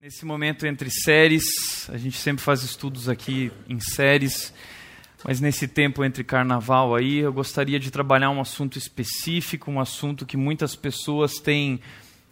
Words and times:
Nesse 0.00 0.24
momento 0.24 0.64
entre 0.64 0.88
séries, 0.90 1.90
a 1.90 1.96
gente 1.98 2.16
sempre 2.16 2.40
faz 2.40 2.62
estudos 2.62 3.08
aqui 3.08 3.50
em 3.68 3.80
séries, 3.80 4.54
mas 5.24 5.40
nesse 5.40 5.66
tempo 5.66 6.04
entre 6.04 6.22
carnaval 6.22 6.94
aí, 6.94 7.16
eu 7.16 7.32
gostaria 7.32 7.80
de 7.80 7.90
trabalhar 7.90 8.30
um 8.30 8.40
assunto 8.40 8.78
específico, 8.78 9.72
um 9.72 9.80
assunto 9.80 10.24
que 10.24 10.36
muitas 10.36 10.76
pessoas 10.76 11.40
têm 11.40 11.80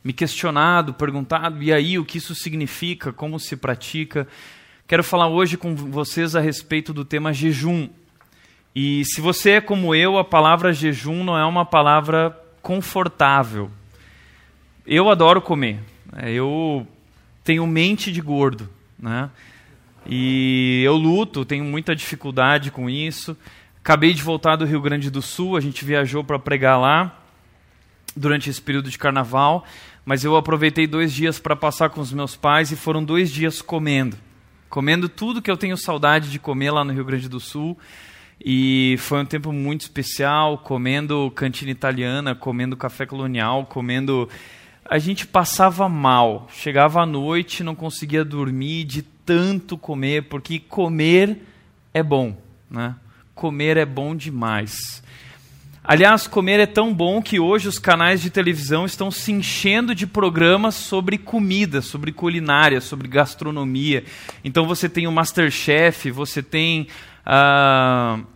me 0.04 0.12
questionado, 0.12 0.94
perguntado, 0.94 1.60
e 1.60 1.72
aí 1.72 1.98
o 1.98 2.04
que 2.04 2.18
isso 2.18 2.36
significa, 2.36 3.12
como 3.12 3.40
se 3.40 3.56
pratica. 3.56 4.28
Quero 4.86 5.02
falar 5.02 5.26
hoje 5.26 5.56
com 5.56 5.74
vocês 5.74 6.36
a 6.36 6.40
respeito 6.40 6.92
do 6.92 7.04
tema 7.04 7.32
jejum. 7.32 7.88
E 8.76 9.04
se 9.06 9.20
você 9.20 9.50
é 9.50 9.60
como 9.60 9.92
eu, 9.92 10.18
a 10.18 10.24
palavra 10.24 10.72
jejum 10.72 11.24
não 11.24 11.36
é 11.36 11.44
uma 11.44 11.66
palavra 11.66 12.30
confortável. 12.62 13.68
Eu 14.86 15.10
adoro 15.10 15.42
comer. 15.42 15.80
Eu 16.22 16.86
tenho 17.46 17.64
mente 17.64 18.10
de 18.10 18.20
gordo, 18.20 18.68
né? 18.98 19.30
E 20.04 20.82
eu 20.84 20.96
luto, 20.96 21.44
tenho 21.44 21.64
muita 21.64 21.94
dificuldade 21.94 22.72
com 22.72 22.90
isso. 22.90 23.36
Acabei 23.78 24.12
de 24.12 24.20
voltar 24.20 24.56
do 24.56 24.64
Rio 24.64 24.80
Grande 24.80 25.10
do 25.10 25.22
Sul, 25.22 25.56
a 25.56 25.60
gente 25.60 25.84
viajou 25.84 26.24
para 26.24 26.40
pregar 26.40 26.76
lá 26.78 27.20
durante 28.16 28.50
esse 28.50 28.60
período 28.60 28.90
de 28.90 28.98
carnaval, 28.98 29.64
mas 30.04 30.24
eu 30.24 30.36
aproveitei 30.36 30.88
dois 30.88 31.12
dias 31.12 31.38
para 31.38 31.54
passar 31.54 31.90
com 31.90 32.00
os 32.00 32.12
meus 32.12 32.34
pais 32.34 32.72
e 32.72 32.76
foram 32.76 33.04
dois 33.04 33.30
dias 33.30 33.62
comendo. 33.62 34.16
Comendo 34.68 35.08
tudo 35.08 35.40
que 35.40 35.50
eu 35.50 35.56
tenho 35.56 35.76
saudade 35.76 36.30
de 36.30 36.40
comer 36.40 36.72
lá 36.72 36.84
no 36.84 36.92
Rio 36.92 37.04
Grande 37.04 37.28
do 37.28 37.38
Sul. 37.38 37.78
E 38.44 38.96
foi 38.98 39.20
um 39.22 39.24
tempo 39.24 39.52
muito 39.52 39.82
especial, 39.82 40.58
comendo 40.58 41.32
cantina 41.34 41.70
italiana, 41.70 42.34
comendo 42.34 42.76
café 42.76 43.06
colonial, 43.06 43.64
comendo 43.66 44.28
a 44.88 44.98
gente 44.98 45.26
passava 45.26 45.88
mal. 45.88 46.48
Chegava 46.52 47.02
à 47.02 47.06
noite, 47.06 47.64
não 47.64 47.74
conseguia 47.74 48.24
dormir 48.24 48.84
de 48.84 49.02
tanto 49.02 49.76
comer, 49.76 50.24
porque 50.24 50.58
comer 50.58 51.38
é 51.92 52.02
bom, 52.02 52.36
né? 52.70 52.94
Comer 53.34 53.76
é 53.76 53.84
bom 53.84 54.14
demais. 54.14 55.02
Aliás, 55.88 56.26
comer 56.26 56.58
é 56.58 56.66
tão 56.66 56.92
bom 56.92 57.22
que 57.22 57.38
hoje 57.38 57.68
os 57.68 57.78
canais 57.78 58.20
de 58.20 58.28
televisão 58.28 58.84
estão 58.84 59.08
se 59.08 59.30
enchendo 59.30 59.94
de 59.94 60.06
programas 60.06 60.74
sobre 60.74 61.16
comida, 61.16 61.80
sobre 61.80 62.10
culinária, 62.10 62.80
sobre 62.80 63.06
gastronomia. 63.06 64.04
Então 64.42 64.66
você 64.66 64.88
tem 64.88 65.06
o 65.06 65.12
Masterchef, 65.12 66.10
você 66.10 66.42
tem 66.42 66.88
uh, 67.24 68.26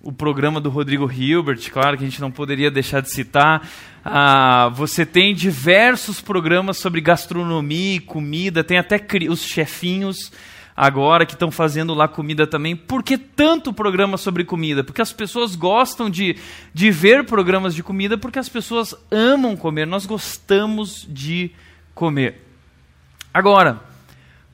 o 0.00 0.12
programa 0.12 0.60
do 0.60 0.70
Rodrigo 0.70 1.10
Hilbert, 1.10 1.70
claro 1.72 1.98
que 1.98 2.04
a 2.04 2.06
gente 2.06 2.20
não 2.20 2.30
poderia 2.30 2.70
deixar 2.70 3.00
de 3.00 3.10
citar. 3.10 3.68
Ah, 4.10 4.70
você 4.74 5.04
tem 5.04 5.34
diversos 5.34 6.20
programas 6.20 6.78
sobre 6.78 7.00
gastronomia 7.00 7.96
e 7.96 8.00
comida, 8.00 8.64
tem 8.64 8.78
até 8.78 8.98
os 9.28 9.42
chefinhos 9.42 10.32
agora 10.74 11.26
que 11.26 11.34
estão 11.34 11.50
fazendo 11.50 11.92
lá 11.92 12.08
comida 12.08 12.46
também. 12.46 12.74
Por 12.74 13.02
que 13.02 13.18
tanto 13.18 13.72
programa 13.72 14.16
sobre 14.16 14.44
comida? 14.44 14.82
Porque 14.82 15.02
as 15.02 15.12
pessoas 15.12 15.54
gostam 15.54 16.08
de, 16.08 16.36
de 16.72 16.90
ver 16.90 17.24
programas 17.24 17.74
de 17.74 17.82
comida, 17.82 18.16
porque 18.16 18.38
as 18.38 18.48
pessoas 18.48 18.94
amam 19.10 19.56
comer, 19.56 19.86
nós 19.86 20.06
gostamos 20.06 21.06
de 21.06 21.50
comer. 21.94 22.46
Agora, 23.34 23.78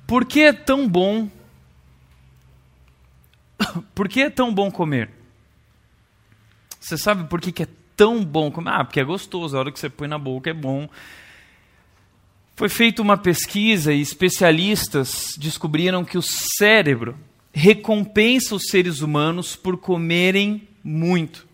por 0.05 0.25
que 0.25 0.41
é 0.41 0.53
tão 0.53 0.89
bom? 0.89 1.29
Por 3.95 4.09
que 4.09 4.23
é 4.23 4.31
tão 4.31 4.53
bom 4.53 4.69
comer? 4.71 5.11
Você 6.81 6.99
sabe 6.99 7.25
por 7.25 7.41
que, 7.41 7.51
que 7.51 7.63
é 7.63 7.69
tão 7.97 8.25
bom? 8.25 8.53
Ah, 8.67 8.85
porque 8.85 9.01
é 9.01 9.05
gostoso, 9.05 9.57
a 9.57 9.61
hora 9.61 9.73
que 9.73 9.79
você 9.79 9.89
põe 9.89 10.09
na 10.09 10.19
boca 10.19 10.51
é 10.51 10.55
bom. 10.55 10.89
Foi 12.57 12.69
feita 12.69 13.03
uma 13.03 13.17
pesquisa 13.17 13.93
e 13.93 14.01
especialistas 14.01 15.35
descobriram 15.39 16.05
que 16.05 16.17
o 16.17 16.23
cérebro 16.23 17.17
recompensa 17.53 18.55
os 18.55 18.69
seres 18.69 19.01
humanos 19.01 19.57
por 19.57 19.77
comerem 19.77 20.69
muito, 20.83 21.47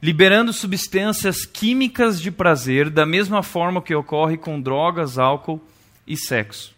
liberando 0.00 0.52
substâncias 0.52 1.44
químicas 1.44 2.20
de 2.20 2.30
prazer, 2.30 2.90
da 2.90 3.04
mesma 3.04 3.42
forma 3.42 3.82
que 3.82 3.94
ocorre 3.94 4.36
com 4.36 4.60
drogas, 4.60 5.18
álcool 5.18 5.60
e 6.06 6.16
sexo. 6.16 6.74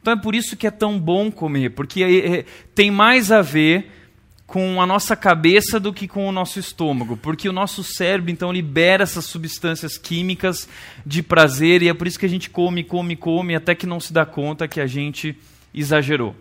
Então 0.00 0.14
é 0.14 0.16
por 0.16 0.34
isso 0.34 0.56
que 0.56 0.66
é 0.66 0.70
tão 0.70 0.98
bom 0.98 1.30
comer, 1.30 1.70
porque 1.70 2.02
é, 2.02 2.38
é, 2.38 2.44
tem 2.74 2.90
mais 2.90 3.30
a 3.30 3.42
ver 3.42 3.90
com 4.50 4.82
a 4.82 4.86
nossa 4.86 5.14
cabeça 5.14 5.78
do 5.78 5.92
que 5.92 6.08
com 6.08 6.28
o 6.28 6.32
nosso 6.32 6.58
estômago, 6.58 7.16
porque 7.16 7.48
o 7.48 7.52
nosso 7.52 7.84
cérebro 7.84 8.32
então 8.32 8.50
libera 8.50 9.04
essas 9.04 9.24
substâncias 9.26 9.96
químicas 9.96 10.68
de 11.06 11.22
prazer 11.22 11.84
e 11.84 11.88
é 11.88 11.94
por 11.94 12.08
isso 12.08 12.18
que 12.18 12.26
a 12.26 12.28
gente 12.28 12.50
come, 12.50 12.82
come, 12.82 13.14
come 13.14 13.54
até 13.54 13.76
que 13.76 13.86
não 13.86 14.00
se 14.00 14.12
dá 14.12 14.26
conta 14.26 14.66
que 14.66 14.80
a 14.80 14.88
gente 14.88 15.38
exagerou. 15.72 16.34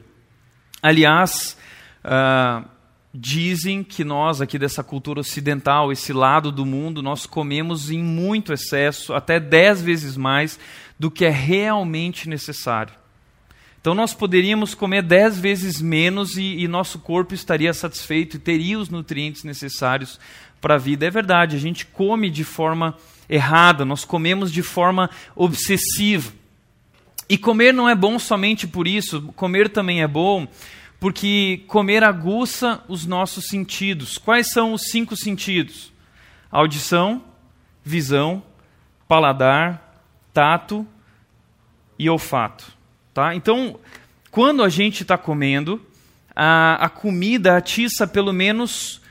Aliás, 0.81 1.55
uh, 2.03 2.67
dizem 3.13 3.83
que 3.83 4.03
nós 4.03 4.41
aqui 4.41 4.57
dessa 4.57 4.83
cultura 4.83 5.19
ocidental, 5.19 5.91
esse 5.91 6.11
lado 6.11 6.51
do 6.51 6.65
mundo, 6.65 7.03
nós 7.03 7.27
comemos 7.27 7.91
em 7.91 8.01
muito 8.01 8.51
excesso, 8.51 9.13
até 9.13 9.39
dez 9.39 9.83
vezes 9.83 10.17
mais 10.17 10.59
do 10.97 11.11
que 11.11 11.25
é 11.25 11.29
realmente 11.29 12.27
necessário. 12.27 12.98
Então 13.81 13.93
nós 13.93 14.13
poderíamos 14.13 14.75
comer 14.75 15.01
dez 15.01 15.39
vezes 15.39 15.81
menos 15.81 16.37
e, 16.37 16.59
e 16.59 16.67
nosso 16.67 16.99
corpo 16.99 17.33
estaria 17.33 17.73
satisfeito 17.73 18.35
e 18.35 18.39
teria 18.39 18.77
os 18.77 18.89
nutrientes 18.89 19.43
necessários 19.43 20.19
para 20.59 20.75
a 20.75 20.77
vida. 20.77 21.05
É 21.05 21.09
verdade, 21.09 21.55
a 21.55 21.59
gente 21.59 21.85
come 21.85 22.29
de 22.29 22.43
forma 22.43 22.97
errada, 23.29 23.85
nós 23.85 24.03
comemos 24.03 24.51
de 24.51 24.61
forma 24.61 25.09
obsessiva. 25.35 26.33
E 27.29 27.37
comer 27.37 27.73
não 27.73 27.87
é 27.87 27.95
bom 27.95 28.19
somente 28.19 28.67
por 28.67 28.87
isso, 28.87 29.21
comer 29.35 29.69
também 29.69 30.01
é 30.01 30.07
bom 30.07 30.47
porque 30.99 31.63
comer 31.67 32.03
aguça 32.03 32.83
os 32.87 33.05
nossos 33.05 33.45
sentidos. 33.47 34.17
Quais 34.17 34.51
são 34.51 34.73
os 34.73 34.83
cinco 34.89 35.15
sentidos? 35.15 35.93
Audição, 36.51 37.23
visão, 37.83 38.43
paladar, 39.07 40.03
tato 40.33 40.85
e 41.97 42.09
olfato. 42.09 42.78
Tá? 43.19 43.35
Então, 43.35 43.77
quando 44.31 44.63
a 44.63 44.69
gente 44.69 45.01
está 45.01 45.17
comendo, 45.17 45.81
a, 46.33 46.85
a 46.85 46.87
comida 46.87 47.57
atiça 47.57 48.07
pelo 48.07 48.31
menos 48.31 49.01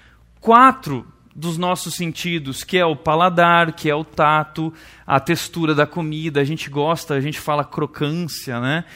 quatro 0.41 1.07
dos 1.37 1.59
nossos 1.59 1.93
sentidos, 1.95 2.65
que 2.65 2.79
é 2.79 2.87
o 2.87 2.97
paladar, 2.97 3.75
que 3.75 3.91
é 3.91 3.95
o 3.95 4.03
tato, 4.03 4.73
a 5.07 5.21
textura 5.21 5.75
da 5.75 5.87
comida. 5.87 6.41
A 6.41 6.45
gente 6.45 6.71
gosta, 6.71 7.13
a 7.13 7.21
gente 7.21 7.39
fala 7.39 7.63
crocância, 7.67 8.59
né? 8.61 8.87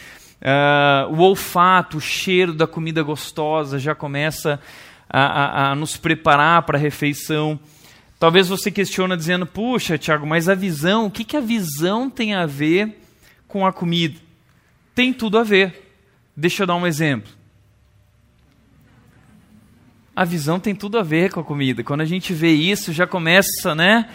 Uh, 0.40 1.12
o 1.14 1.18
olfato, 1.18 1.98
o 1.98 2.00
cheiro 2.00 2.54
da 2.54 2.66
comida 2.66 3.02
gostosa 3.02 3.78
já 3.78 3.94
começa 3.94 4.58
a, 5.10 5.20
a, 5.20 5.72
a 5.72 5.74
nos 5.74 5.94
preparar 5.94 6.62
para 6.62 6.78
a 6.78 6.80
refeição. 6.80 7.60
Talvez 8.18 8.48
você 8.48 8.70
questione 8.70 9.14
dizendo, 9.14 9.44
puxa, 9.44 9.98
Tiago, 9.98 10.26
mas 10.26 10.48
a 10.48 10.54
visão, 10.54 11.04
o 11.04 11.10
que, 11.10 11.22
que 11.22 11.36
a 11.36 11.40
visão 11.40 12.08
tem 12.08 12.32
a 12.32 12.46
ver 12.46 12.98
com 13.46 13.66
a 13.66 13.72
comida? 13.74 14.31
Tem 14.94 15.12
tudo 15.12 15.38
a 15.38 15.42
ver. 15.42 15.90
Deixa 16.36 16.62
eu 16.62 16.66
dar 16.66 16.76
um 16.76 16.86
exemplo. 16.86 17.30
A 20.14 20.24
visão 20.24 20.60
tem 20.60 20.74
tudo 20.74 20.98
a 20.98 21.02
ver 21.02 21.32
com 21.32 21.40
a 21.40 21.44
comida. 21.44 21.82
Quando 21.82 22.02
a 22.02 22.06
gente 22.06 22.34
vê 22.34 22.52
isso, 22.52 22.92
já 22.92 23.06
começa, 23.06 23.74
né? 23.74 24.08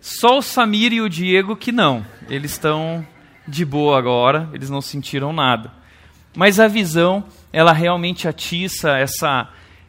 Só 0.00 0.38
o 0.38 0.42
Samir 0.42 0.92
e 0.92 1.00
o 1.00 1.08
Diego 1.08 1.56
que 1.56 1.70
não. 1.70 2.04
Eles 2.28 2.52
estão 2.52 3.06
de 3.46 3.64
boa 3.64 3.98
agora, 3.98 4.48
eles 4.52 4.68
não 4.68 4.80
sentiram 4.80 5.32
nada. 5.32 5.72
Mas 6.36 6.60
a 6.60 6.68
visão, 6.68 7.24
ela 7.52 7.72
realmente 7.72 8.28
atiça 8.28 8.96
essa, 8.98 9.48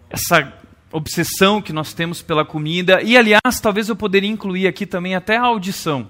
essa 0.10 0.54
obsessão 0.92 1.62
que 1.62 1.74
nós 1.74 1.94
temos 1.94 2.22
pela 2.22 2.46
comida. 2.46 3.02
E, 3.02 3.18
aliás, 3.18 3.60
talvez 3.62 3.90
eu 3.90 3.96
poderia 3.96 4.30
incluir 4.30 4.68
aqui 4.68 4.86
também 4.86 5.16
até 5.16 5.38
a 5.38 5.44
audição. 5.44 6.08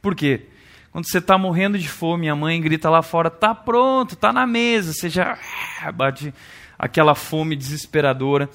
Por 0.00 0.14
quê? 0.14 0.46
Quando 0.94 1.10
você 1.10 1.18
está 1.18 1.36
morrendo 1.36 1.76
de 1.76 1.88
fome, 1.88 2.28
a 2.28 2.36
mãe 2.36 2.60
grita 2.60 2.88
lá 2.88 3.02
fora: 3.02 3.28
tá 3.28 3.52
pronto, 3.52 4.14
tá 4.14 4.32
na 4.32 4.46
mesa. 4.46 4.92
Você 4.92 5.08
já 5.08 5.36
ah, 5.82 5.90
bate 5.90 6.32
aquela 6.78 7.16
fome 7.16 7.56
desesperadora. 7.56 8.48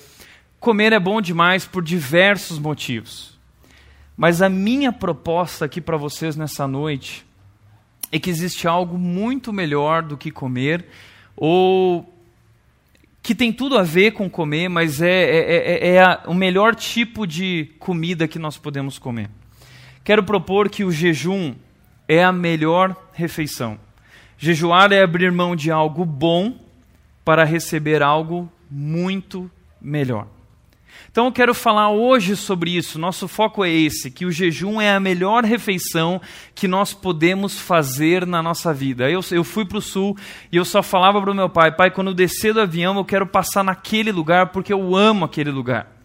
Comer 0.58 0.94
é 0.94 1.00
bom 1.02 1.20
demais 1.20 1.66
por 1.66 1.84
diversos 1.84 2.58
motivos. 2.58 3.38
Mas 4.16 4.42
a 4.42 4.48
minha 4.48 4.94
proposta 4.94 5.66
aqui 5.66 5.82
para 5.82 5.98
vocês 5.98 6.38
nessa 6.38 6.66
noite 6.66 7.26
é 8.10 8.18
que 8.18 8.30
existe 8.30 8.70
algo 8.70 8.98
muito 8.98 9.52
melhor 9.52 10.02
do 10.02 10.16
que 10.16 10.32
comer, 10.32 10.86
ou 11.36 12.10
que 13.22 13.36
tem 13.36 13.52
tudo 13.52 13.78
a 13.78 13.84
ver 13.84 14.12
com 14.12 14.30
comer, 14.30 14.70
mas 14.70 15.02
é, 15.02 15.10
é, 15.10 15.56
é, 15.56 15.90
é 15.96 16.02
a, 16.02 16.24
o 16.26 16.34
melhor 16.34 16.74
tipo 16.74 17.28
de 17.28 17.74
comida 17.80 18.30
que 18.30 18.40
nós 18.40 18.58
podemos 18.58 18.98
comer. 18.98 19.30
Quero 20.06 20.24
propor 20.24 20.70
que 20.70 20.86
o 20.86 20.92
jejum 20.92 21.54
é 22.10 22.24
a 22.24 22.32
melhor 22.32 22.96
refeição. 23.14 23.80
Jejuar 24.36 24.92
é 24.92 25.04
abrir 25.04 25.32
mão 25.32 25.56
de 25.56 25.70
algo 25.70 26.04
bom 26.04 26.56
para 27.24 27.44
receber 27.44 28.02
algo 28.02 28.52
muito 28.72 29.50
melhor. 29.80 30.26
Então 31.12 31.26
eu 31.26 31.32
quero 31.32 31.54
falar 31.54 31.90
hoje 31.90 32.36
sobre 32.36 32.76
isso. 32.76 32.98
Nosso 32.98 33.28
foco 33.28 33.64
é 33.64 33.70
esse, 33.70 34.10
que 34.10 34.26
o 34.26 34.32
jejum 34.32 34.82
é 34.82 34.94
a 34.94 35.00
melhor 35.00 35.44
refeição 35.44 36.20
que 36.56 36.68
nós 36.68 36.94
podemos 36.94 37.60
fazer 37.60 38.26
na 38.26 38.42
nossa 38.42 38.74
vida. 38.74 39.10
Eu, 39.10 39.22
eu 39.32 39.44
fui 39.44 39.66
para 39.66 39.78
o 39.78 39.82
sul 39.82 40.18
e 40.52 40.58
eu 40.58 40.66
só 40.66 40.82
falava 40.82 41.22
para 41.22 41.32
o 41.32 41.36
meu 41.36 41.50
pai, 41.50 41.72
pai, 41.72 41.92
quando 41.92 42.08
eu 42.08 42.14
descer 42.14 42.54
do 42.54 42.62
avião 42.62 42.98
eu 42.98 43.06
quero 43.06 43.28
passar 43.28 43.64
naquele 43.64 44.12
lugar 44.12 44.48
porque 44.48 44.74
eu 44.74 44.96
amo 44.96 45.26
aquele 45.26 45.52
lugar. 45.52 45.99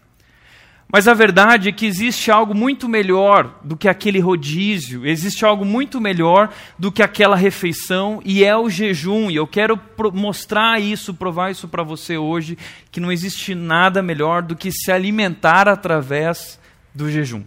Mas 0.90 1.08
a 1.08 1.14
verdade 1.14 1.68
é 1.68 1.72
que 1.72 1.86
existe 1.86 2.30
algo 2.30 2.54
muito 2.54 2.88
melhor 2.88 3.58
do 3.64 3.76
que 3.76 3.88
aquele 3.88 4.20
rodízio, 4.20 5.04
existe 5.04 5.44
algo 5.44 5.64
muito 5.64 6.00
melhor 6.00 6.52
do 6.78 6.92
que 6.92 7.02
aquela 7.02 7.34
refeição, 7.34 8.22
e 8.24 8.44
é 8.44 8.56
o 8.56 8.70
jejum. 8.70 9.30
E 9.30 9.36
eu 9.36 9.46
quero 9.46 9.80
mostrar 10.12 10.80
isso, 10.80 11.14
provar 11.14 11.50
isso 11.50 11.66
para 11.66 11.82
você 11.82 12.16
hoje, 12.16 12.56
que 12.92 13.00
não 13.00 13.10
existe 13.10 13.54
nada 13.54 14.02
melhor 14.02 14.42
do 14.42 14.54
que 14.54 14.70
se 14.70 14.92
alimentar 14.92 15.68
através 15.68 16.60
do 16.94 17.10
jejum. 17.10 17.42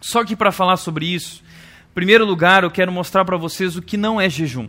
Só 0.00 0.24
que 0.24 0.36
para 0.36 0.52
falar 0.52 0.76
sobre 0.76 1.06
isso, 1.06 1.42
em 1.90 1.94
primeiro 1.94 2.24
lugar, 2.24 2.62
eu 2.62 2.70
quero 2.70 2.92
mostrar 2.92 3.24
para 3.24 3.36
vocês 3.36 3.76
o 3.76 3.82
que 3.82 3.96
não 3.96 4.20
é 4.20 4.30
jejum. 4.30 4.68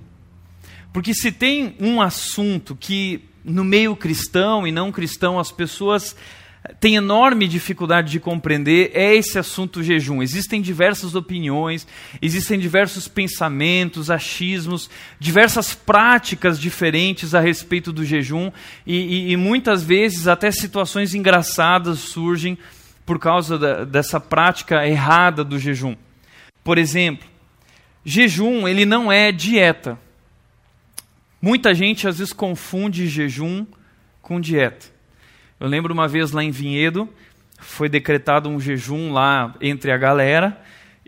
Porque 0.91 1.13
se 1.13 1.31
tem 1.31 1.75
um 1.79 2.01
assunto 2.01 2.75
que 2.75 3.23
no 3.44 3.63
meio 3.63 3.95
cristão 3.95 4.67
e 4.67 4.71
não 4.71 4.91
cristão 4.91 5.39
as 5.39 5.51
pessoas 5.51 6.15
tem 6.79 6.95
enorme 6.95 7.47
dificuldade 7.47 8.11
de 8.11 8.19
compreender 8.19 8.91
é 8.93 9.15
esse 9.15 9.39
assunto 9.39 9.81
jejum. 9.81 10.21
Existem 10.21 10.61
diversas 10.61 11.15
opiniões, 11.15 11.87
existem 12.21 12.59
diversos 12.59 13.07
pensamentos, 13.07 14.11
achismos, 14.11 14.89
diversas 15.19 15.73
práticas 15.73 16.59
diferentes 16.59 17.33
a 17.33 17.39
respeito 17.39 17.91
do 17.91 18.05
jejum 18.05 18.51
e, 18.85 18.95
e, 18.95 19.31
e 19.31 19.37
muitas 19.37 19.83
vezes 19.83 20.27
até 20.27 20.51
situações 20.51 21.15
engraçadas 21.15 21.97
surgem 21.97 22.57
por 23.07 23.17
causa 23.17 23.57
da, 23.57 23.83
dessa 23.83 24.19
prática 24.19 24.87
errada 24.87 25.43
do 25.43 25.57
jejum. 25.57 25.95
Por 26.63 26.77
exemplo, 26.77 27.27
jejum 28.05 28.67
ele 28.67 28.85
não 28.85 29.11
é 29.11 29.31
dieta. 29.31 29.97
Muita 31.41 31.73
gente 31.73 32.07
às 32.07 32.19
vezes 32.19 32.31
confunde 32.31 33.07
jejum 33.07 33.65
com 34.21 34.39
dieta. 34.39 35.00
Eu 35.61 35.67
lembro 35.67 35.93
uma 35.93 36.07
vez 36.07 36.31
lá 36.31 36.43
em 36.43 36.49
Vinhedo, 36.49 37.07
foi 37.59 37.87
decretado 37.87 38.49
um 38.49 38.59
jejum 38.59 39.13
lá 39.13 39.53
entre 39.61 39.91
a 39.91 39.97
galera, 39.97 40.59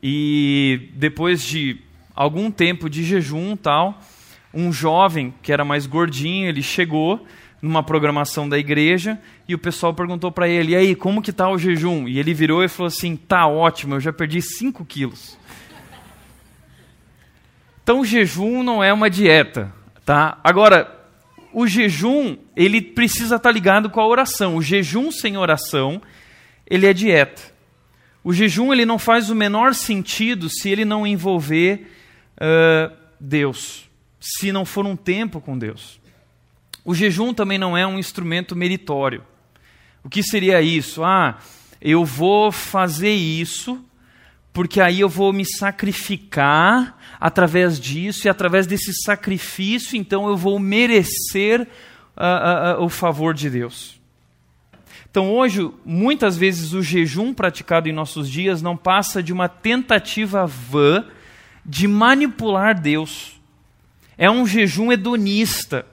e 0.01 0.91
depois 0.93 1.43
de 1.43 1.81
algum 2.13 2.51
tempo 2.51 2.87
de 2.87 3.03
jejum 3.03 3.55
tal, 3.55 3.99
um 4.53 4.71
jovem 4.71 5.33
que 5.41 5.51
era 5.51 5.65
mais 5.65 5.87
gordinho, 5.87 6.47
ele 6.47 6.61
chegou 6.61 7.25
numa 7.59 7.81
programação 7.81 8.47
da 8.47 8.59
igreja 8.59 9.19
e 9.47 9.55
o 9.55 9.57
pessoal 9.57 9.91
perguntou 9.91 10.31
para 10.31 10.47
ele, 10.47 10.73
e 10.73 10.75
aí, 10.75 10.95
como 10.95 11.23
que 11.23 11.33
tá 11.33 11.49
o 11.49 11.57
jejum? 11.57 12.07
E 12.07 12.19
ele 12.19 12.31
virou 12.31 12.63
e 12.63 12.67
falou 12.67 12.89
assim, 12.89 13.15
tá 13.15 13.47
ótimo, 13.47 13.95
eu 13.95 13.99
já 13.99 14.13
perdi 14.13 14.39
5 14.39 14.85
quilos. 14.85 15.35
Então 17.81 18.05
jejum 18.05 18.61
não 18.61 18.83
é 18.83 18.93
uma 18.93 19.09
dieta, 19.09 19.73
tá? 20.05 20.37
Agora, 20.43 21.02
o 21.53 21.67
jejum, 21.67 22.37
ele 22.55 22.81
precisa 22.81 23.35
estar 23.35 23.51
ligado 23.51 23.89
com 23.89 23.99
a 23.99 24.07
oração. 24.07 24.55
O 24.55 24.61
jejum 24.61 25.11
sem 25.11 25.37
oração, 25.37 26.01
ele 26.67 26.85
é 26.85 26.93
dieta. 26.93 27.41
O 28.23 28.33
jejum, 28.33 28.71
ele 28.73 28.85
não 28.85 28.97
faz 28.97 29.29
o 29.29 29.35
menor 29.35 29.73
sentido 29.73 30.49
se 30.49 30.69
ele 30.69 30.85
não 30.85 31.05
envolver 31.05 31.89
uh, 32.37 32.95
Deus, 33.19 33.89
se 34.19 34.51
não 34.51 34.65
for 34.65 34.85
um 34.85 34.95
tempo 34.95 35.39
com 35.39 35.57
Deus. 35.57 35.99
O 36.85 36.93
jejum 36.93 37.33
também 37.33 37.57
não 37.57 37.77
é 37.77 37.85
um 37.85 37.99
instrumento 37.99 38.55
meritório. 38.55 39.23
O 40.03 40.09
que 40.09 40.23
seria 40.23 40.61
isso? 40.61 41.03
Ah, 41.03 41.37
eu 41.81 42.03
vou 42.03 42.51
fazer 42.51 43.11
isso 43.13 43.83
porque 44.53 44.79
aí 44.79 44.99
eu 44.99 45.09
vou 45.09 45.33
me 45.33 45.43
sacrificar 45.45 46.97
através 47.23 47.79
disso, 47.79 48.27
e 48.27 48.29
através 48.29 48.67
desse 48.67 48.91
sacrifício, 49.01 49.95
então 49.95 50.27
eu 50.27 50.35
vou 50.35 50.59
merecer 50.59 51.61
uh, 51.61 52.75
uh, 52.75 52.81
uh, 52.81 52.83
o 52.83 52.89
favor 52.89 53.33
de 53.33 53.49
Deus. 53.49 53.97
Então, 55.09 55.31
hoje, 55.31 55.71
muitas 55.85 56.35
vezes 56.35 56.73
o 56.73 56.83
jejum 56.83 57.33
praticado 57.33 57.87
em 57.87 57.93
nossos 57.93 58.29
dias 58.29 58.61
não 58.61 58.75
passa 58.75 59.23
de 59.23 59.31
uma 59.31 59.47
tentativa 59.47 60.45
vã 60.45 61.05
de 61.65 61.87
manipular 61.87 62.77
Deus. 62.77 63.39
É 64.17 64.29
um 64.29 64.45
jejum 64.45 64.91
hedonista, 64.91 65.85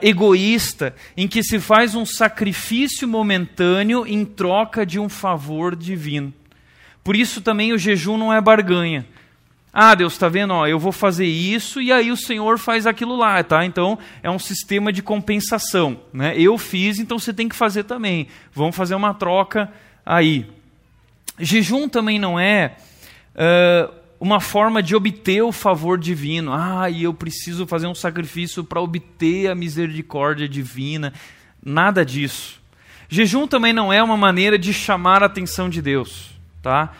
egoísta, 0.00 0.94
em 1.16 1.28
que 1.28 1.42
se 1.42 1.60
faz 1.60 1.94
um 1.94 2.06
sacrifício 2.06 3.06
momentâneo 3.06 4.06
em 4.06 4.24
troca 4.24 4.86
de 4.86 4.98
um 4.98 5.08
favor 5.08 5.76
divino. 5.76 6.32
Por 7.04 7.14
isso 7.14 7.42
também 7.42 7.74
o 7.74 7.78
jejum 7.78 8.16
não 8.16 8.32
é 8.32 8.40
barganha. 8.40 9.04
Ah, 9.78 9.94
Deus, 9.94 10.14
está 10.14 10.26
vendo? 10.26 10.54
Ó, 10.54 10.66
eu 10.66 10.78
vou 10.78 10.90
fazer 10.90 11.26
isso 11.26 11.82
e 11.82 11.92
aí 11.92 12.10
o 12.10 12.16
Senhor 12.16 12.58
faz 12.58 12.86
aquilo 12.86 13.14
lá, 13.14 13.44
tá? 13.44 13.62
Então 13.62 13.98
é 14.22 14.30
um 14.30 14.38
sistema 14.38 14.90
de 14.90 15.02
compensação. 15.02 16.00
Né? 16.14 16.34
Eu 16.34 16.56
fiz, 16.56 16.98
então 16.98 17.18
você 17.18 17.30
tem 17.30 17.46
que 17.46 17.54
fazer 17.54 17.84
também. 17.84 18.26
Vamos 18.54 18.74
fazer 18.74 18.94
uma 18.94 19.12
troca 19.12 19.70
aí. 20.04 20.46
Jejum 21.38 21.90
também 21.90 22.18
não 22.18 22.40
é 22.40 22.78
uh, 23.34 23.92
uma 24.18 24.40
forma 24.40 24.82
de 24.82 24.96
obter 24.96 25.42
o 25.42 25.52
favor 25.52 25.98
divino. 25.98 26.54
Ah, 26.54 26.88
e 26.88 27.02
eu 27.02 27.12
preciso 27.12 27.66
fazer 27.66 27.86
um 27.86 27.94
sacrifício 27.94 28.64
para 28.64 28.80
obter 28.80 29.50
a 29.50 29.54
misericórdia 29.54 30.48
divina. 30.48 31.12
Nada 31.62 32.02
disso. 32.02 32.62
Jejum 33.10 33.46
também 33.46 33.74
não 33.74 33.92
é 33.92 34.02
uma 34.02 34.16
maneira 34.16 34.58
de 34.58 34.72
chamar 34.72 35.22
a 35.22 35.26
atenção 35.26 35.68
de 35.68 35.82
Deus 35.82 36.34
tá? 36.66 36.92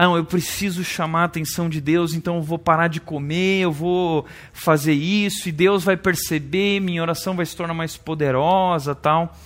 Ah, 0.00 0.04
não, 0.04 0.16
eu 0.16 0.24
preciso 0.24 0.84
chamar 0.84 1.22
a 1.22 1.24
atenção 1.24 1.68
de 1.68 1.80
Deus, 1.80 2.14
então 2.14 2.36
eu 2.36 2.42
vou 2.42 2.56
parar 2.56 2.86
de 2.86 3.00
comer, 3.00 3.62
eu 3.62 3.72
vou 3.72 4.24
fazer 4.52 4.92
isso, 4.92 5.48
e 5.48 5.52
Deus 5.52 5.82
vai 5.82 5.96
perceber, 5.96 6.78
minha 6.78 7.02
oração 7.02 7.34
vai 7.34 7.44
se 7.44 7.56
tornar 7.56 7.74
mais 7.74 7.96
poderosa, 7.96 8.94
tal. 8.94 9.36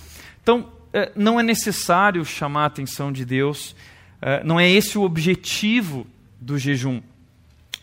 Então, 0.43 0.71
é, 0.93 1.11
não 1.15 1.39
é 1.39 1.43
necessário 1.43 2.23
chamar 2.23 2.65
a 2.65 2.67
atenção 2.67 3.11
de 3.11 3.25
Deus, 3.25 3.75
é, 4.21 4.43
não 4.43 4.59
é 4.59 4.69
esse 4.69 4.95
o 4.95 5.01
objetivo 5.01 6.05
do 6.39 6.55
jejum. 6.55 7.01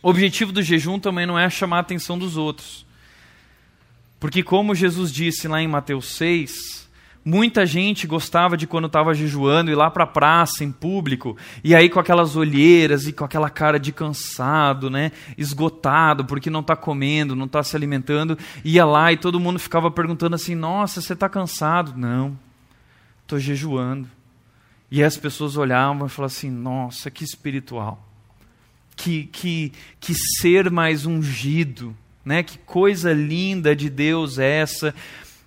O 0.00 0.08
objetivo 0.08 0.52
do 0.52 0.62
jejum 0.62 1.00
também 1.00 1.26
não 1.26 1.36
é 1.36 1.50
chamar 1.50 1.78
a 1.78 1.80
atenção 1.80 2.16
dos 2.16 2.36
outros. 2.36 2.86
Porque, 4.20 4.44
como 4.44 4.76
Jesus 4.76 5.10
disse 5.10 5.48
lá 5.48 5.60
em 5.60 5.66
Mateus 5.66 6.14
6, 6.14 6.79
Muita 7.22 7.66
gente 7.66 8.06
gostava 8.06 8.56
de 8.56 8.66
quando 8.66 8.86
estava 8.86 9.12
jejuando 9.12 9.70
ir 9.70 9.74
lá 9.74 9.90
para 9.90 10.04
a 10.04 10.06
praça 10.06 10.64
em 10.64 10.72
público 10.72 11.36
e 11.62 11.74
aí 11.74 11.90
com 11.90 12.00
aquelas 12.00 12.34
olheiras 12.34 13.06
e 13.06 13.12
com 13.12 13.22
aquela 13.24 13.50
cara 13.50 13.78
de 13.78 13.92
cansado, 13.92 14.88
né, 14.88 15.12
esgotado 15.36 16.24
porque 16.24 16.48
não 16.48 16.60
está 16.60 16.74
comendo, 16.74 17.36
não 17.36 17.44
está 17.44 17.62
se 17.62 17.76
alimentando, 17.76 18.38
ia 18.64 18.86
lá 18.86 19.12
e 19.12 19.18
todo 19.18 19.38
mundo 19.38 19.58
ficava 19.58 19.90
perguntando 19.90 20.34
assim: 20.34 20.54
Nossa, 20.54 21.02
você 21.02 21.12
está 21.12 21.28
cansado? 21.28 21.92
Não, 21.94 22.38
estou 23.22 23.38
jejuando. 23.38 24.08
E 24.90 25.04
as 25.04 25.18
pessoas 25.18 25.58
olhavam 25.58 26.06
e 26.06 26.08
falavam 26.08 26.34
assim: 26.34 26.50
Nossa, 26.50 27.10
que 27.10 27.22
espiritual, 27.22 28.02
que 28.96 29.24
que 29.24 29.72
que 30.00 30.14
ser 30.14 30.70
mais 30.70 31.04
ungido, 31.04 31.94
né? 32.24 32.42
Que 32.42 32.56
coisa 32.56 33.12
linda 33.12 33.76
de 33.76 33.90
Deus 33.90 34.38
essa 34.38 34.94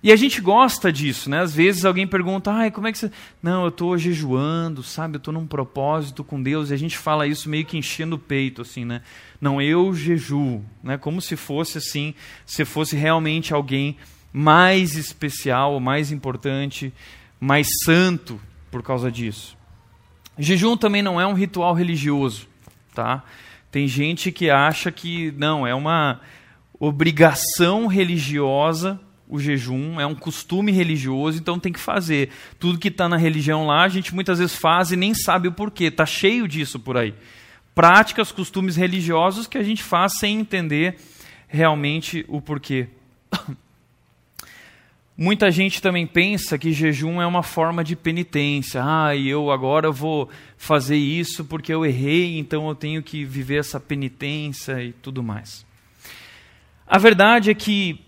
e 0.04 0.12
a 0.12 0.16
gente 0.16 0.38
gosta 0.42 0.92
disso, 0.92 1.30
né? 1.30 1.40
Às 1.40 1.54
vezes 1.54 1.82
alguém 1.86 2.06
pergunta, 2.06 2.52
ai, 2.52 2.70
como 2.70 2.86
é 2.86 2.92
que 2.92 2.98
você. 2.98 3.10
Não, 3.42 3.62
eu 3.62 3.70
estou 3.70 3.96
jejuando, 3.96 4.82
sabe? 4.82 5.14
Eu 5.14 5.18
estou 5.18 5.32
num 5.32 5.46
propósito 5.46 6.22
com 6.22 6.42
Deus. 6.42 6.68
E 6.68 6.74
a 6.74 6.76
gente 6.76 6.98
fala 6.98 7.26
isso 7.26 7.48
meio 7.48 7.64
que 7.64 7.78
enchendo 7.78 8.16
o 8.16 8.18
peito, 8.18 8.60
assim, 8.60 8.84
né? 8.84 9.00
Não, 9.40 9.62
eu 9.62 9.94
jejuo, 9.94 10.62
né? 10.82 10.98
Como 10.98 11.22
se 11.22 11.36
fosse 11.36 11.78
assim, 11.78 12.14
se 12.44 12.66
fosse 12.66 12.96
realmente 12.96 13.54
alguém 13.54 13.96
mais 14.30 14.94
especial, 14.94 15.80
mais 15.80 16.12
importante, 16.12 16.92
mais 17.40 17.66
santo 17.82 18.38
por 18.70 18.82
causa 18.82 19.10
disso. 19.10 19.56
Jejum 20.38 20.76
também 20.76 21.00
não 21.00 21.18
é 21.18 21.26
um 21.26 21.32
ritual 21.32 21.72
religioso, 21.72 22.46
tá? 22.94 23.24
Tem 23.70 23.88
gente 23.88 24.30
que 24.30 24.50
acha 24.50 24.92
que 24.92 25.32
não, 25.38 25.66
é 25.66 25.74
uma 25.74 26.20
obrigação 26.78 27.86
religiosa 27.86 29.00
o 29.28 29.38
jejum, 29.38 30.00
é 30.00 30.06
um 30.06 30.14
costume 30.14 30.70
religioso, 30.70 31.38
então 31.38 31.58
tem 31.58 31.72
que 31.72 31.80
fazer. 31.80 32.30
Tudo 32.58 32.78
que 32.78 32.88
está 32.88 33.08
na 33.08 33.16
religião 33.16 33.66
lá, 33.66 33.82
a 33.84 33.88
gente 33.88 34.14
muitas 34.14 34.38
vezes 34.38 34.54
faz 34.54 34.92
e 34.92 34.96
nem 34.96 35.14
sabe 35.14 35.48
o 35.48 35.52
porquê, 35.52 35.84
está 35.84 36.04
cheio 36.04 36.46
disso 36.46 36.78
por 36.78 36.96
aí. 36.96 37.14
Práticas, 37.74 38.30
costumes 38.30 38.76
religiosos 38.76 39.46
que 39.46 39.58
a 39.58 39.62
gente 39.62 39.82
faz 39.82 40.18
sem 40.18 40.38
entender 40.38 40.96
realmente 41.48 42.24
o 42.28 42.40
porquê. 42.40 42.88
Muita 45.16 45.48
gente 45.50 45.80
também 45.80 46.06
pensa 46.06 46.58
que 46.58 46.72
jejum 46.72 47.22
é 47.22 47.26
uma 47.26 47.42
forma 47.42 47.84
de 47.84 47.94
penitência. 47.94 48.82
Ah, 48.84 49.16
eu 49.16 49.50
agora 49.50 49.90
vou 49.90 50.28
fazer 50.56 50.96
isso 50.96 51.44
porque 51.44 51.72
eu 51.72 51.86
errei, 51.86 52.36
então 52.36 52.68
eu 52.68 52.74
tenho 52.74 53.00
que 53.00 53.24
viver 53.24 53.60
essa 53.60 53.78
penitência 53.78 54.82
e 54.82 54.92
tudo 54.92 55.22
mais. 55.22 55.64
A 56.86 56.98
verdade 56.98 57.50
é 57.50 57.54
que 57.54 58.00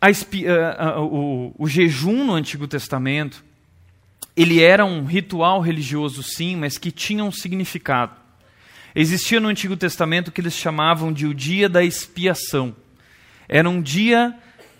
a, 0.00 0.84
a, 0.84 1.00
o, 1.00 1.54
o 1.58 1.68
jejum 1.68 2.24
no 2.24 2.34
Antigo 2.34 2.66
Testamento 2.66 3.44
ele 4.36 4.62
era 4.62 4.84
um 4.84 5.04
ritual 5.04 5.60
religioso, 5.60 6.22
sim, 6.22 6.56
mas 6.56 6.78
que 6.78 6.90
tinha 6.90 7.24
um 7.24 7.32
significado. 7.32 8.14
Existia 8.94 9.38
no 9.38 9.48
Antigo 9.48 9.76
Testamento 9.76 10.32
que 10.32 10.40
eles 10.40 10.54
chamavam 10.54 11.12
de 11.12 11.26
o 11.26 11.34
dia 11.34 11.68
da 11.68 11.84
expiação. 11.84 12.74
Era 13.48 13.68
um 13.68 13.82
dia 13.82 14.34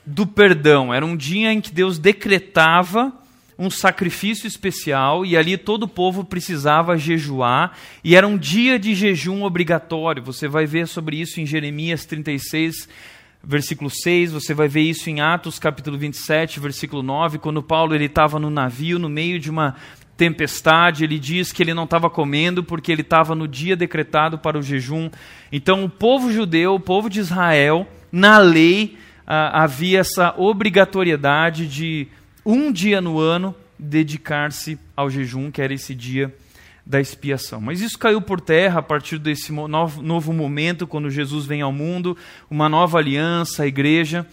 do 0.06 0.26
perdão, 0.26 0.94
era 0.94 1.04
um 1.04 1.16
dia 1.16 1.52
em 1.52 1.60
que 1.60 1.72
Deus 1.72 1.98
decretava 1.98 3.12
um 3.58 3.68
sacrifício 3.68 4.46
especial 4.46 5.26
e 5.26 5.36
ali 5.36 5.58
todo 5.58 5.82
o 5.82 5.88
povo 5.88 6.24
precisava 6.24 6.96
jejuar 6.96 7.76
e 8.02 8.16
era 8.16 8.26
um 8.26 8.38
dia 8.38 8.78
de 8.78 8.94
jejum 8.94 9.42
obrigatório. 9.42 10.22
Você 10.22 10.48
vai 10.48 10.64
ver 10.64 10.88
sobre 10.88 11.20
isso 11.20 11.40
em 11.40 11.44
Jeremias 11.44 12.06
36, 12.06 12.88
versículo 13.42 13.90
6, 13.90 14.32
você 14.32 14.52
vai 14.52 14.68
ver 14.68 14.82
isso 14.82 15.08
em 15.08 15.20
Atos 15.20 15.58
capítulo 15.58 15.96
27, 15.98 16.60
versículo 16.60 17.02
9, 17.02 17.38
quando 17.38 17.62
Paulo 17.62 17.94
ele 17.94 18.04
estava 18.04 18.38
no 18.38 18.50
navio 18.50 18.98
no 18.98 19.08
meio 19.08 19.38
de 19.38 19.50
uma 19.50 19.76
tempestade, 20.16 21.04
ele 21.04 21.18
diz 21.18 21.50
que 21.50 21.62
ele 21.62 21.72
não 21.72 21.84
estava 21.84 22.10
comendo 22.10 22.62
porque 22.62 22.92
ele 22.92 23.00
estava 23.00 23.34
no 23.34 23.48
dia 23.48 23.74
decretado 23.74 24.38
para 24.38 24.58
o 24.58 24.62
jejum. 24.62 25.10
Então 25.50 25.82
o 25.82 25.88
povo 25.88 26.30
judeu, 26.30 26.74
o 26.74 26.80
povo 26.80 27.08
de 27.08 27.20
Israel, 27.20 27.88
na 28.12 28.36
lei 28.36 28.98
ah, 29.26 29.62
havia 29.62 30.00
essa 30.00 30.34
obrigatoriedade 30.36 31.66
de 31.66 32.06
um 32.44 32.70
dia 32.70 33.00
no 33.00 33.18
ano 33.18 33.54
dedicar-se 33.78 34.78
ao 34.94 35.08
jejum, 35.08 35.50
que 35.50 35.62
era 35.62 35.72
esse 35.72 35.94
dia 35.94 36.34
da 36.90 37.00
expiação. 37.00 37.60
Mas 37.60 37.80
isso 37.80 37.96
caiu 37.96 38.20
por 38.20 38.40
terra 38.40 38.80
a 38.80 38.82
partir 38.82 39.16
desse 39.16 39.52
novo, 39.52 40.32
momento, 40.32 40.88
quando 40.88 41.08
Jesus 41.08 41.46
vem 41.46 41.62
ao 41.62 41.70
mundo, 41.70 42.16
uma 42.50 42.68
nova 42.68 42.98
aliança, 42.98 43.62
a 43.62 43.66
igreja. 43.66 44.26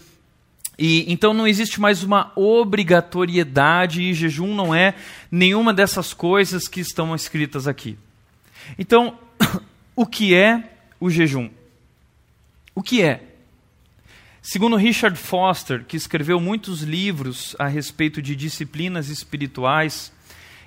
E 0.76 1.10
então 1.10 1.32
não 1.32 1.46
existe 1.46 1.80
mais 1.80 2.02
uma 2.02 2.32
obrigatoriedade 2.34 4.02
e 4.02 4.12
jejum 4.12 4.56
não 4.56 4.74
é 4.74 4.94
nenhuma 5.30 5.72
dessas 5.72 6.12
coisas 6.12 6.66
que 6.66 6.80
estão 6.80 7.14
escritas 7.14 7.68
aqui. 7.68 7.96
Então, 8.76 9.16
o 9.94 10.04
que 10.04 10.34
é 10.34 10.72
o 10.98 11.08
jejum? 11.08 11.50
O 12.74 12.82
que 12.82 13.02
é? 13.02 13.22
Segundo 14.42 14.74
Richard 14.74 15.16
Foster, 15.16 15.84
que 15.84 15.96
escreveu 15.96 16.40
muitos 16.40 16.82
livros 16.82 17.54
a 17.56 17.68
respeito 17.68 18.20
de 18.20 18.34
disciplinas 18.34 19.10
espirituais, 19.10 20.12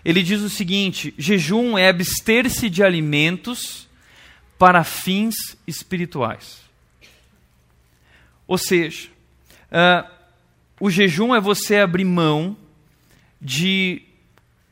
ele 0.03 0.24
diz 0.24 0.41
o 0.41 0.50
seguinte: 0.50 1.13
jejum 1.17 1.77
é 1.77 1.89
abster-se 1.89 2.70
de 2.70 2.84
alimentos 2.84 3.88
para 4.58 4.84
fins 4.84 5.36
espirituais. 5.65 6.62
Ou 8.48 8.58
seja, 8.58 9.10
uh, 9.72 10.10
o 10.79 10.89
jejum 10.89 11.34
é 11.34 11.39
você 11.39 11.77
abrir 11.77 12.05
mão 12.05 12.58
de 13.41 14.01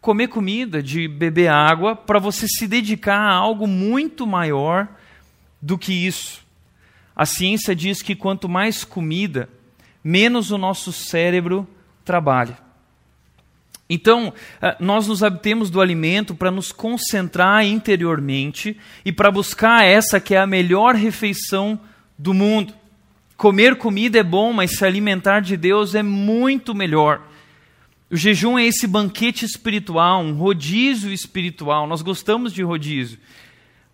comer 0.02 0.28
comida, 0.28 0.82
de 0.82 1.08
beber 1.08 1.50
água, 1.50 1.96
para 1.96 2.20
você 2.20 2.48
se 2.48 2.68
dedicar 2.68 3.20
a 3.20 3.34
algo 3.34 3.68
muito 3.68 4.26
maior 4.26 4.88
do 5.62 5.78
que 5.78 5.94
isso. 5.94 6.46
A 7.16 7.26
ciência 7.26 7.76
diz 7.76 8.02
que 8.02 8.16
quanto 8.16 8.48
mais 8.48 8.84
comida, 8.84 9.50
menos 10.04 10.52
o 10.52 10.58
nosso 10.58 10.92
cérebro 10.92 11.68
trabalha. 12.06 12.58
Então, 13.90 14.32
eh, 14.62 14.76
nós 14.80 15.08
nos 15.08 15.24
abtemos 15.24 15.72
do 15.72 15.82
alimento 15.82 16.36
para 16.36 16.52
nos 16.52 16.72
concentrar 16.72 17.66
interiormente 17.66 18.78
e 19.04 19.12
para 19.12 19.32
buscar 19.32 19.84
essa 19.84 20.20
que 20.20 20.36
é 20.36 20.38
a 20.38 20.46
melhor 20.46 20.94
refeição 20.94 21.80
do 22.16 22.32
mundo. 22.32 22.74
Comer 23.36 23.78
comida 23.78 24.20
é 24.20 24.24
bom, 24.24 24.54
mas 24.54 24.78
se 24.78 24.86
alimentar 24.86 25.40
de 25.40 25.58
Deus 25.58 25.96
é 25.96 26.04
muito 26.04 26.76
melhor. 26.76 27.28
O 28.12 28.16
jejum 28.16 28.60
é 28.60 28.66
esse 28.66 28.86
banquete 28.86 29.44
espiritual, 29.44 30.22
um 30.22 30.34
rodízio 30.34 31.12
espiritual. 31.12 31.88
Nós 31.88 32.02
gostamos 32.04 32.54
de 32.54 32.62
rodízio. 32.62 33.18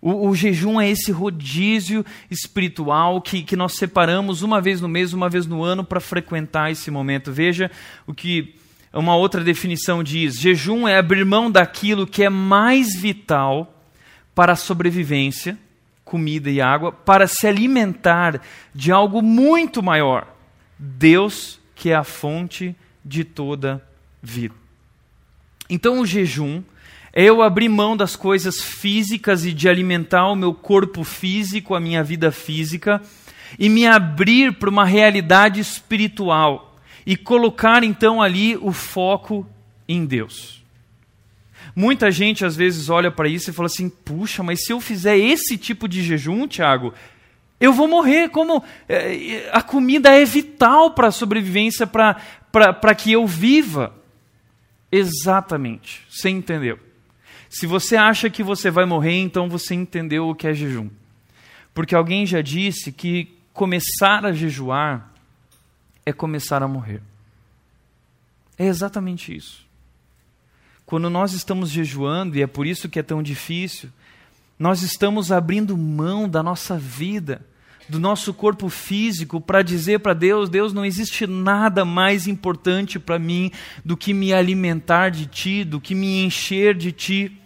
O, 0.02 0.30
o, 0.30 0.36
jejum 0.36 0.80
é 0.80 0.90
esse 0.90 1.12
rodízio 1.12 2.06
espiritual 2.30 3.22
que, 3.22 3.44
que 3.44 3.56
nós 3.56 3.74
separamos 3.74 4.42
uma 4.42 4.60
vez 4.60 4.82
no 4.82 4.88
mês, 4.88 5.14
uma 5.14 5.30
vez 5.30 5.46
no 5.46 5.64
ano 5.64 5.84
para 5.84 6.00
frequentar 6.00 6.72
esse 6.72 6.92
momento. 6.92 7.32
Veja 7.32 7.72
o 8.06 8.14
que 8.14 8.56
uma 9.00 9.16
outra 9.16 9.44
definição 9.44 10.02
diz: 10.02 10.40
jejum 10.40 10.88
é 10.88 10.98
abrir 10.98 11.26
mão 11.26 11.52
daquilo 11.52 12.08
que 12.08 12.24
é 12.24 12.30
mais 12.30 12.96
vital 12.96 13.74
para 14.34 14.54
a 14.54 14.56
sobrevivência, 14.56 15.58
comida 16.04 16.50
e 16.50 16.62
água, 16.62 16.92
para 16.92 17.28
se 17.28 17.46
alimentar 17.46 18.42
de 18.74 18.92
algo 18.92 19.22
muito 19.22 19.84
maior, 19.84 20.28
Deus, 20.80 21.60
que 21.76 21.90
é 21.90 21.96
a 21.96 22.04
fonte 22.04 22.76
de 23.04 23.24
toda 23.24 23.84
vida. 24.22 24.56
Então 25.70 26.00
o 26.00 26.06
jejum 26.06 26.62
é 27.12 27.24
eu 27.24 27.42
abrir 27.42 27.70
mão 27.70 27.96
das 27.98 28.16
coisas 28.16 28.62
físicas 28.62 29.46
e 29.46 29.54
de 29.54 29.68
alimentar 29.68 30.28
o 30.28 30.36
meu 30.36 30.54
corpo 30.54 31.04
físico, 31.04 31.76
a 31.76 31.80
minha 31.80 32.04
vida 32.04 32.32
física, 32.32 33.02
e 33.58 33.70
me 33.70 33.88
abrir 33.88 34.54
para 34.54 34.70
uma 34.70 34.86
realidade 34.86 35.60
espiritual 35.60 36.75
e 37.06 37.16
colocar 37.16 37.84
então 37.84 38.22
ali 38.22 38.58
o 38.58 38.72
foco 38.72 39.48
em 39.88 40.06
Deus. 40.06 40.64
Muita 41.76 42.10
gente 42.10 42.46
às 42.46 42.56
vezes 42.56 42.90
olha 42.90 43.12
para 43.12 43.28
isso 43.28 43.50
e 43.50 43.54
fala 43.54 43.68
assim: 43.68 43.90
puxa, 43.90 44.42
mas 44.42 44.64
se 44.64 44.72
eu 44.72 44.80
fizer 44.80 45.18
esse 45.18 45.58
tipo 45.58 45.88
de 45.88 46.02
jejum, 46.02 46.48
Tiago, 46.48 46.94
eu 47.60 47.74
vou 47.74 47.88
morrer. 47.88 48.30
Como 48.30 48.64
é, 48.88 49.50
a 49.52 49.62
comida 49.62 50.10
é 50.10 50.24
vital 50.24 50.92
para 50.92 51.08
a 51.08 51.12
sobrevivência, 51.12 51.86
para 51.86 52.96
que 52.96 53.12
eu 53.12 53.28
viva. 53.28 53.94
Exatamente, 54.92 56.06
você 56.10 56.30
entendeu. 56.30 56.80
Se 57.50 57.66
você 57.68 57.98
acha 57.98 58.30
que 58.30 58.42
você 58.42 58.72
vai 58.72 58.86
morrer, 58.86 59.18
então 59.20 59.50
você 59.50 59.76
entendeu 59.76 60.30
o 60.30 60.36
que 60.36 60.48
é 60.48 60.54
jejum. 60.54 60.90
Porque 61.74 61.94
alguém 61.94 62.26
já 62.26 62.42
disse 62.42 62.92
que 62.92 63.36
começar 63.52 64.26
a 64.26 64.32
jejuar 64.32 65.14
é 66.06 66.14
começar 66.14 66.62
a 66.62 66.68
morrer. 66.68 67.02
É 68.58 68.66
exatamente 68.66 69.36
isso. 69.36 69.66
Quando 70.86 71.10
nós 71.10 71.34
estamos 71.34 71.70
jejuando, 71.70 72.38
e 72.38 72.42
é 72.42 72.48
por 72.48 72.68
isso 72.68 72.88
que 72.88 73.00
é 73.00 73.04
tão 73.04 73.24
difícil, 73.24 73.90
nós 74.58 74.84
estamos 74.84 75.32
abrindo 75.32 75.78
mão 75.78 76.30
da 76.30 76.44
nossa 76.44 76.78
vida, 76.78 77.42
do 77.90 78.00
nosso 78.00 78.34
corpo 78.34 78.70
físico, 78.70 79.42
para 79.42 79.62
dizer 79.62 80.00
para 80.00 80.14
Deus: 80.14 80.50
Deus, 80.50 80.74
não 80.74 80.86
existe 80.86 81.28
nada 81.28 81.84
mais 81.84 82.28
importante 82.28 83.00
para 83.00 83.20
mim 83.20 83.52
do 83.84 83.98
que 83.98 84.14
me 84.14 84.34
alimentar 84.34 85.10
de 85.10 85.26
Ti, 85.26 85.64
do 85.64 85.82
que 85.82 85.96
me 85.96 86.24
encher 86.24 86.76
de 86.76 86.92
Ti. 86.92 87.42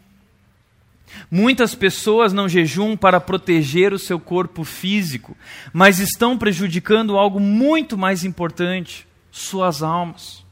Muitas 1.29 1.75
pessoas 1.75 2.33
não 2.33 2.49
jejuam 2.49 2.97
para 2.97 3.19
proteger 3.19 3.93
o 3.93 3.99
seu 3.99 4.19
corpo 4.19 4.63
físico, 4.63 5.35
mas 5.73 5.99
estão 5.99 6.37
prejudicando 6.37 7.17
algo 7.17 7.39
muito 7.39 7.97
mais 7.97 8.23
importante: 8.23 9.07
suas 9.31 9.83
almas. 9.83 10.43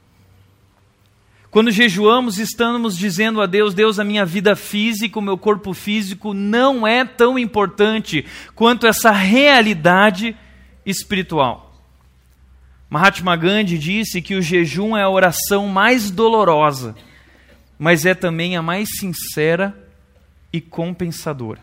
Quando 1.49 1.71
jejuamos, 1.71 2.37
estamos 2.37 2.97
dizendo 2.97 3.41
a 3.41 3.45
Deus: 3.45 3.73
Deus, 3.73 3.99
a 3.99 4.03
minha 4.03 4.25
vida 4.25 4.55
física, 4.55 5.17
o 5.17 5.21
meu 5.21 5.37
corpo 5.37 5.73
físico 5.73 6.33
não 6.33 6.85
é 6.85 7.03
tão 7.05 7.39
importante 7.39 8.25
quanto 8.53 8.85
essa 8.85 9.11
realidade 9.11 10.35
espiritual. 10.85 11.81
Mahatma 12.89 13.35
Gandhi 13.35 13.77
disse 13.77 14.21
que 14.21 14.35
o 14.35 14.41
jejum 14.41 14.95
é 14.95 15.03
a 15.03 15.09
oração 15.09 15.67
mais 15.67 16.11
dolorosa, 16.11 16.95
mas 17.77 18.05
é 18.05 18.13
também 18.13 18.55
a 18.55 18.61
mais 18.61 18.87
sincera 18.97 19.86
e 20.57 20.61
compensadora. 20.61 21.61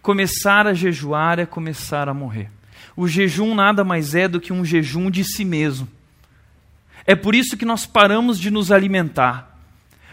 Começar 0.00 0.66
a 0.66 0.74
jejuar 0.74 1.38
é 1.38 1.46
começar 1.46 2.08
a 2.08 2.14
morrer. 2.14 2.50
O 2.96 3.06
jejum 3.06 3.54
nada 3.54 3.84
mais 3.84 4.14
é 4.14 4.26
do 4.26 4.40
que 4.40 4.52
um 4.52 4.64
jejum 4.64 5.10
de 5.10 5.24
si 5.24 5.44
mesmo. 5.44 5.88
É 7.06 7.14
por 7.14 7.34
isso 7.34 7.56
que 7.56 7.64
nós 7.64 7.86
paramos 7.86 8.38
de 8.38 8.50
nos 8.50 8.70
alimentar. 8.70 9.58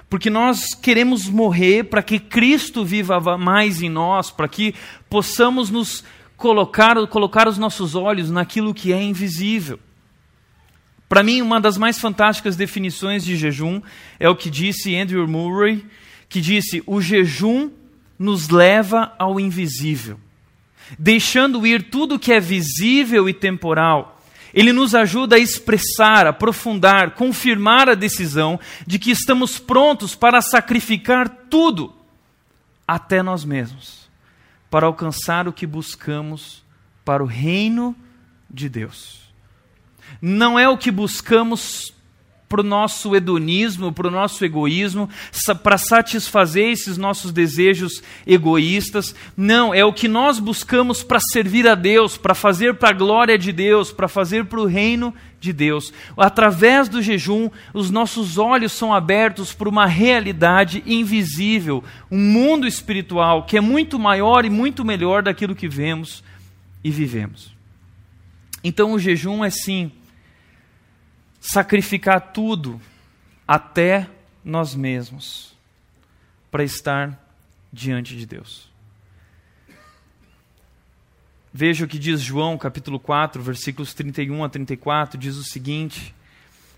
Porque 0.10 0.30
nós 0.30 0.74
queremos 0.74 1.28
morrer 1.28 1.84
para 1.84 2.02
que 2.02 2.20
Cristo 2.20 2.84
viva 2.84 3.38
mais 3.38 3.82
em 3.82 3.90
nós, 3.90 4.32
para 4.32 4.48
que 4.48 4.74
possamos 5.10 5.70
nos 5.70 6.04
colocar, 6.36 6.96
colocar 7.08 7.48
os 7.48 7.58
nossos 7.58 7.94
olhos 7.94 8.32
naquilo 8.32 8.74
que 8.74 8.92
é 8.92 9.02
invisível. 9.02 9.80
Para 11.08 11.24
mim, 11.24 11.42
uma 11.42 11.60
das 11.60 11.78
mais 11.78 12.00
fantásticas 12.00 12.56
definições 12.56 13.24
de 13.24 13.36
jejum 13.36 13.82
é 14.20 14.30
o 14.30 14.36
que 14.36 14.50
disse 14.50 14.96
Andrew 14.96 15.28
Murray 15.28 15.86
que 16.30 16.40
disse: 16.40 16.84
O 16.86 17.02
jejum 17.02 17.72
nos 18.18 18.50
leva 18.50 19.14
ao 19.18 19.40
invisível, 19.40 20.20
deixando 20.98 21.66
ir 21.66 21.90
tudo 21.90 22.20
que 22.20 22.32
é 22.32 22.40
visível 22.40 23.28
e 23.28 23.34
temporal. 23.34 24.18
Ele 24.54 24.74
nos 24.74 24.96
ajuda 24.96 25.36
a 25.36 25.40
expressar, 25.40 26.26
aprofundar, 26.26 27.12
confirmar 27.12 27.88
a 27.88 27.94
decisão 27.94 28.60
de 28.86 28.98
que 28.98 29.12
estamos 29.12 29.60
prontos 29.60 30.16
para 30.16 30.42
sacrificar 30.42 31.30
tudo, 31.50 31.94
até 32.88 33.22
nós 33.22 33.46
mesmos, 33.46 34.10
para 34.70 34.88
alcançar 34.88 35.48
o 35.48 35.54
que 35.54 35.68
buscamos 35.68 36.64
para 37.06 37.24
o 37.24 37.28
reino 37.28 37.96
de 38.50 38.68
Deus. 38.68 39.20
Não 40.20 40.58
é 40.58 40.68
o 40.68 40.78
que 40.78 40.90
buscamos 40.90 41.94
para 42.50 42.62
o 42.62 42.64
nosso 42.64 43.16
hedonismo, 43.16 43.94
para 43.94 44.08
o 44.08 44.12
nosso 44.12 44.44
egoísmo, 44.44 45.08
para 45.62 45.78
satisfazer 45.78 46.72
esses 46.72 46.98
nossos 46.98 47.32
desejos 47.32 48.02
egoístas. 48.26 49.16
Não, 49.38 49.72
é 49.72 49.86
o 49.86 49.94
que 49.94 50.08
nós 50.08 50.40
buscamos 50.40 51.04
para 51.04 51.20
servir 51.20 51.68
a 51.68 51.76
Deus, 51.76 52.18
para 52.18 52.34
fazer 52.34 52.74
para 52.74 52.90
a 52.90 52.94
glória 52.94 53.38
de 53.38 53.52
Deus, 53.52 53.92
para 53.92 54.08
fazer 54.08 54.46
para 54.46 54.60
o 54.60 54.66
reino 54.66 55.14
de 55.40 55.54
Deus. 55.54 55.94
Através 56.18 56.90
do 56.90 57.04
jejum, 57.04 57.52
os 57.72 57.92
nossos 57.92 58.40
olhos 58.40 58.72
são 58.72 58.92
abertos 58.92 59.54
para 59.54 59.70
uma 59.70 59.86
realidade 59.86 60.84
invisível, 60.88 61.84
um 62.10 62.18
mundo 62.18 62.68
espiritual 62.68 63.44
que 63.44 63.58
é 63.58 63.62
muito 63.62 64.00
maior 64.00 64.44
e 64.44 64.50
muito 64.50 64.84
melhor 64.84 65.22
daquilo 65.22 65.56
que 65.56 65.68
vemos 65.68 66.24
e 66.84 66.90
vivemos. 66.90 67.54
Então, 68.64 68.94
o 68.94 69.00
jejum 69.00 69.46
é 69.46 69.50
sim 69.52 69.92
sacrificar 71.40 72.34
tudo, 72.34 72.80
até 73.48 74.08
nós 74.44 74.76
mesmos, 74.76 75.54
para 76.52 76.64
estar 76.64 77.18
diante 77.72 78.16
de 78.16 78.26
Deus. 78.26 78.70
Veja 81.52 81.86
o 81.86 81.88
que 81.88 81.98
diz 81.98 82.22
João, 82.22 82.58
capítulo 82.58 83.00
4, 83.00 83.42
versículos 83.42 83.94
31 83.94 84.44
a 84.44 84.50
34, 84.50 85.18
diz 85.18 85.36
o 85.36 85.44
seguinte: 85.44 86.14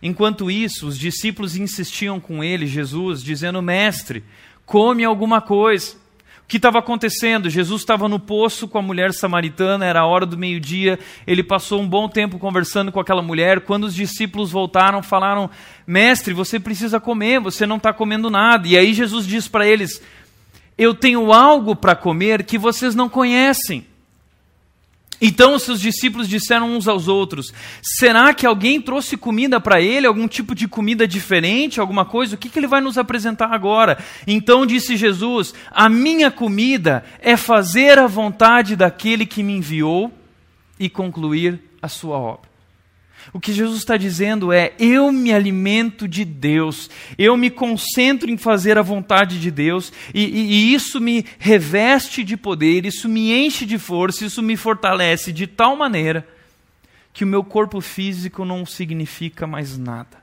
Enquanto 0.02 0.50
isso, 0.50 0.88
os 0.88 0.98
discípulos 0.98 1.56
insistiam 1.58 2.20
com 2.20 2.44
ele, 2.44 2.66
Jesus, 2.66 3.22
dizendo: 3.22 3.62
Mestre, 3.62 4.24
come 4.66 5.04
alguma 5.04 5.42
coisa 5.42 6.01
que 6.52 6.58
estava 6.58 6.80
acontecendo? 6.80 7.50
Jesus 7.50 7.80
estava 7.80 8.10
no 8.10 8.20
poço 8.20 8.68
com 8.68 8.78
a 8.78 8.82
mulher 8.82 9.14
samaritana, 9.14 9.86
era 9.86 10.02
a 10.02 10.06
hora 10.06 10.26
do 10.26 10.38
meio-dia, 10.38 11.00
ele 11.26 11.42
passou 11.42 11.80
um 11.80 11.88
bom 11.88 12.10
tempo 12.10 12.38
conversando 12.38 12.92
com 12.92 13.00
aquela 13.00 13.22
mulher. 13.22 13.62
Quando 13.62 13.86
os 13.86 13.96
discípulos 13.96 14.52
voltaram, 14.52 15.02
falaram: 15.02 15.50
Mestre, 15.88 16.34
você 16.34 16.60
precisa 16.60 17.00
comer, 17.00 17.40
você 17.40 17.66
não 17.66 17.78
está 17.78 17.94
comendo 17.94 18.30
nada. 18.30 18.68
E 18.68 18.78
aí 18.78 18.94
Jesus 18.94 19.26
diz 19.26 19.48
para 19.48 19.66
eles: 19.66 20.02
Eu 20.78 20.94
tenho 20.94 21.32
algo 21.32 21.74
para 21.74 21.96
comer 21.96 22.44
que 22.44 22.58
vocês 22.58 22.94
não 22.94 23.08
conhecem. 23.08 23.88
Então 25.22 25.54
os 25.54 25.62
seus 25.62 25.80
discípulos 25.80 26.28
disseram 26.28 26.76
uns 26.76 26.88
aos 26.88 27.08
outros: 27.08 27.54
Será 27.82 28.34
que 28.34 28.46
alguém 28.46 28.82
trouxe 28.82 29.16
comida 29.16 29.62
para 29.62 29.80
ele, 29.80 30.08
algum 30.08 30.28
tipo 30.28 30.56
de 30.56 30.68
comida 30.68 31.08
diferente, 31.08 31.80
alguma 31.80 32.04
coisa? 32.04 32.36
O 32.36 32.38
que, 32.38 32.50
que 32.50 32.58
ele 32.58 32.68
vai 32.68 32.82
nos 32.82 32.98
apresentar 32.98 33.54
agora? 33.54 33.98
Então 34.26 34.66
disse 34.66 34.98
Jesus: 34.98 35.54
A 35.70 35.88
minha 35.88 36.32
comida 36.32 37.06
é 37.20 37.38
fazer 37.38 38.00
a 38.00 38.08
vontade 38.08 38.76
daquele 38.76 39.26
que 39.26 39.44
me 39.44 39.54
enviou 39.54 40.12
e 40.80 40.90
concluir 40.90 41.62
a 41.82 41.88
sua 41.88 42.18
obra. 42.18 42.51
O 43.34 43.40
que 43.40 43.54
Jesus 43.54 43.80
está 43.80 43.96
dizendo 43.96 44.52
é: 44.52 44.74
eu 44.78 45.12
me 45.12 45.34
alimento 45.34 46.08
de 46.08 46.26
Deus, 46.26 46.90
eu 47.18 47.38
me 47.38 47.50
concentro 47.50 48.30
em 48.30 48.38
fazer 48.38 48.78
a 48.78 48.82
vontade 48.82 49.40
de 49.40 49.50
Deus, 49.50 49.92
e, 50.14 50.26
e, 50.26 50.52
e, 50.52 50.74
isso 50.74 51.00
me 51.00 51.26
reveste 51.40 52.24
de 52.24 52.36
poder, 52.36 52.86
isso 52.86 53.08
me 53.08 53.32
enche 53.32 53.66
de 53.66 53.78
força, 53.78 54.26
isso 54.26 54.42
me 54.42 54.58
fortalece 54.58 55.32
de 55.32 55.48
tal 55.48 55.78
maneira 55.78 56.28
que 57.14 57.24
o 57.24 57.28
meu 57.28 57.44
corpo 57.44 57.80
físico 57.80 58.44
não 58.44 58.66
significa 58.66 59.48
mais 59.48 59.78
nada. 59.78 60.22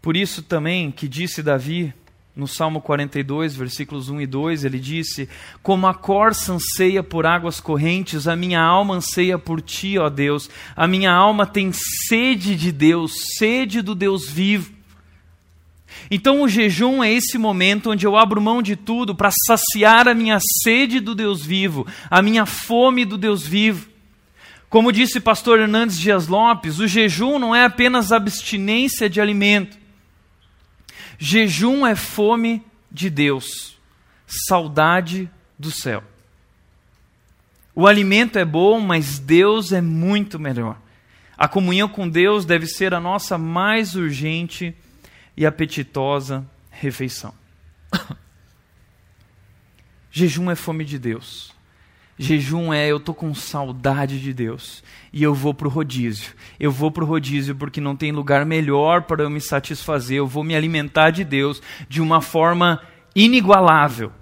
Por 0.00 0.16
isso 0.16 0.42
também 0.42 0.90
que 0.90 1.08
disse 1.08 1.42
Davi, 1.42 1.94
no 2.36 2.48
Salmo 2.48 2.80
42, 2.80 3.54
versículos 3.54 4.08
1 4.08 4.22
e 4.22 4.26
2, 4.26 4.64
ele 4.64 4.80
disse: 4.80 5.28
Como 5.62 5.86
a 5.86 5.94
corça 5.94 6.52
anseia 6.52 7.00
por 7.00 7.26
águas 7.26 7.60
correntes, 7.60 8.26
a 8.26 8.34
minha 8.34 8.60
alma 8.60 8.94
anseia 8.94 9.38
por 9.38 9.60
ti, 9.60 9.98
ó 9.98 10.10
Deus. 10.10 10.50
A 10.74 10.88
minha 10.88 11.12
alma 11.12 11.46
tem 11.46 11.70
sede 11.72 12.56
de 12.56 12.72
Deus, 12.72 13.12
sede 13.38 13.80
do 13.80 13.94
Deus 13.94 14.28
vivo. 14.28 14.72
Então 16.10 16.42
o 16.42 16.48
jejum 16.48 17.04
é 17.04 17.12
esse 17.12 17.38
momento 17.38 17.92
onde 17.92 18.04
eu 18.04 18.16
abro 18.16 18.40
mão 18.40 18.60
de 18.60 18.74
tudo 18.74 19.14
para 19.14 19.30
saciar 19.46 20.08
a 20.08 20.14
minha 20.14 20.40
sede 20.62 20.98
do 20.98 21.14
Deus 21.14 21.46
vivo, 21.46 21.86
a 22.10 22.20
minha 22.20 22.44
fome 22.44 23.04
do 23.04 23.16
Deus 23.16 23.46
vivo. 23.46 23.88
Como 24.68 24.90
disse 24.90 25.20
pastor 25.20 25.60
Hernandes 25.60 25.96
Dias 25.96 26.26
Lopes, 26.26 26.80
o 26.80 26.88
jejum 26.88 27.38
não 27.38 27.54
é 27.54 27.64
apenas 27.64 28.10
abstinência 28.10 29.08
de 29.08 29.20
alimento 29.20 29.83
Jejum 31.18 31.86
é 31.86 31.94
fome 31.94 32.64
de 32.90 33.08
Deus, 33.10 33.78
saudade 34.26 35.30
do 35.58 35.70
céu. 35.70 36.02
O 37.74 37.86
alimento 37.86 38.38
é 38.38 38.44
bom, 38.44 38.78
mas 38.80 39.18
Deus 39.18 39.72
é 39.72 39.80
muito 39.80 40.38
melhor. 40.38 40.78
A 41.36 41.48
comunhão 41.48 41.88
com 41.88 42.08
Deus 42.08 42.44
deve 42.44 42.66
ser 42.66 42.94
a 42.94 43.00
nossa 43.00 43.36
mais 43.36 43.96
urgente 43.96 44.74
e 45.36 45.44
apetitosa 45.44 46.46
refeição. 46.70 47.34
Jejum 50.10 50.50
é 50.50 50.54
fome 50.54 50.84
de 50.84 50.98
Deus. 50.98 51.53
Jejum 52.16 52.72
é 52.72 52.86
eu 52.86 53.00
tô 53.00 53.12
com 53.12 53.34
saudade 53.34 54.20
de 54.20 54.32
Deus 54.32 54.84
e 55.12 55.22
eu 55.22 55.34
vou 55.34 55.52
para 55.52 55.66
o 55.66 55.70
rodízio. 55.70 56.32
Eu 56.60 56.70
vou 56.70 56.90
para 56.90 57.02
o 57.02 57.06
rodízio 57.06 57.56
porque 57.56 57.80
não 57.80 57.96
tem 57.96 58.12
lugar 58.12 58.46
melhor 58.46 59.02
para 59.02 59.24
eu 59.24 59.30
me 59.30 59.40
satisfazer. 59.40 60.18
Eu 60.18 60.26
vou 60.26 60.44
me 60.44 60.54
alimentar 60.54 61.10
de 61.10 61.24
Deus 61.24 61.60
de 61.88 62.00
uma 62.00 62.20
forma 62.20 62.80
inigualável. 63.14 64.12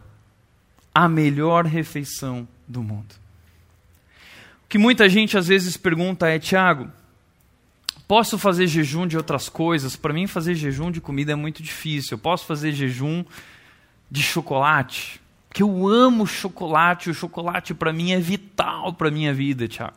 A 0.95 1.09
melhor 1.09 1.67
refeição 1.67 2.47
do 2.67 2.83
mundo. 2.83 3.15
O 4.65 4.69
que 4.69 4.79
muita 4.79 5.09
gente 5.09 5.37
às 5.37 5.49
vezes 5.49 5.77
pergunta 5.77 6.29
é: 6.29 6.39
Tiago, 6.39 6.91
posso 8.09 8.39
fazer 8.39 8.67
jejum 8.67 9.07
de 9.07 9.17
outras 9.17 9.49
coisas? 9.49 9.97
Para 9.97 10.13
mim, 10.15 10.27
fazer 10.27 10.55
jejum 10.55 10.91
de 10.91 11.01
comida 11.01 11.33
é 11.33 11.37
muito 11.37 11.63
difícil. 11.63 12.15
Eu 12.15 12.19
posso 12.19 12.47
fazer 12.47 12.73
jejum 12.73 13.25
de 14.11 14.23
chocolate? 14.23 15.22
Que 15.53 15.63
eu 15.63 15.87
amo 15.87 16.27
chocolate, 16.27 17.11
o 17.11 17.15
chocolate 17.15 17.75
para 17.75 17.93
mim 17.93 18.13
é 18.13 18.19
vital 18.19 18.93
para 18.95 19.09
a 19.09 19.11
minha 19.11 19.35
vida, 19.35 19.69
Tiago. 19.69 19.95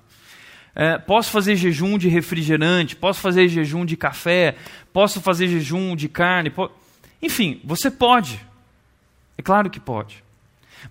É, 0.76 0.98
posso 0.98 1.32
fazer 1.32 1.56
jejum 1.56 1.98
de 1.98 2.10
refrigerante, 2.10 2.96
posso 2.96 3.22
fazer 3.22 3.48
jejum 3.48 3.86
de 3.86 3.96
café, 3.96 4.56
posso 4.92 5.22
fazer 5.22 5.48
jejum 5.48 5.96
de 5.96 6.10
carne. 6.10 6.50
Po... 6.50 6.70
Enfim, 7.22 7.62
você 7.64 7.90
pode. 7.90 8.46
É 9.38 9.42
claro 9.42 9.70
que 9.70 9.80
pode. 9.80 10.22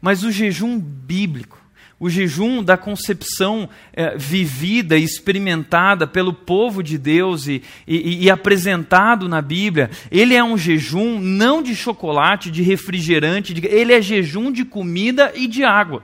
Mas 0.00 0.24
o 0.24 0.32
jejum 0.32 0.78
bíblico, 0.78 1.60
o 1.98 2.10
jejum 2.10 2.62
da 2.62 2.76
concepção 2.76 3.68
é, 3.92 4.16
vivida 4.16 4.96
e 4.96 5.04
experimentada 5.04 6.06
pelo 6.06 6.32
povo 6.32 6.82
de 6.82 6.98
Deus 6.98 7.46
e, 7.46 7.62
e, 7.86 8.24
e, 8.24 8.30
apresentado 8.30 9.28
na 9.28 9.40
Bíblia, 9.40 9.90
ele 10.10 10.34
é 10.34 10.42
um 10.42 10.58
jejum 10.58 11.18
não 11.18 11.62
de 11.62 11.74
chocolate, 11.74 12.50
de 12.50 12.62
refrigerante, 12.62 13.54
de, 13.54 13.66
ele 13.66 13.92
é 13.92 14.02
jejum 14.02 14.50
de 14.50 14.64
comida 14.64 15.32
e 15.34 15.46
de 15.46 15.64
água. 15.64 16.02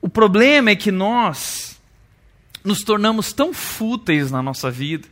O 0.00 0.08
problema 0.08 0.70
é 0.70 0.76
que 0.76 0.92
nós 0.92 1.80
nos 2.62 2.80
tornamos 2.80 3.32
tão 3.32 3.52
fúteis 3.52 4.30
na 4.30 4.42
nossa 4.42 4.70
vida 4.70 5.08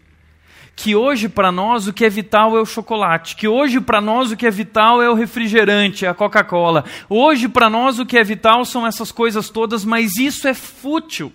que 0.76 0.94
hoje 0.94 1.26
para 1.26 1.50
nós 1.50 1.88
o 1.88 1.92
que 1.92 2.04
é 2.04 2.10
vital 2.10 2.54
é 2.54 2.60
o 2.60 2.66
chocolate, 2.66 3.34
que 3.34 3.48
hoje 3.48 3.80
para 3.80 3.98
nós 3.98 4.30
o 4.30 4.36
que 4.36 4.46
é 4.46 4.50
vital 4.50 5.02
é 5.02 5.08
o 5.08 5.14
refrigerante, 5.14 6.04
a 6.04 6.12
Coca-Cola. 6.12 6.84
Hoje 7.08 7.48
para 7.48 7.70
nós 7.70 7.98
o 7.98 8.04
que 8.04 8.18
é 8.18 8.22
vital 8.22 8.62
são 8.66 8.86
essas 8.86 9.10
coisas 9.10 9.48
todas, 9.48 9.86
mas 9.86 10.16
isso 10.16 10.46
é 10.46 10.52
fútil. 10.52 11.32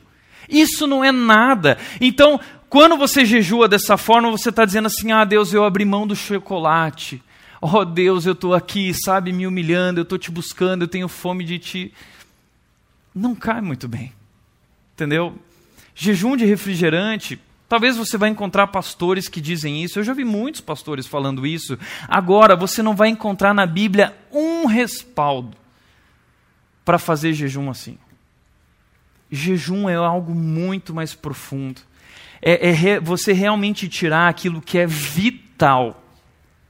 Isso 0.48 0.86
não 0.86 1.04
é 1.04 1.12
nada. 1.12 1.80
Então, 2.00 2.40
quando 2.70 2.96
você 2.96 3.26
jejua 3.26 3.68
dessa 3.68 3.98
forma, 3.98 4.30
você 4.30 4.50
está 4.50 4.64
dizendo 4.64 4.86
assim: 4.86 5.12
ah, 5.12 5.26
Deus, 5.26 5.54
eu 5.54 5.64
abri 5.64 5.86
mão 5.86 6.06
do 6.06 6.16
chocolate. 6.16 7.22
Oh, 7.60 7.84
Deus, 7.84 8.26
eu 8.26 8.34
estou 8.34 8.54
aqui, 8.54 8.94
sabe, 8.94 9.34
me 9.34 9.48
humilhando, 9.48 10.00
eu 10.00 10.04
estou 10.04 10.18
te 10.18 10.30
buscando, 10.30 10.84
eu 10.84 10.88
tenho 10.88 11.08
fome 11.08 11.44
de 11.44 11.58
ti. 11.58 11.94
Não 13.14 13.34
cai 13.34 13.62
muito 13.62 13.88
bem. 13.88 14.14
Entendeu? 14.94 15.36
Jejum 15.96 16.36
de 16.36 16.46
refrigerante 16.46 17.40
Talvez 17.72 17.96
você 17.96 18.18
vai 18.18 18.28
encontrar 18.28 18.68
pastores 18.68 19.30
que 19.30 19.40
dizem 19.40 19.82
isso. 19.82 19.98
Eu 19.98 20.04
já 20.04 20.14
vi 20.14 20.26
muitos 20.26 20.60
pastores 20.60 21.08
falando 21.08 21.48
isso. 21.48 21.80
Agora, 22.06 22.54
você 22.54 22.84
não 22.84 22.94
vai 22.94 23.08
encontrar 23.08 23.54
na 23.54 23.66
Bíblia 23.66 24.14
um 24.30 24.66
respaldo 24.66 25.56
para 26.84 27.00
fazer 27.00 27.32
jejum 27.32 27.70
assim. 27.70 27.98
Jejum 29.32 29.88
é 29.88 29.96
algo 29.96 30.36
muito 30.36 30.94
mais 30.94 31.16
profundo. 31.16 31.80
É, 32.42 32.68
é 32.68 32.72
re, 32.72 33.00
você 33.00 33.32
realmente 33.32 33.88
tirar 33.88 34.28
aquilo 34.28 34.62
que 34.62 34.78
é 34.78 34.86
vital 34.86 36.04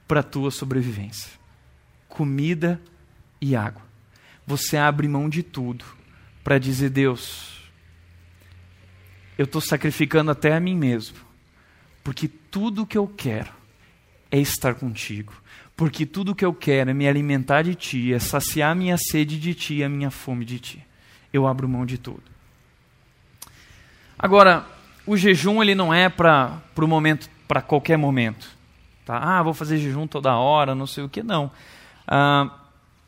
para 0.06 0.20
a 0.20 0.22
tua 0.22 0.52
sobrevivência: 0.52 1.32
comida 2.08 2.80
e 3.40 3.56
água. 3.56 3.82
Você 4.46 4.76
abre 4.76 5.08
mão 5.08 5.28
de 5.28 5.42
tudo 5.42 5.84
para 6.44 6.60
dizer: 6.60 6.90
Deus, 6.90 7.61
eu 9.42 9.44
estou 9.44 9.60
sacrificando 9.60 10.30
até 10.30 10.54
a 10.54 10.60
mim 10.60 10.76
mesmo, 10.76 11.16
porque 12.04 12.28
tudo 12.28 12.86
que 12.86 12.96
eu 12.96 13.08
quero 13.08 13.50
é 14.30 14.38
estar 14.38 14.74
contigo, 14.76 15.34
porque 15.76 16.06
tudo 16.06 16.32
que 16.32 16.44
eu 16.44 16.54
quero 16.54 16.90
é 16.90 16.94
me 16.94 17.08
alimentar 17.08 17.62
de 17.62 17.74
ti, 17.74 18.14
é 18.14 18.20
saciar 18.20 18.70
a 18.70 18.74
minha 18.74 18.96
sede 18.96 19.40
de 19.40 19.52
ti, 19.52 19.82
a 19.82 19.88
minha 19.88 20.12
fome 20.12 20.44
de 20.44 20.60
ti. 20.60 20.86
Eu 21.32 21.44
abro 21.44 21.68
mão 21.68 21.84
de 21.84 21.98
tudo. 21.98 22.22
Agora, 24.16 24.64
o 25.04 25.16
jejum 25.16 25.60
ele 25.60 25.74
não 25.74 25.92
é 25.92 26.08
para 26.08 26.62
o 26.76 26.86
momento, 26.86 27.28
para 27.48 27.60
qualquer 27.60 27.98
momento. 27.98 28.48
Tá? 29.04 29.18
Ah, 29.18 29.42
vou 29.42 29.52
fazer 29.52 29.78
jejum 29.78 30.06
toda 30.06 30.36
hora, 30.36 30.72
não 30.72 30.86
sei 30.86 31.02
o 31.02 31.08
que, 31.08 31.20
não. 31.20 31.50
Ah, 32.06 32.48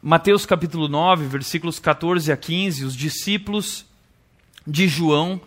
Mateus 0.03 0.45
capítulo 0.45 0.89
9, 0.89 1.29
versículos 1.29 1.79
14 1.79 2.33
a 2.33 2.37
15, 2.37 2.85
os 2.85 2.97
discípulos 2.97 3.87
de 4.67 4.89
João 4.89 5.41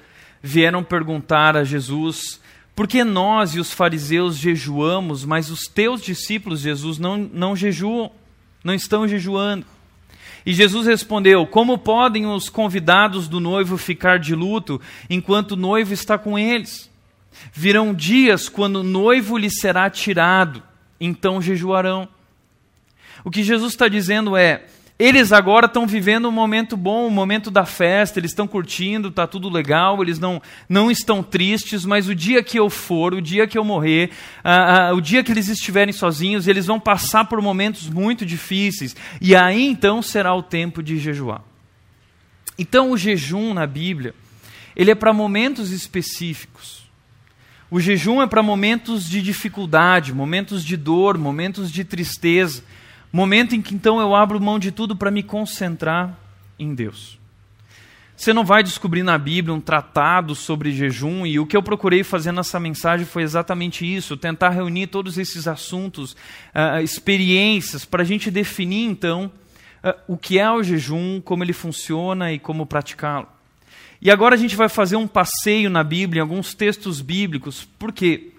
vieram 0.47 0.81
perguntar 0.81 1.57
a 1.57 1.63
Jesus 1.65 2.39
por 2.73 2.87
que 2.87 3.03
nós 3.03 3.55
e 3.55 3.59
os 3.59 3.73
fariseus 3.73 4.37
jejuamos, 4.37 5.25
mas 5.25 5.49
os 5.49 5.61
teus 5.61 6.01
discípulos, 6.01 6.61
Jesus, 6.61 6.97
não, 6.97 7.17
não 7.17 7.55
jejuam, 7.55 8.11
não 8.63 8.73
estão 8.73 9.07
jejuando? 9.07 9.65
E 10.45 10.53
Jesus 10.53 10.87
respondeu: 10.87 11.45
Como 11.45 11.77
podem 11.77 12.25
os 12.27 12.47
convidados 12.47 13.27
do 13.27 13.39
noivo 13.39 13.77
ficar 13.77 14.19
de 14.19 14.33
luto 14.33 14.79
enquanto 15.09 15.51
o 15.51 15.57
noivo 15.57 15.93
está 15.93 16.17
com 16.17 16.39
eles? 16.39 16.89
Virão 17.51 17.93
dias 17.93 18.47
quando 18.47 18.77
o 18.77 18.83
noivo 18.83 19.37
lhe 19.37 19.49
será 19.49 19.89
tirado, 19.89 20.63
então 20.99 21.41
jejuarão. 21.41 22.07
O 23.23 23.29
que 23.29 23.43
Jesus 23.43 23.73
está 23.73 23.89
dizendo 23.89 24.37
é: 24.37 24.65
eles 24.99 25.31
agora 25.31 25.67
estão 25.67 25.85
vivendo 25.85 26.27
um 26.27 26.31
momento 26.31 26.75
bom, 26.75 27.05
um 27.05 27.11
momento 27.11 27.51
da 27.51 27.65
festa, 27.65 28.19
eles 28.19 28.31
estão 28.31 28.47
curtindo, 28.47 29.09
está 29.09 29.27
tudo 29.27 29.47
legal, 29.47 30.01
eles 30.01 30.17
não, 30.17 30.41
não 30.67 30.89
estão 30.89 31.21
tristes, 31.21 31.85
mas 31.85 32.07
o 32.07 32.15
dia 32.15 32.41
que 32.41 32.57
eu 32.57 32.67
for, 32.67 33.13
o 33.13 33.21
dia 33.21 33.45
que 33.45 33.57
eu 33.57 33.63
morrer, 33.63 34.09
o 34.95 34.99
dia 34.99 35.23
que 35.23 35.31
eles 35.31 35.49
estiverem 35.49 35.93
sozinhos, 35.93 36.47
eles 36.47 36.65
vão 36.65 36.79
passar 36.79 37.25
por 37.25 37.39
momentos 37.41 37.87
muito 37.87 38.25
difíceis, 38.25 38.95
e 39.21 39.35
aí 39.35 39.67
então 39.67 40.01
será 40.01 40.33
o 40.33 40.41
tempo 40.41 40.81
de 40.81 40.97
jejuar. 40.97 41.43
Então 42.57 42.89
o 42.89 42.97
jejum 42.97 43.53
na 43.53 43.67
Bíblia, 43.67 44.15
ele 44.75 44.89
é 44.89 44.95
para 44.95 45.13
momentos 45.13 45.71
específicos. 45.71 46.87
O 47.69 47.79
jejum 47.79 48.21
é 48.21 48.25
para 48.25 48.41
momentos 48.41 49.07
de 49.07 49.21
dificuldade, 49.21 50.13
momentos 50.13 50.63
de 50.65 50.75
dor, 50.75 51.17
momentos 51.17 51.71
de 51.71 51.83
tristeza. 51.83 52.63
Momento 53.11 53.55
em 53.55 53.61
que 53.61 53.73
então 53.73 53.99
eu 53.99 54.15
abro 54.15 54.39
mão 54.39 54.59
de 54.59 54.71
tudo 54.71 54.95
para 54.95 55.11
me 55.11 55.23
concentrar 55.23 56.17
em 56.59 56.73
Deus. 56.73 57.17
Você 58.17 58.33
não 58.33 58.43
vai 58.43 58.63
descobrir 58.63 59.03
na 59.03 59.15
Bíblia 59.15 59.53
um 59.53 59.61
tratado 59.61 60.33
sobre 60.33 60.71
jejum, 60.71 61.23
e 61.23 61.39
o 61.39 61.45
que 61.45 61.55
eu 61.55 61.61
procurei 61.61 62.03
fazer 62.03 62.31
nessa 62.31 62.59
mensagem 62.59 63.05
foi 63.05 63.21
exatamente 63.21 63.85
isso: 63.85 64.17
tentar 64.17 64.49
reunir 64.49 64.87
todos 64.87 65.19
esses 65.19 65.47
assuntos, 65.47 66.13
uh, 66.13 66.81
experiências, 66.83 67.85
para 67.85 68.01
a 68.01 68.05
gente 68.05 68.31
definir 68.31 68.89
então 68.89 69.31
uh, 69.83 69.93
o 70.07 70.17
que 70.17 70.39
é 70.39 70.49
o 70.51 70.63
jejum, 70.63 71.21
como 71.21 71.43
ele 71.43 71.53
funciona 71.53 72.33
e 72.33 72.39
como 72.39 72.65
praticá-lo. 72.65 73.27
E 74.01 74.09
agora 74.09 74.33
a 74.33 74.37
gente 74.37 74.55
vai 74.55 74.67
fazer 74.67 74.95
um 74.95 75.07
passeio 75.07 75.69
na 75.69 75.83
Bíblia, 75.83 76.19
em 76.19 76.23
alguns 76.23 76.55
textos 76.55 77.01
bíblicos, 77.01 77.67
por 77.77 77.93
quê? 77.93 78.31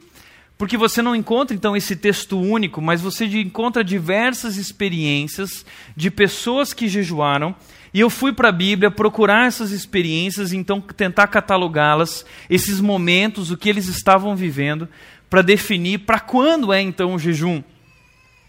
Porque 0.59 0.77
você 0.77 1.01
não 1.01 1.15
encontra 1.15 1.55
então 1.55 1.77
esse 1.77 1.95
texto 1.95 2.37
único, 2.37 2.83
mas 2.83 3.01
você 3.01 3.27
encontra 3.27 3.85
diversas 3.85 4.57
experiências 4.57 5.65
de 5.97 6.11
pessoas 6.11 6.73
que 6.73 6.89
jejuaram. 6.89 7.55
E 7.95 8.01
eu 8.01 8.11
fui 8.11 8.33
para 8.33 8.49
a 8.49 8.53
Bíblia 8.53 8.91
procurar 8.91 9.47
essas 9.47 9.71
experiências, 9.71 10.53
então 10.53 10.81
tentar 10.81 11.29
catalogá-las, 11.29 12.27
esses 12.51 12.81
momentos, 12.81 13.53
o 13.53 13.57
que 13.57 13.69
eles 13.69 13.87
estavam 13.87 14.35
vivendo, 14.35 14.89
para 15.31 15.43
definir 15.43 16.01
para 16.01 16.19
quando 16.19 16.73
é 16.73 16.83
então 16.83 17.15
o 17.15 17.19
jejum. 17.21 17.63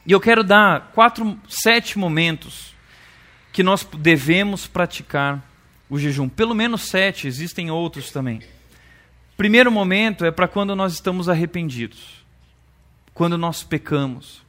E 0.04 0.12
eu 0.12 0.20
quero 0.20 0.44
dar 0.44 0.92
quatro, 0.96 1.38
sete 1.48 2.00
momentos 2.00 2.74
que 3.54 3.62
nós 3.62 3.88
devemos 4.00 4.66
praticar 4.66 5.48
o 5.88 6.00
jejum. 6.00 6.28
Pelo 6.28 6.56
menos 6.56 6.82
sete, 6.82 7.28
existem 7.28 7.70
outros 7.70 8.10
também. 8.10 8.42
Primeiro 9.40 9.72
momento 9.72 10.26
é 10.26 10.32
para 10.32 10.50
quando 10.50 10.76
nós 10.76 10.92
estamos 10.92 11.30
arrependidos, 11.30 12.26
quando 13.14 13.38
nós 13.38 13.64
pecamos, 13.64 14.42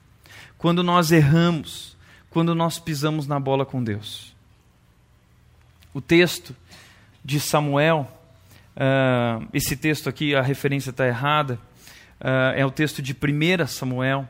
quando 0.58 0.82
nós 0.82 1.12
erramos, 1.12 1.96
quando 2.28 2.56
nós 2.56 2.80
pisamos 2.80 3.24
na 3.24 3.38
bola 3.38 3.64
com 3.64 3.84
Deus. 3.84 4.34
O 5.94 6.00
texto 6.00 6.56
de 7.24 7.38
Samuel, 7.38 8.10
uh, 8.74 9.46
esse 9.54 9.76
texto 9.76 10.08
aqui, 10.08 10.34
a 10.34 10.42
referência 10.42 10.90
está 10.90 11.06
errada, 11.06 11.54
uh, 12.20 12.50
é 12.56 12.66
o 12.66 12.70
texto 12.72 13.00
de 13.00 13.12
1 13.12 13.68
Samuel, 13.68 14.28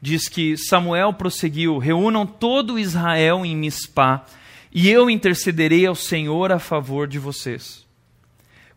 diz 0.00 0.28
que 0.28 0.56
Samuel 0.56 1.14
prosseguiu: 1.14 1.78
reúnam 1.78 2.24
todo 2.24 2.78
Israel 2.78 3.44
em 3.44 3.56
Mispá, 3.56 4.24
e 4.72 4.88
eu 4.88 5.10
intercederei 5.10 5.84
ao 5.84 5.96
Senhor 5.96 6.52
a 6.52 6.60
favor 6.60 7.08
de 7.08 7.18
vocês. 7.18 7.85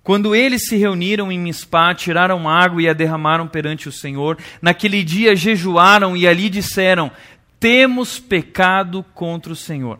Quando 0.09 0.35
eles 0.35 0.65
se 0.65 0.75
reuniram 0.75 1.31
em 1.31 1.37
Mispá, 1.37 1.93
tiraram 1.93 2.49
água 2.49 2.81
e 2.81 2.89
a 2.89 2.93
derramaram 2.93 3.47
perante 3.47 3.87
o 3.87 3.91
Senhor, 3.91 4.39
naquele 4.59 5.03
dia 5.03 5.35
jejuaram 5.35 6.17
e 6.17 6.27
ali 6.27 6.49
disseram: 6.49 7.11
Temos 7.59 8.19
pecado 8.19 9.05
contra 9.13 9.53
o 9.53 9.55
Senhor. 9.55 9.99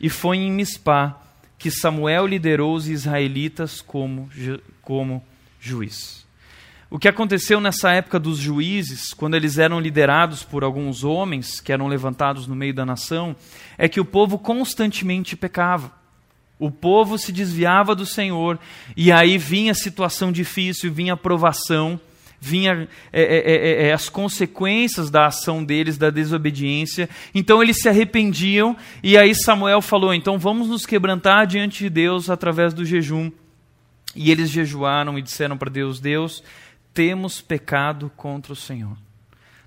E 0.00 0.10
foi 0.10 0.38
em 0.38 0.50
Mispá 0.50 1.22
que 1.56 1.70
Samuel 1.70 2.26
liderou 2.26 2.74
os 2.74 2.88
israelitas 2.88 3.80
como, 3.80 4.28
como 4.82 5.24
juiz. 5.60 6.26
O 6.90 6.98
que 6.98 7.06
aconteceu 7.06 7.60
nessa 7.60 7.92
época 7.92 8.18
dos 8.18 8.38
juízes, 8.38 9.14
quando 9.14 9.36
eles 9.36 9.56
eram 9.56 9.78
liderados 9.78 10.42
por 10.42 10.64
alguns 10.64 11.04
homens 11.04 11.60
que 11.60 11.72
eram 11.72 11.86
levantados 11.86 12.48
no 12.48 12.56
meio 12.56 12.74
da 12.74 12.84
nação, 12.84 13.36
é 13.78 13.88
que 13.88 14.00
o 14.00 14.04
povo 14.04 14.36
constantemente 14.36 15.36
pecava. 15.36 15.96
O 16.58 16.70
povo 16.70 17.16
se 17.16 17.30
desviava 17.30 17.94
do 17.94 18.04
Senhor, 18.04 18.58
e 18.96 19.12
aí 19.12 19.38
vinha 19.38 19.72
situação 19.74 20.32
difícil, 20.32 20.92
vinha 20.92 21.16
provação, 21.16 22.00
vinha 22.40 22.88
é 23.12 23.22
é, 23.22 23.36
é, 23.36 23.56
é, 23.56 23.88
é, 23.88 23.92
as 23.92 24.08
consequências 24.08 25.08
da 25.08 25.26
ação 25.26 25.62
deles, 25.62 25.96
da 25.96 26.10
desobediência. 26.10 27.08
Então 27.32 27.62
eles 27.62 27.80
se 27.80 27.88
arrependiam, 27.88 28.76
e 29.02 29.16
aí 29.16 29.34
Samuel 29.36 29.80
falou: 29.80 30.12
então 30.12 30.36
vamos 30.36 30.68
nos 30.68 30.84
quebrantar 30.84 31.46
diante 31.46 31.84
de 31.84 31.90
Deus 31.90 32.28
através 32.28 32.74
do 32.74 32.84
jejum. 32.84 33.30
E 34.16 34.32
eles 34.32 34.50
jejuaram 34.50 35.16
e 35.16 35.22
disseram 35.22 35.56
para 35.56 35.70
Deus: 35.70 36.00
Deus, 36.00 36.42
temos 36.92 37.40
pecado 37.40 38.10
contra 38.16 38.52
o 38.52 38.56
Senhor. 38.56 38.96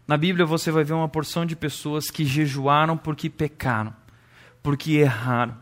Na 0.05 0.17
Bíblia 0.17 0.45
você 0.45 0.71
vai 0.71 0.83
ver 0.83 0.93
uma 0.93 1.07
porção 1.07 1.45
de 1.45 1.55
pessoas 1.55 2.11
que 2.11 2.25
jejuaram 2.25 2.97
porque 2.97 3.29
pecaram, 3.29 3.93
porque 4.61 4.93
erraram 4.93 5.60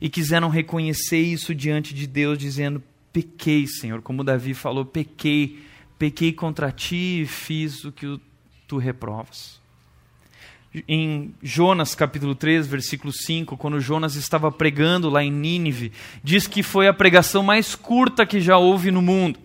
e 0.00 0.08
quiseram 0.08 0.48
reconhecer 0.48 1.20
isso 1.20 1.54
diante 1.54 1.94
de 1.94 2.06
Deus, 2.06 2.38
dizendo: 2.38 2.82
Pequei, 3.12 3.66
Senhor, 3.66 4.02
como 4.02 4.24
Davi 4.24 4.54
falou, 4.54 4.84
pequei, 4.84 5.58
pequei 5.98 6.32
contra 6.32 6.70
ti 6.70 7.22
e 7.22 7.26
fiz 7.26 7.84
o 7.84 7.92
que 7.92 8.20
tu 8.66 8.76
reprovas. 8.76 9.58
Em 10.86 11.34
Jonas 11.42 11.94
capítulo 11.94 12.34
3, 12.34 12.66
versículo 12.66 13.12
5, 13.12 13.56
quando 13.56 13.80
Jonas 13.80 14.14
estava 14.14 14.52
pregando 14.52 15.08
lá 15.08 15.24
em 15.24 15.32
Nínive, 15.32 15.92
diz 16.22 16.46
que 16.46 16.62
foi 16.62 16.86
a 16.86 16.92
pregação 16.92 17.42
mais 17.42 17.74
curta 17.74 18.26
que 18.26 18.40
já 18.40 18.58
houve 18.58 18.90
no 18.90 19.00
mundo. 19.00 19.38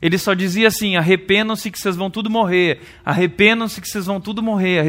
Ele 0.00 0.18
só 0.18 0.34
dizia 0.34 0.66
assim: 0.66 0.96
arrependam-se 0.96 1.70
que 1.70 1.78
vocês 1.78 1.94
vão 1.94 2.10
tudo 2.10 2.28
morrer, 2.28 2.80
arrependam-se 3.04 3.80
que 3.80 3.88
vocês 3.88 4.06
vão 4.06 4.20
tudo 4.20 4.42
morrer, 4.42 4.80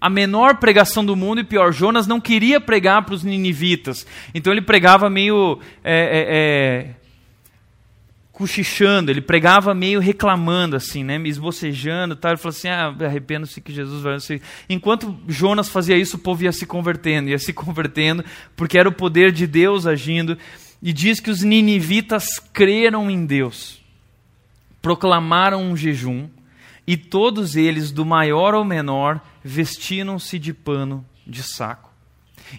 a 0.00 0.10
menor 0.10 0.56
pregação 0.56 1.04
do 1.04 1.16
mundo 1.16 1.40
e 1.40 1.44
pior, 1.44 1.72
Jonas 1.72 2.06
não 2.06 2.20
queria 2.20 2.60
pregar 2.60 3.04
para 3.04 3.14
os 3.14 3.24
ninivitas. 3.24 4.06
Então 4.34 4.52
ele 4.52 4.60
pregava 4.60 5.08
meio 5.08 5.58
é, 5.82 5.94
é, 5.94 6.26
é, 6.28 6.94
cochichando, 8.30 9.10
ele 9.10 9.22
pregava 9.22 9.74
meio 9.74 9.98
reclamando, 9.98 10.76
assim, 10.76 11.02
né, 11.02 11.18
esbocejando. 11.24 12.14
Tal. 12.14 12.32
Ele 12.32 12.38
falou 12.38 12.54
assim: 12.54 12.68
ah, 12.68 12.94
arrependo-se 13.00 13.60
que 13.60 13.72
Jesus 13.72 14.02
vai. 14.02 14.18
Enquanto 14.68 15.16
Jonas 15.26 15.68
fazia 15.68 15.96
isso, 15.96 16.16
o 16.16 16.20
povo 16.20 16.44
ia 16.44 16.52
se 16.52 16.66
convertendo, 16.66 17.30
ia 17.30 17.38
se 17.38 17.52
convertendo, 17.54 18.22
porque 18.54 18.78
era 18.78 18.88
o 18.88 18.92
poder 18.92 19.32
de 19.32 19.46
Deus 19.46 19.86
agindo. 19.86 20.36
E 20.82 20.92
diz 20.92 21.18
que 21.18 21.30
os 21.30 21.42
ninivitas 21.42 22.38
creram 22.52 23.10
em 23.10 23.24
Deus, 23.24 23.80
proclamaram 24.82 25.62
um 25.62 25.74
jejum, 25.74 26.28
e 26.86 26.98
todos 26.98 27.56
eles, 27.56 27.90
do 27.90 28.04
maior 28.04 28.54
ao 28.54 28.64
menor, 28.64 29.20
vestiram-se 29.46 30.38
de 30.38 30.52
pano 30.52 31.04
de 31.26 31.42
saco. 31.42 31.90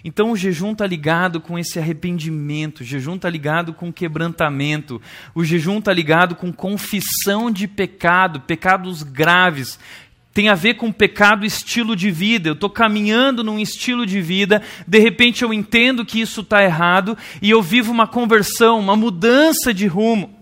Então 0.04 0.32
o 0.32 0.36
jejum 0.36 0.72
está 0.72 0.86
ligado 0.86 1.40
com 1.40 1.58
esse 1.58 1.78
arrependimento, 1.78 2.80
o 2.80 2.84
jejum 2.84 3.16
está 3.16 3.28
ligado 3.28 3.72
com 3.72 3.92
quebrantamento, 3.92 5.00
o 5.34 5.44
jejum 5.44 5.78
está 5.78 5.92
ligado 5.92 6.34
com 6.34 6.52
confissão 6.52 7.50
de 7.50 7.66
pecado, 7.66 8.40
pecados 8.40 9.02
graves. 9.02 9.78
Tem 10.34 10.48
a 10.48 10.54
ver 10.54 10.74
com 10.74 10.92
pecado 10.92 11.44
estilo 11.44 11.96
de 11.96 12.10
vida. 12.10 12.50
Eu 12.50 12.52
estou 12.52 12.70
caminhando 12.70 13.42
num 13.42 13.58
estilo 13.58 14.06
de 14.06 14.20
vida, 14.20 14.62
de 14.86 14.98
repente 14.98 15.42
eu 15.42 15.52
entendo 15.52 16.04
que 16.04 16.20
isso 16.20 16.42
está 16.42 16.62
errado 16.62 17.16
e 17.40 17.50
eu 17.50 17.62
vivo 17.62 17.90
uma 17.90 18.06
conversão, 18.06 18.78
uma 18.78 18.96
mudança 18.96 19.72
de 19.72 19.86
rumo. 19.86 20.38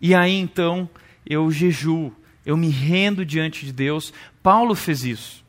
E 0.00 0.14
aí 0.14 0.38
então 0.38 0.88
eu 1.26 1.50
jejuo, 1.50 2.12
eu 2.44 2.56
me 2.56 2.68
rendo 2.68 3.24
diante 3.24 3.64
de 3.64 3.72
Deus. 3.72 4.12
Paulo 4.44 4.74
fez 4.74 5.06
isso. 5.06 5.42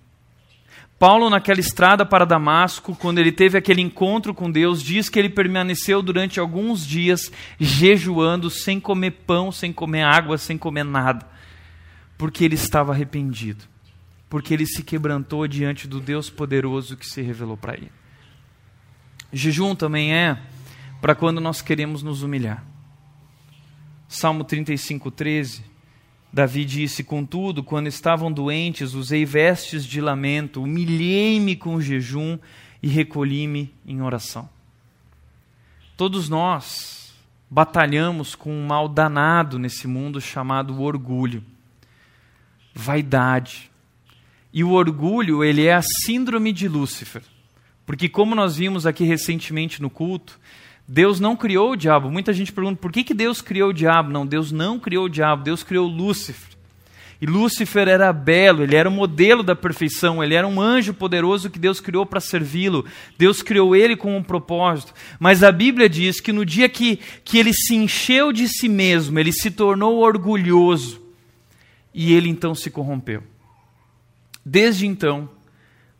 Paulo, 0.97 1.29
naquela 1.29 1.59
estrada 1.59 2.05
para 2.05 2.23
Damasco, 2.23 2.95
quando 2.95 3.19
ele 3.19 3.33
teve 3.33 3.57
aquele 3.57 3.81
encontro 3.81 4.33
com 4.33 4.49
Deus, 4.49 4.81
diz 4.81 5.09
que 5.09 5.19
ele 5.19 5.29
permaneceu 5.29 6.01
durante 6.01 6.39
alguns 6.39 6.87
dias 6.87 7.29
jejuando, 7.59 8.49
sem 8.49 8.79
comer 8.79 9.11
pão, 9.27 9.51
sem 9.51 9.73
comer 9.73 10.03
água, 10.03 10.37
sem 10.37 10.57
comer 10.57 10.85
nada, 10.85 11.27
porque 12.17 12.45
ele 12.45 12.55
estava 12.55 12.93
arrependido, 12.93 13.65
porque 14.29 14.53
ele 14.53 14.65
se 14.65 14.81
quebrantou 14.81 15.45
diante 15.45 15.89
do 15.89 15.99
Deus 15.99 16.29
poderoso 16.29 16.95
que 16.95 17.05
se 17.05 17.21
revelou 17.21 17.57
para 17.57 17.73
ele. 17.73 17.91
Jejum 19.33 19.75
também 19.75 20.13
é 20.15 20.39
para 21.01 21.13
quando 21.13 21.41
nós 21.41 21.61
queremos 21.61 22.01
nos 22.01 22.23
humilhar. 22.23 22.63
Salmo 24.07 24.45
35, 24.45 25.11
13 25.11 25.74
Davi 26.35 26.65
disse: 26.65 27.01
Contudo, 27.01 27.63
quando 27.63 27.87
estavam 27.87 28.29
doentes, 28.29 28.93
usei 28.93 29.23
vestes 29.23 29.85
de 29.85 30.01
lamento, 30.01 30.61
humilhei-me 30.61 31.55
com 31.55 31.79
jejum 31.79 32.37
e 32.83 32.89
recolhi-me 32.89 33.73
em 33.87 34.01
oração. 34.01 34.49
Todos 35.95 36.27
nós 36.27 37.13
batalhamos 37.49 38.35
com 38.35 38.51
um 38.51 38.67
mal 38.67 38.89
danado 38.89 39.57
nesse 39.57 39.87
mundo 39.87 40.19
chamado 40.19 40.81
orgulho, 40.81 41.41
vaidade. 42.73 43.71
E 44.51 44.61
o 44.61 44.71
orgulho, 44.71 45.41
ele 45.41 45.65
é 45.65 45.73
a 45.73 45.81
síndrome 45.81 46.51
de 46.51 46.67
Lúcifer. 46.67 47.23
Porque 47.85 48.09
como 48.09 48.35
nós 48.35 48.57
vimos 48.57 48.85
aqui 48.85 49.05
recentemente 49.05 49.81
no 49.81 49.89
culto, 49.89 50.37
Deus 50.87 51.19
não 51.19 51.35
criou 51.35 51.71
o 51.71 51.75
diabo. 51.75 52.11
Muita 52.11 52.31
gente 52.31 52.51
pergunta 52.51 52.79
por 52.79 52.91
que, 52.91 53.03
que 53.03 53.13
Deus 53.13 53.41
criou 53.41 53.69
o 53.69 53.73
diabo. 53.73 54.11
Não, 54.11 54.25
Deus 54.25 54.51
não 54.51 54.79
criou 54.79 55.05
o 55.05 55.09
diabo, 55.09 55.43
Deus 55.43 55.63
criou 55.63 55.87
Lúcifer. 55.87 56.55
E 57.19 57.25
Lúcifer 57.25 57.87
era 57.87 58.11
belo, 58.11 58.61
ele 58.61 58.75
era 58.75 58.89
o 58.89 58.91
modelo 58.91 59.41
da 59.41 59.55
perfeição, 59.55 60.23
ele 60.23 60.35
era 60.35 60.45
um 60.45 60.59
anjo 60.59 60.93
poderoso 60.93 61.49
que 61.49 61.57
Deus 61.57 61.79
criou 61.79 62.05
para 62.05 62.19
servi-lo. 62.19 62.85
Deus 63.17 63.41
criou 63.41 63.75
ele 63.75 63.95
com 63.95 64.15
um 64.15 64.21
propósito. 64.21 64.93
Mas 65.19 65.41
a 65.41 65.51
Bíblia 65.51 65.89
diz 65.89 66.19
que 66.19 66.33
no 66.33 66.45
dia 66.45 66.67
que, 66.67 66.99
que 67.23 67.37
ele 67.37 67.53
se 67.53 67.73
encheu 67.73 68.31
de 68.31 68.47
si 68.47 68.67
mesmo, 68.67 69.17
ele 69.17 69.31
se 69.31 69.49
tornou 69.49 69.99
orgulhoso 69.99 71.01
e 71.93 72.13
ele 72.13 72.29
então 72.29 72.53
se 72.53 72.69
corrompeu. 72.69 73.23
Desde 74.45 74.85
então, 74.85 75.29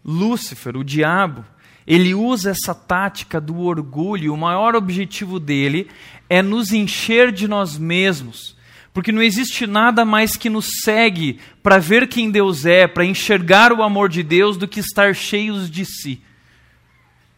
Lúcifer, 0.04 0.78
o 0.78 0.84
diabo, 0.84 1.44
ele 1.88 2.16
usa 2.16 2.52
essa 2.52 2.74
tática 2.74 3.40
do 3.40 3.60
orgulho, 3.60 4.34
o 4.34 4.38
maior 4.38 4.76
objetivo 4.76 5.40
dele 5.40 5.88
é 6.30 6.42
nos 6.42 6.74
encher 6.74 7.32
de 7.32 7.48
nós 7.48 7.78
mesmos. 7.78 8.56
Porque 8.92 9.12
não 9.12 9.22
existe 9.22 9.68
nada 9.68 10.06
mais 10.06 10.36
que 10.36 10.50
nos 10.50 10.68
segue 10.84 11.40
para 11.62 11.78
ver 11.78 12.08
quem 12.08 12.32
Deus 12.32 12.66
é, 12.66 12.88
para 12.88 13.06
enxergar 13.06 13.72
o 13.74 13.84
amor 13.84 14.10
de 14.10 14.24
Deus, 14.24 14.58
do 14.58 14.68
que 14.68 14.80
estar 14.80 15.14
cheios 15.14 15.70
de 15.70 15.86
si. 15.86 16.22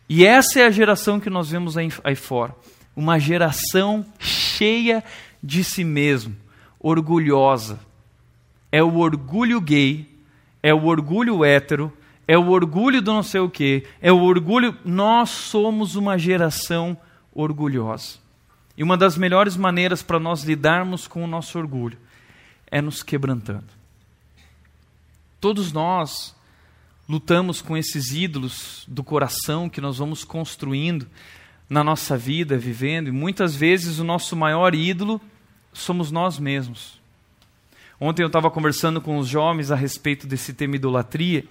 E 0.08 0.26
essa 0.26 0.60
é 0.60 0.66
a 0.66 0.72
geração 0.72 1.20
que 1.20 1.30
nós 1.30 1.50
vemos 1.50 1.76
aí, 1.76 1.92
aí 2.04 2.16
fora. 2.16 2.56
Uma 2.96 3.20
geração 3.20 4.06
cheia 4.20 5.04
de 5.44 5.64
si 5.64 5.84
mesmo, 5.84 6.36
orgulhosa. 6.80 7.80
É 8.72 8.82
o 8.82 8.98
orgulho 8.98 9.60
gay, 9.60 10.08
é 10.64 10.74
o 10.74 10.86
orgulho 10.86 11.44
hétero, 11.44 11.92
é 12.28 12.38
o 12.38 12.50
orgulho 12.50 13.02
do 13.02 13.14
não 13.14 13.24
sei 13.24 13.40
o 13.40 13.50
quê, 13.50 13.88
é 14.02 14.12
o 14.12 14.22
orgulho. 14.22 14.78
Nós 14.84 15.30
somos 15.30 15.96
uma 15.96 16.18
geração 16.18 16.98
orgulhosa. 17.34 18.18
E 18.78 18.84
uma 18.84 18.98
das 18.98 19.18
melhores 19.18 19.56
maneiras 19.56 20.04
para 20.04 20.20
nós 20.20 20.44
lidarmos 20.44 21.08
com 21.08 21.24
o 21.24 21.28
nosso 21.28 21.58
orgulho 21.58 21.98
é 22.70 22.82
nos 22.82 23.02
quebrantando. 23.02 23.66
Todos 25.40 25.72
nós 25.72 26.36
lutamos 27.08 27.62
com 27.62 27.78
esses 27.78 28.12
ídolos 28.12 28.84
do 28.88 29.04
coração 29.04 29.70
que 29.70 29.80
nós 29.80 29.98
vamos 29.98 30.24
construindo 30.24 31.08
na 31.70 31.84
nossa 31.84 32.18
vida, 32.18 32.58
vivendo, 32.58 33.08
e 33.08 33.12
muitas 33.12 33.56
vezes 33.56 34.00
o 34.00 34.04
nosso 34.04 34.36
maior 34.36 34.76
ídolo 34.76 35.22
somos 35.74 36.12
nós 36.12 36.38
mesmos. 36.38 37.00
Ontem 38.00 38.22
eu 38.22 38.28
estava 38.28 38.52
conversando 38.52 39.02
com 39.02 39.18
os 39.18 39.28
jovens 39.28 39.72
a 39.72 39.76
respeito 39.76 40.28
desse 40.28 40.54
tema 40.54 40.76
idolatria. 40.76 41.46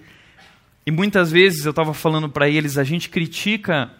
E 0.87 0.91
muitas 0.91 1.29
vezes 1.29 1.65
eu 1.65 1.71
estava 1.71 1.93
falando 1.93 2.29
para 2.29 2.47
eles, 2.47 2.77
a 2.77 2.83
gente 2.85 3.09
critica 3.09 3.91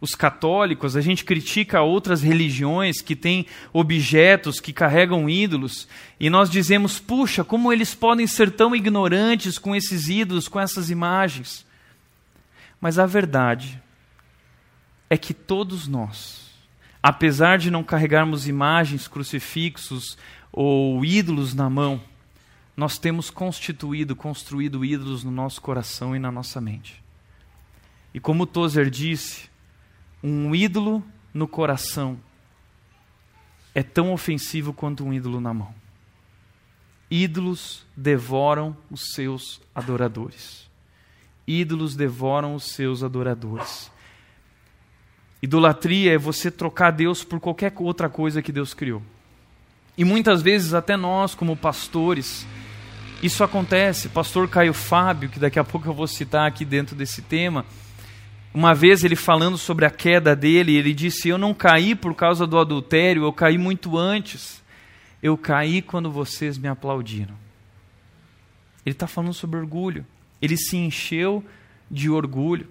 os 0.00 0.16
católicos, 0.16 0.96
a 0.96 1.00
gente 1.00 1.24
critica 1.24 1.80
outras 1.80 2.22
religiões 2.22 3.00
que 3.00 3.14
têm 3.14 3.46
objetos 3.72 4.58
que 4.58 4.72
carregam 4.72 5.30
ídolos, 5.30 5.86
e 6.18 6.28
nós 6.28 6.50
dizemos, 6.50 6.98
puxa, 6.98 7.44
como 7.44 7.72
eles 7.72 7.94
podem 7.94 8.26
ser 8.26 8.50
tão 8.50 8.74
ignorantes 8.74 9.58
com 9.58 9.76
esses 9.76 10.08
ídolos, 10.08 10.48
com 10.48 10.58
essas 10.58 10.90
imagens. 10.90 11.64
Mas 12.80 12.98
a 12.98 13.06
verdade 13.06 13.80
é 15.08 15.16
que 15.16 15.32
todos 15.32 15.86
nós, 15.86 16.50
apesar 17.00 17.58
de 17.58 17.70
não 17.70 17.84
carregarmos 17.84 18.48
imagens, 18.48 19.06
crucifixos 19.06 20.18
ou 20.50 21.04
ídolos 21.04 21.54
na 21.54 21.70
mão, 21.70 22.02
nós 22.76 22.98
temos 22.98 23.30
constituído, 23.30 24.16
construído 24.16 24.84
ídolos 24.84 25.22
no 25.22 25.30
nosso 25.30 25.60
coração 25.60 26.14
e 26.14 26.18
na 26.18 26.30
nossa 26.30 26.60
mente. 26.60 27.02
E 28.12 28.20
como 28.20 28.46
Tozer 28.46 28.90
disse, 28.90 29.48
um 30.22 30.54
ídolo 30.54 31.04
no 31.32 31.46
coração 31.46 32.18
é 33.74 33.82
tão 33.82 34.12
ofensivo 34.12 34.72
quanto 34.72 35.04
um 35.04 35.12
ídolo 35.12 35.40
na 35.40 35.52
mão. 35.52 35.74
Ídolos 37.10 37.84
devoram 37.96 38.76
os 38.90 39.12
seus 39.12 39.60
adoradores. 39.74 40.68
Ídolos 41.46 41.94
devoram 41.94 42.54
os 42.54 42.70
seus 42.72 43.02
adoradores. 43.02 43.90
Idolatria 45.42 46.14
é 46.14 46.18
você 46.18 46.50
trocar 46.50 46.90
Deus 46.90 47.22
por 47.22 47.38
qualquer 47.38 47.72
outra 47.76 48.08
coisa 48.08 48.40
que 48.40 48.50
Deus 48.50 48.72
criou. 48.72 49.02
E 49.96 50.04
muitas 50.04 50.40
vezes, 50.40 50.72
até 50.72 50.96
nós, 50.96 51.34
como 51.34 51.56
pastores, 51.56 52.46
isso 53.24 53.42
acontece. 53.42 54.10
Pastor 54.10 54.46
Caio 54.46 54.74
Fábio, 54.74 55.30
que 55.30 55.38
daqui 55.38 55.58
a 55.58 55.64
pouco 55.64 55.88
eu 55.88 55.94
vou 55.94 56.06
citar 56.06 56.46
aqui 56.46 56.62
dentro 56.62 56.94
desse 56.94 57.22
tema, 57.22 57.64
uma 58.52 58.74
vez 58.74 59.02
ele 59.02 59.16
falando 59.16 59.56
sobre 59.56 59.86
a 59.86 59.90
queda 59.90 60.36
dele, 60.36 60.76
ele 60.76 60.92
disse: 60.92 61.30
Eu 61.30 61.38
não 61.38 61.54
caí 61.54 61.94
por 61.94 62.14
causa 62.14 62.46
do 62.46 62.58
adultério, 62.58 63.24
eu 63.24 63.32
caí 63.32 63.56
muito 63.56 63.96
antes. 63.96 64.62
Eu 65.22 65.38
caí 65.38 65.80
quando 65.80 66.10
vocês 66.10 66.58
me 66.58 66.68
aplaudiram. 66.68 67.34
Ele 68.84 68.92
está 68.94 69.06
falando 69.06 69.32
sobre 69.32 69.58
orgulho. 69.58 70.04
Ele 70.42 70.58
se 70.58 70.76
encheu 70.76 71.42
de 71.90 72.10
orgulho. 72.10 72.68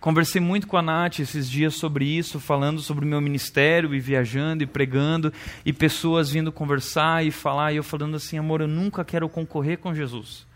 Conversei 0.00 0.40
muito 0.40 0.68
com 0.68 0.76
a 0.76 0.82
Nath 0.82 1.18
esses 1.18 1.50
dias 1.50 1.74
sobre 1.74 2.04
isso, 2.04 2.38
falando 2.38 2.80
sobre 2.80 3.04
o 3.04 3.08
meu 3.08 3.20
ministério 3.20 3.92
e 3.92 3.98
viajando 3.98 4.62
e 4.62 4.66
pregando, 4.66 5.32
e 5.64 5.72
pessoas 5.72 6.30
vindo 6.30 6.52
conversar 6.52 7.24
e 7.26 7.32
falar, 7.32 7.72
e 7.72 7.76
eu 7.76 7.82
falando 7.82 8.16
assim: 8.16 8.38
amor, 8.38 8.60
eu 8.60 8.68
nunca 8.68 9.04
quero 9.04 9.28
concorrer 9.28 9.78
com 9.78 9.92
Jesus. 9.92 10.46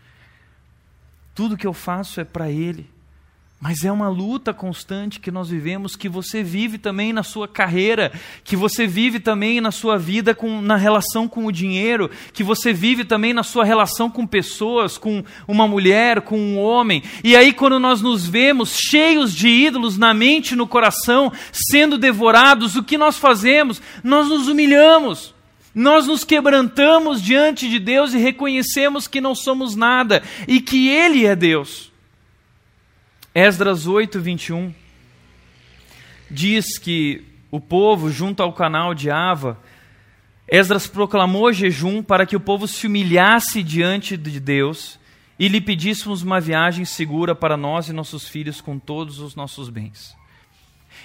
Tudo 1.35 1.57
que 1.57 1.67
eu 1.67 1.73
faço 1.73 2.21
é 2.21 2.23
para 2.23 2.49
Ele. 2.49 2.92
Mas 3.63 3.85
é 3.85 3.91
uma 3.93 4.09
luta 4.09 4.53
constante 4.53 5.21
que 5.21 5.31
nós 5.31 5.47
vivemos, 5.47 5.95
que 5.95 6.09
você 6.09 6.43
vive 6.43 6.77
também 6.77 7.13
na 7.13 7.23
sua 7.23 7.47
carreira, 7.47 8.11
que 8.43 8.57
você 8.57 8.85
vive 8.85 9.21
também 9.21 9.61
na 9.61 9.71
sua 9.71 9.97
vida 9.97 10.35
com, 10.35 10.61
na 10.61 10.75
relação 10.75 11.29
com 11.29 11.45
o 11.45 11.51
dinheiro, 11.51 12.11
que 12.33 12.43
você 12.43 12.73
vive 12.73 13.05
também 13.05 13.31
na 13.31 13.41
sua 13.41 13.63
relação 13.63 14.09
com 14.09 14.27
pessoas, 14.27 14.97
com 14.97 15.23
uma 15.47 15.65
mulher, 15.65 16.19
com 16.23 16.37
um 16.37 16.59
homem. 16.59 17.03
E 17.23 17.37
aí, 17.37 17.53
quando 17.53 17.79
nós 17.79 18.01
nos 18.01 18.27
vemos 18.27 18.77
cheios 18.77 19.33
de 19.33 19.47
ídolos 19.47 19.97
na 19.97 20.13
mente 20.13 20.51
e 20.51 20.57
no 20.57 20.67
coração, 20.67 21.31
sendo 21.53 21.97
devorados, 21.97 22.75
o 22.75 22.83
que 22.83 22.97
nós 22.97 23.17
fazemos? 23.17 23.81
Nós 24.03 24.27
nos 24.27 24.49
humilhamos. 24.49 25.33
Nós 25.73 26.05
nos 26.05 26.25
quebrantamos 26.25 27.21
diante 27.21 27.69
de 27.69 27.79
Deus 27.79 28.13
e 28.13 28.17
reconhecemos 28.17 29.07
que 29.07 29.21
não 29.21 29.33
somos 29.33 29.73
nada 29.73 30.21
e 30.49 30.59
que 30.59 30.89
Ele 30.89 31.25
é 31.25 31.33
Deus. 31.33 31.92
Esdras 33.35 33.87
8, 33.87 34.19
21 34.21 34.71
diz 36.29 36.77
que 36.77 37.25
o 37.49 37.59
povo, 37.59 38.11
junto 38.11 38.43
ao 38.43 38.53
canal 38.53 38.93
de 38.93 39.09
Ava, 39.09 39.59
Esdras 40.47 40.85
proclamou 40.85 41.51
jejum 41.51 42.03
para 42.03 42.27
que 42.27 42.35
o 42.35 42.39
povo 42.39 42.67
se 42.67 42.85
humilhasse 42.85 43.63
diante 43.63 44.15
de 44.15 44.39
Deus 44.39 44.99
e 45.39 45.47
lhe 45.47 45.59
pedíssemos 45.59 46.21
uma 46.21 46.39
viagem 46.39 46.85
segura 46.85 47.33
para 47.33 47.57
nós 47.57 47.89
e 47.89 47.93
nossos 47.93 48.27
filhos 48.27 48.61
com 48.61 48.77
todos 48.77 49.19
os 49.19 49.35
nossos 49.35 49.67
bens. 49.67 50.15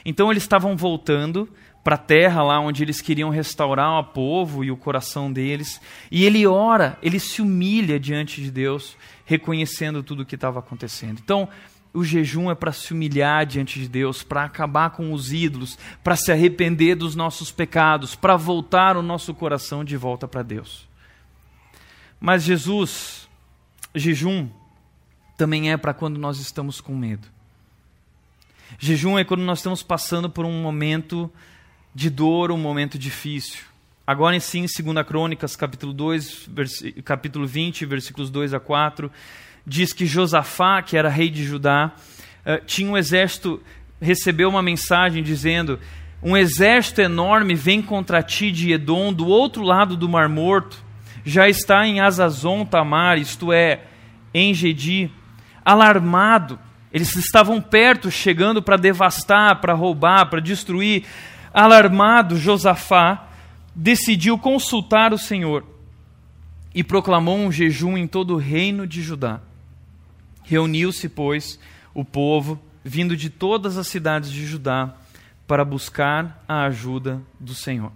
Então 0.05 0.31
eles 0.31 0.43
estavam 0.43 0.77
voltando 0.77 1.49
para 1.83 1.95
a 1.95 1.99
terra 1.99 2.43
lá 2.43 2.61
onde 2.61 2.83
eles 2.83 3.01
queriam 3.01 3.31
restaurar 3.31 3.99
o 4.01 4.05
povo 4.05 4.63
e 4.63 4.71
o 4.71 4.77
coração 4.77 5.33
deles, 5.33 5.81
e 6.11 6.27
ele 6.27 6.47
ora, 6.47 6.99
ele 7.03 7.19
se 7.19 7.41
humilha 7.41 7.99
diante 7.99 8.43
de 8.43 8.51
Deus, 8.51 8.99
reconhecendo 9.25 10.03
tudo 10.03 10.23
o 10.23 10.27
que 10.27 10.35
estava 10.35 10.59
acontecendo. 10.59 11.21
Então, 11.25 11.49
o 11.93 12.05
jejum 12.05 12.51
é 12.51 12.55
para 12.55 12.73
se 12.73 12.93
humilhar 12.93 13.47
diante 13.47 13.81
de 13.81 13.89
Deus, 13.89 14.23
para 14.23 14.45
acabar 14.45 14.91
com 14.91 15.13
os 15.13 15.33
ídolos, 15.33 15.79
para 16.03 16.17
se 16.17 16.31
arrepender 16.31 16.95
dos 16.95 17.15
nossos 17.15 17.51
pecados, 17.51 18.15
para 18.15 18.37
voltar 18.37 18.97
o 18.97 19.03
nosso 19.03 19.35
coração 19.35 19.85
de 19.85 19.97
volta 19.97 20.29
para 20.29 20.43
Deus. 20.43 20.87
Mas 22.21 22.43
Jesus, 22.43 23.29
jejum, 23.95 24.49
também 25.37 25.71
é 25.73 25.77
para 25.77 25.95
quando 25.95 26.19
nós 26.19 26.39
estamos 26.41 26.81
com 26.81 26.95
medo. 26.95 27.27
Jejum 28.79 29.19
é 29.19 29.25
quando 29.25 29.43
nós 29.43 29.61
estamos 29.61 29.83
passando 29.83 30.29
por 30.29 30.45
um 30.45 30.61
momento 30.61 31.31
de 31.95 32.11
dor, 32.11 32.51
um 32.51 32.59
momento 32.59 32.99
difícil. 32.99 33.65
Agora 34.07 34.39
sim, 34.41 34.63
2 34.63 35.07
Crônicas, 35.07 35.55
capítulo 35.55 35.93
2, 35.93 36.49
capítulo 37.05 37.47
20, 37.47 37.87
versículos 37.87 38.31
2 38.31 38.55
a 38.55 38.61
4, 38.61 39.11
diz 39.69 39.93
que 39.93 40.07
Josafá, 40.07 40.83
que 40.83 40.97
era 40.97 41.11
rei 41.11 41.29
de 41.29 41.45
Judá, 41.45 41.93
uh, 42.45 42.65
tinha 42.65 42.91
um 42.91 42.97
exército, 42.97 43.63
recebeu 44.01 44.49
uma 44.49 44.63
mensagem 44.63 45.23
dizendo: 45.23 45.79
Um 46.23 46.37
exército 46.37 47.03
enorme 47.03 47.55
vem 47.55 47.83
contra 47.83 48.23
ti 48.23 48.51
de 48.51 48.73
Edom, 48.73 49.13
do 49.13 49.27
outro 49.27 49.63
lado 49.63 49.97
do 49.97 50.09
Mar 50.09 50.29
Morto, 50.29 50.83
já 51.25 51.49
está 51.49 51.87
em 51.87 52.01
Azazon 52.01 52.65
Tamar, 52.65 53.19
isto 53.19 53.53
é, 53.53 53.81
em 54.33 54.55
Gedi, 54.55 55.11
alarmado. 55.65 56.59
Eles 56.91 57.15
estavam 57.15 57.61
perto, 57.61 58.11
chegando 58.11 58.63
para 58.63 58.79
devastar, 58.79 59.61
para 59.61 59.75
roubar, 59.75 60.31
para 60.31 60.41
destruir. 60.41 61.05
Alarmado, 61.53 62.39
Josafá 62.39 63.29
decidiu 63.75 64.39
consultar 64.39 65.13
o 65.13 65.19
Senhor 65.19 65.65
e 66.75 66.83
proclamou 66.83 67.37
um 67.37 67.53
jejum 67.53 67.99
em 67.99 68.07
todo 68.07 68.35
o 68.35 68.39
reino 68.39 68.87
de 68.87 69.03
Judá. 69.03 69.41
Reuniu-se, 70.49 71.09
pois, 71.11 71.61
o 71.93 72.05
povo, 72.05 72.59
vindo 72.83 73.15
de 73.15 73.29
todas 73.29 73.77
as 73.77 73.87
cidades 73.87 74.31
de 74.31 74.47
Judá, 74.47 74.95
para 75.47 75.65
buscar 75.65 76.43
a 76.49 76.65
ajuda 76.65 77.21
do 77.39 77.55
Senhor. 77.55 77.93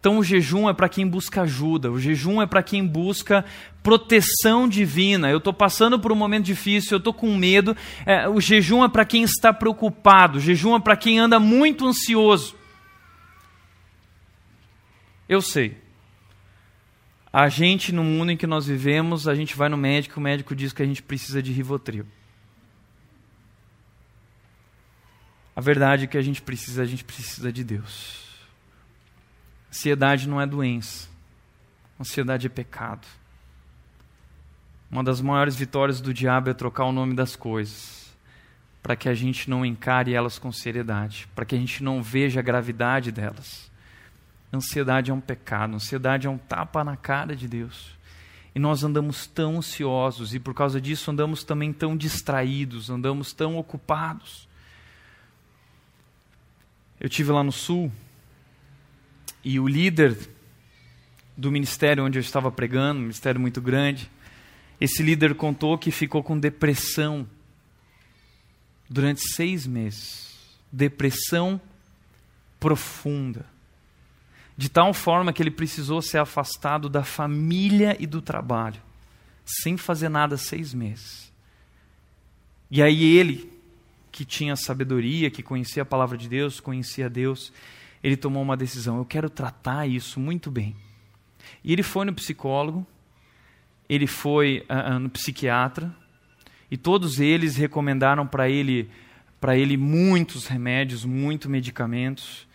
Então, 0.00 0.18
o 0.18 0.24
jejum 0.24 0.68
é 0.68 0.74
para 0.74 0.88
quem 0.88 1.06
busca 1.06 1.42
ajuda, 1.42 1.92
o 1.92 2.00
jejum 2.00 2.42
é 2.42 2.46
para 2.46 2.62
quem 2.62 2.84
busca 2.84 3.44
proteção 3.82 4.66
divina. 4.66 5.30
Eu 5.30 5.38
estou 5.38 5.52
passando 5.52 5.98
por 5.98 6.10
um 6.10 6.16
momento 6.16 6.46
difícil, 6.46 6.96
eu 6.96 6.98
estou 6.98 7.12
com 7.12 7.36
medo. 7.36 7.76
É, 8.04 8.26
o 8.28 8.40
jejum 8.40 8.82
é 8.82 8.88
para 8.88 9.04
quem 9.04 9.22
está 9.22 9.52
preocupado, 9.52 10.38
o 10.38 10.40
jejum 10.40 10.74
é 10.74 10.80
para 10.80 10.96
quem 10.96 11.18
anda 11.18 11.38
muito 11.38 11.86
ansioso. 11.86 12.56
Eu 15.28 15.40
sei, 15.40 15.76
a 17.32 17.48
gente, 17.48 17.92
no 17.92 18.04
mundo 18.04 18.32
em 18.32 18.36
que 18.36 18.46
nós 18.46 18.66
vivemos, 18.66 19.26
a 19.26 19.34
gente 19.34 19.56
vai 19.56 19.70
no 19.70 19.76
médico, 19.76 20.20
o 20.20 20.22
médico 20.22 20.54
diz 20.54 20.72
que 20.72 20.82
a 20.82 20.86
gente 20.86 21.02
precisa 21.02 21.42
de 21.42 21.50
Rivotril. 21.50 22.06
A 25.56 25.60
verdade 25.60 26.04
é 26.04 26.06
que 26.06 26.18
a 26.18 26.22
gente 26.22 26.42
precisa, 26.42 26.82
a 26.82 26.84
gente 26.84 27.04
precisa 27.04 27.50
de 27.50 27.64
Deus. 27.64 28.20
Ansiedade 29.70 30.28
não 30.28 30.38
é 30.38 30.46
doença. 30.46 31.08
Ansiedade 31.98 32.46
é 32.46 32.50
pecado. 32.50 33.06
Uma 34.90 35.02
das 35.02 35.22
maiores 35.22 35.56
vitórias 35.56 36.02
do 36.02 36.12
diabo 36.12 36.50
é 36.50 36.54
trocar 36.54 36.84
o 36.84 36.92
nome 36.92 37.14
das 37.14 37.34
coisas, 37.34 38.14
para 38.82 38.94
que 38.94 39.08
a 39.08 39.14
gente 39.14 39.48
não 39.48 39.64
encare 39.64 40.12
elas 40.12 40.38
com 40.38 40.52
seriedade, 40.52 41.26
para 41.34 41.46
que 41.46 41.54
a 41.54 41.58
gente 41.58 41.82
não 41.82 42.02
veja 42.02 42.40
a 42.40 42.42
gravidade 42.42 43.10
delas. 43.10 43.71
Ansiedade 44.52 45.10
é 45.10 45.14
um 45.14 45.20
pecado, 45.20 45.74
ansiedade 45.74 46.26
é 46.26 46.30
um 46.30 46.36
tapa 46.36 46.84
na 46.84 46.94
cara 46.94 47.34
de 47.34 47.48
Deus. 47.48 47.96
E 48.54 48.58
nós 48.58 48.84
andamos 48.84 49.26
tão 49.26 49.56
ansiosos 49.56 50.34
e 50.34 50.38
por 50.38 50.52
causa 50.52 50.78
disso 50.78 51.10
andamos 51.10 51.42
também 51.42 51.72
tão 51.72 51.96
distraídos, 51.96 52.90
andamos 52.90 53.32
tão 53.32 53.56
ocupados. 53.56 54.46
Eu 57.00 57.08
tive 57.08 57.32
lá 57.32 57.42
no 57.42 57.50
sul 57.50 57.90
e 59.42 59.58
o 59.58 59.66
líder 59.66 60.16
do 61.34 61.50
ministério 61.50 62.04
onde 62.04 62.18
eu 62.18 62.20
estava 62.20 62.52
pregando, 62.52 62.98
um 62.98 63.04
ministério 63.04 63.40
muito 63.40 63.60
grande, 63.60 64.10
esse 64.78 65.02
líder 65.02 65.34
contou 65.34 65.78
que 65.78 65.90
ficou 65.90 66.22
com 66.22 66.38
depressão 66.38 67.26
durante 68.88 69.22
seis 69.22 69.66
meses. 69.66 70.30
Depressão 70.70 71.58
profunda 72.60 73.51
de 74.56 74.68
tal 74.68 74.92
forma 74.92 75.32
que 75.32 75.42
ele 75.42 75.50
precisou 75.50 76.02
ser 76.02 76.18
afastado 76.18 76.88
da 76.88 77.02
família 77.02 77.96
e 77.98 78.06
do 78.06 78.20
trabalho, 78.20 78.80
sem 79.44 79.76
fazer 79.76 80.08
nada 80.08 80.36
seis 80.36 80.74
meses. 80.74 81.32
E 82.70 82.82
aí 82.82 83.04
ele, 83.16 83.50
que 84.10 84.24
tinha 84.24 84.56
sabedoria, 84.56 85.30
que 85.30 85.42
conhecia 85.42 85.82
a 85.82 85.86
palavra 85.86 86.16
de 86.16 86.28
Deus, 86.28 86.60
conhecia 86.60 87.08
Deus, 87.08 87.52
ele 88.02 88.16
tomou 88.16 88.42
uma 88.42 88.56
decisão: 88.56 88.98
eu 88.98 89.04
quero 89.04 89.30
tratar 89.30 89.86
isso 89.86 90.18
muito 90.18 90.50
bem. 90.50 90.74
E 91.64 91.72
ele 91.72 91.82
foi 91.82 92.04
no 92.04 92.12
psicólogo, 92.12 92.86
ele 93.88 94.06
foi 94.06 94.66
uh, 94.68 94.98
no 94.98 95.10
psiquiatra, 95.10 95.94
e 96.70 96.76
todos 96.76 97.20
eles 97.20 97.56
recomendaram 97.56 98.26
para 98.26 98.48
ele 98.48 98.90
para 99.40 99.56
ele 99.56 99.76
muitos 99.76 100.46
remédios, 100.46 101.04
muitos 101.04 101.50
medicamentos. 101.50 102.46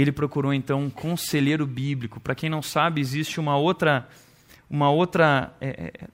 Ele 0.00 0.12
procurou 0.12 0.54
então 0.54 0.82
um 0.82 0.90
conselheiro 0.90 1.66
bíblico. 1.66 2.20
Para 2.20 2.34
quem 2.34 2.48
não 2.48 2.62
sabe, 2.62 3.00
existe 3.00 3.38
uma 3.38 3.56
outra, 3.56 4.08
uma 4.68 4.90
outra, 4.90 5.52
é, 5.60 5.68
é, 5.68 6.08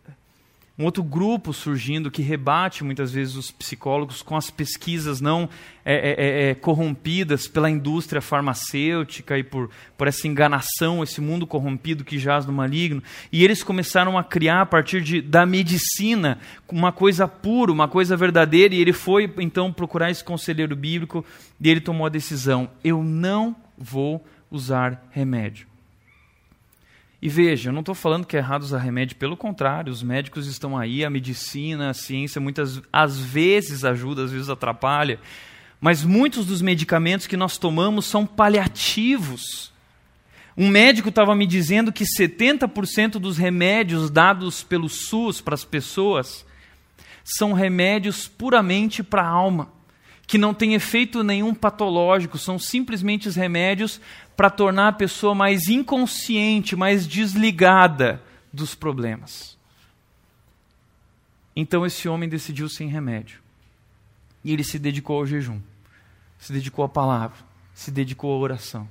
um 0.78 0.84
outro 0.84 1.02
grupo 1.02 1.54
surgindo 1.54 2.10
que 2.10 2.20
rebate 2.20 2.84
muitas 2.84 3.10
vezes 3.10 3.34
os 3.34 3.50
psicólogos 3.50 4.20
com 4.20 4.36
as 4.36 4.50
pesquisas 4.50 5.22
não 5.22 5.48
é, 5.82 5.94
é, 5.94 6.10
é, 6.10 6.50
é, 6.50 6.54
corrompidas 6.54 7.48
pela 7.48 7.70
indústria 7.70 8.20
farmacêutica 8.20 9.38
e 9.38 9.42
por, 9.42 9.70
por 9.96 10.06
essa 10.06 10.28
enganação, 10.28 11.02
esse 11.02 11.18
mundo 11.18 11.46
corrompido 11.46 12.04
que 12.04 12.18
jaz 12.18 12.44
no 12.44 12.52
maligno. 12.52 13.02
E 13.32 13.42
eles 13.42 13.62
começaram 13.62 14.18
a 14.18 14.24
criar 14.24 14.60
a 14.60 14.66
partir 14.66 15.00
de, 15.00 15.22
da 15.22 15.46
medicina 15.46 16.38
uma 16.70 16.92
coisa 16.92 17.26
pura, 17.26 17.72
uma 17.72 17.88
coisa 17.88 18.14
verdadeira. 18.14 18.74
E 18.74 18.80
ele 18.80 18.92
foi 18.92 19.32
então 19.38 19.72
procurar 19.72 20.10
esse 20.10 20.22
conselheiro 20.22 20.76
bíblico 20.76 21.24
e 21.58 21.70
ele 21.70 21.80
tomou 21.80 22.06
a 22.06 22.10
decisão: 22.10 22.68
eu 22.84 23.02
não 23.02 23.56
vou 23.76 24.24
usar 24.50 25.06
remédio. 25.10 25.66
E 27.20 27.28
veja, 27.28 27.70
eu 27.70 27.72
não 27.72 27.80
estou 27.80 27.94
falando 27.94 28.26
que 28.26 28.36
é 28.36 28.40
errado 28.40 28.62
usar 28.62 28.78
remédio, 28.78 29.16
pelo 29.16 29.36
contrário, 29.36 29.92
os 29.92 30.02
médicos 30.02 30.46
estão 30.46 30.76
aí, 30.76 31.04
a 31.04 31.10
medicina, 31.10 31.90
a 31.90 31.94
ciência, 31.94 32.40
muitas 32.40 32.82
às 32.92 33.18
vezes 33.18 33.84
ajuda, 33.84 34.24
às 34.24 34.30
vezes 34.30 34.50
atrapalha, 34.50 35.18
mas 35.80 36.04
muitos 36.04 36.46
dos 36.46 36.60
medicamentos 36.60 37.26
que 37.26 37.36
nós 37.36 37.58
tomamos 37.58 38.06
são 38.06 38.26
paliativos. 38.26 39.72
Um 40.56 40.68
médico 40.68 41.08
estava 41.08 41.34
me 41.34 41.46
dizendo 41.46 41.92
que 41.92 42.04
70% 42.04 43.12
dos 43.18 43.36
remédios 43.36 44.10
dados 44.10 44.62
pelo 44.62 44.88
SUS 44.88 45.40
para 45.40 45.54
as 45.54 45.64
pessoas 45.64 46.46
são 47.24 47.52
remédios 47.52 48.28
puramente 48.28 49.02
para 49.02 49.22
a 49.22 49.28
alma 49.28 49.75
que 50.26 50.38
não 50.38 50.52
tem 50.52 50.74
efeito 50.74 51.22
nenhum 51.22 51.54
patológico, 51.54 52.36
são 52.36 52.58
simplesmente 52.58 53.28
os 53.28 53.36
remédios 53.36 54.00
para 54.36 54.50
tornar 54.50 54.88
a 54.88 54.92
pessoa 54.92 55.34
mais 55.34 55.68
inconsciente, 55.68 56.74
mais 56.74 57.06
desligada 57.06 58.22
dos 58.52 58.74
problemas. 58.74 59.56
Então 61.54 61.86
esse 61.86 62.08
homem 62.08 62.28
decidiu 62.28 62.68
sem 62.68 62.88
remédio. 62.88 63.40
E 64.44 64.52
ele 64.52 64.64
se 64.64 64.78
dedicou 64.78 65.18
ao 65.18 65.26
jejum, 65.26 65.60
se 66.38 66.52
dedicou 66.52 66.84
à 66.84 66.88
palavra, 66.88 67.38
se 67.72 67.90
dedicou 67.90 68.32
à 68.32 68.38
oração. 68.38 68.88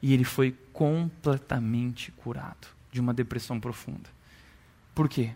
E 0.00 0.12
ele 0.12 0.24
foi 0.24 0.56
completamente 0.72 2.12
curado 2.12 2.68
de 2.92 3.00
uma 3.00 3.12
depressão 3.12 3.58
profunda. 3.58 4.08
Por 4.94 5.08
quê? 5.08 5.32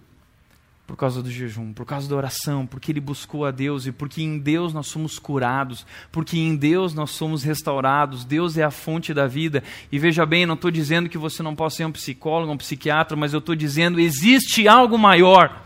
Por 0.87 0.97
causa 0.97 1.23
do 1.23 1.31
jejum, 1.31 1.73
por 1.73 1.87
causa 1.87 2.09
da 2.09 2.17
oração, 2.17 2.67
porque 2.67 2.93
ele 2.93 3.01
buscou 3.01 3.47
a 3.47 3.51
Deus 3.51 3.87
e 3.87 3.93
porque 3.93 4.23
em 4.23 4.39
Deus 4.39 4.75
nós 4.75 4.89
somos 4.89 5.19
curados, 5.19 5.87
porque 6.11 6.37
em 6.37 6.57
Deus 6.57 6.93
nós 6.93 7.11
somos 7.11 7.43
restaurados. 7.43 8.25
Deus 8.25 8.59
é 8.59 8.65
a 8.65 8.71
fonte 8.71 9.15
da 9.15 9.27
vida. 9.27 9.63
E 9.91 9.99
veja 9.99 10.27
bem, 10.27 10.45
não 10.45 10.55
estou 10.55 10.71
dizendo 10.71 11.09
que 11.09 11.17
você 11.17 11.43
não 11.43 11.55
possa 11.55 11.79
ser 11.79 11.87
um 11.87 11.93
psicólogo, 11.93 12.53
um 12.53 12.59
psiquiatra, 12.59 13.17
mas 13.17 13.33
eu 13.33 13.39
estou 13.39 13.55
dizendo 13.55 14.01
existe 14.01 14.67
algo 14.67 14.99
maior. 14.99 15.63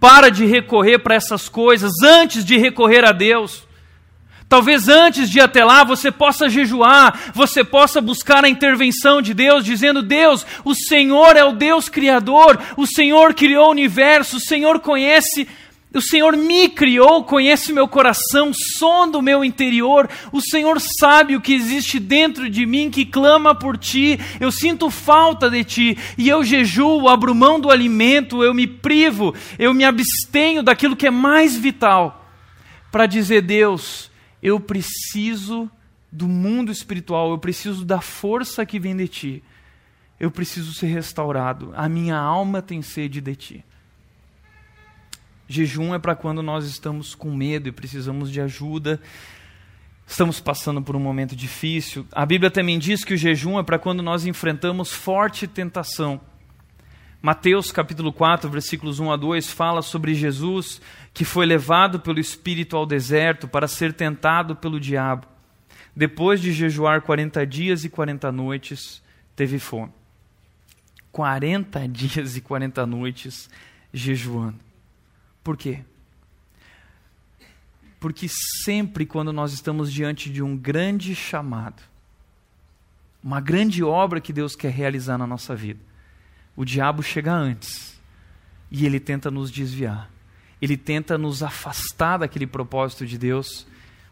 Para 0.00 0.30
de 0.30 0.46
recorrer 0.46 0.98
para 1.00 1.14
essas 1.14 1.48
coisas 1.48 1.92
antes 2.02 2.44
de 2.44 2.56
recorrer 2.56 3.04
a 3.04 3.12
Deus. 3.12 3.67
Talvez 4.48 4.88
antes 4.88 5.28
de 5.28 5.38
ir 5.38 5.42
até 5.42 5.62
lá 5.62 5.84
você 5.84 6.10
possa 6.10 6.48
jejuar, 6.48 7.32
você 7.34 7.62
possa 7.62 8.00
buscar 8.00 8.44
a 8.44 8.48
intervenção 8.48 9.20
de 9.20 9.34
Deus, 9.34 9.62
dizendo: 9.62 10.02
Deus, 10.02 10.46
o 10.64 10.74
Senhor 10.74 11.36
é 11.36 11.44
o 11.44 11.52
Deus 11.52 11.88
Criador, 11.90 12.58
o 12.76 12.86
Senhor 12.86 13.34
criou 13.34 13.68
o 13.68 13.72
universo, 13.72 14.38
o 14.38 14.40
Senhor 14.40 14.80
conhece, 14.80 15.46
o 15.92 16.00
Senhor 16.00 16.34
me 16.34 16.66
criou, 16.66 17.24
conhece 17.24 17.74
meu 17.74 17.86
coração, 17.86 18.50
sonda 18.54 19.18
o 19.18 19.22
meu 19.22 19.44
interior, 19.44 20.08
o 20.32 20.40
Senhor 20.40 20.80
sabe 20.80 21.36
o 21.36 21.42
que 21.42 21.52
existe 21.52 21.98
dentro 21.98 22.48
de 22.48 22.64
mim 22.64 22.90
que 22.90 23.04
clama 23.04 23.54
por 23.54 23.76
ti, 23.76 24.18
eu 24.40 24.50
sinto 24.50 24.88
falta 24.88 25.50
de 25.50 25.62
ti, 25.62 25.98
e 26.16 26.26
eu 26.26 26.42
jejuo, 26.42 27.06
abro 27.06 27.34
mão 27.34 27.60
do 27.60 27.70
alimento, 27.70 28.42
eu 28.42 28.54
me 28.54 28.66
privo, 28.66 29.34
eu 29.58 29.74
me 29.74 29.84
abstenho 29.84 30.62
daquilo 30.62 30.96
que 30.96 31.06
é 31.06 31.10
mais 31.10 31.54
vital, 31.54 32.26
para 32.90 33.04
dizer: 33.04 33.42
Deus, 33.42 34.07
eu 34.42 34.58
preciso 34.60 35.70
do 36.10 36.26
mundo 36.26 36.72
espiritual, 36.72 37.30
eu 37.30 37.38
preciso 37.38 37.84
da 37.84 38.00
força 38.00 38.64
que 38.64 38.78
vem 38.78 38.96
de 38.96 39.08
ti. 39.08 39.42
Eu 40.18 40.30
preciso 40.30 40.72
ser 40.72 40.86
restaurado. 40.86 41.72
A 41.76 41.88
minha 41.88 42.16
alma 42.16 42.60
tem 42.60 42.82
sede 42.82 43.20
de 43.20 43.36
ti. 43.36 43.64
Jejum 45.48 45.94
é 45.94 45.98
para 45.98 46.14
quando 46.14 46.42
nós 46.42 46.66
estamos 46.66 47.14
com 47.14 47.34
medo 47.34 47.68
e 47.68 47.72
precisamos 47.72 48.30
de 48.30 48.40
ajuda, 48.40 49.00
estamos 50.06 50.40
passando 50.40 50.82
por 50.82 50.94
um 50.94 51.00
momento 51.00 51.34
difícil. 51.34 52.06
A 52.12 52.26
Bíblia 52.26 52.50
também 52.50 52.78
diz 52.78 53.02
que 53.02 53.14
o 53.14 53.16
jejum 53.16 53.58
é 53.58 53.62
para 53.62 53.78
quando 53.78 54.02
nós 54.02 54.26
enfrentamos 54.26 54.92
forte 54.92 55.46
tentação. 55.46 56.20
Mateus 57.22 57.72
capítulo 57.72 58.12
4, 58.12 58.48
versículos 58.50 59.00
1 59.00 59.10
a 59.10 59.16
2 59.16 59.50
fala 59.50 59.80
sobre 59.80 60.14
Jesus 60.14 60.80
que 61.12 61.24
foi 61.24 61.46
levado 61.46 62.00
pelo 62.00 62.20
Espírito 62.20 62.76
ao 62.76 62.86
deserto 62.86 63.48
para 63.48 63.66
ser 63.66 63.92
tentado 63.92 64.54
pelo 64.54 64.78
diabo. 64.78 65.26
Depois 65.94 66.40
de 66.40 66.52
jejuar 66.52 67.02
40 67.02 67.44
dias 67.46 67.84
e 67.84 67.88
40 67.88 68.30
noites, 68.30 69.02
teve 69.34 69.58
fome. 69.58 69.92
40 71.10 71.86
dias 71.88 72.36
e 72.36 72.40
40 72.40 72.86
noites 72.86 73.50
jejuando. 73.92 74.60
Por 75.42 75.56
quê? 75.56 75.80
Porque 77.98 78.28
sempre 78.28 79.04
quando 79.04 79.32
nós 79.32 79.52
estamos 79.52 79.92
diante 79.92 80.30
de 80.30 80.42
um 80.42 80.56
grande 80.56 81.14
chamado, 81.14 81.82
uma 83.22 83.40
grande 83.40 83.82
obra 83.82 84.20
que 84.20 84.32
Deus 84.32 84.54
quer 84.54 84.70
realizar 84.70 85.18
na 85.18 85.26
nossa 85.26 85.56
vida, 85.56 85.80
o 86.54 86.64
diabo 86.64 87.02
chega 87.02 87.32
antes 87.32 88.00
e 88.70 88.86
ele 88.86 89.00
tenta 89.00 89.30
nos 89.30 89.50
desviar. 89.50 90.10
Ele 90.60 90.76
tenta 90.76 91.16
nos 91.16 91.42
afastar 91.42 92.18
daquele 92.18 92.46
propósito 92.46 93.06
de 93.06 93.16
Deus, 93.16 93.66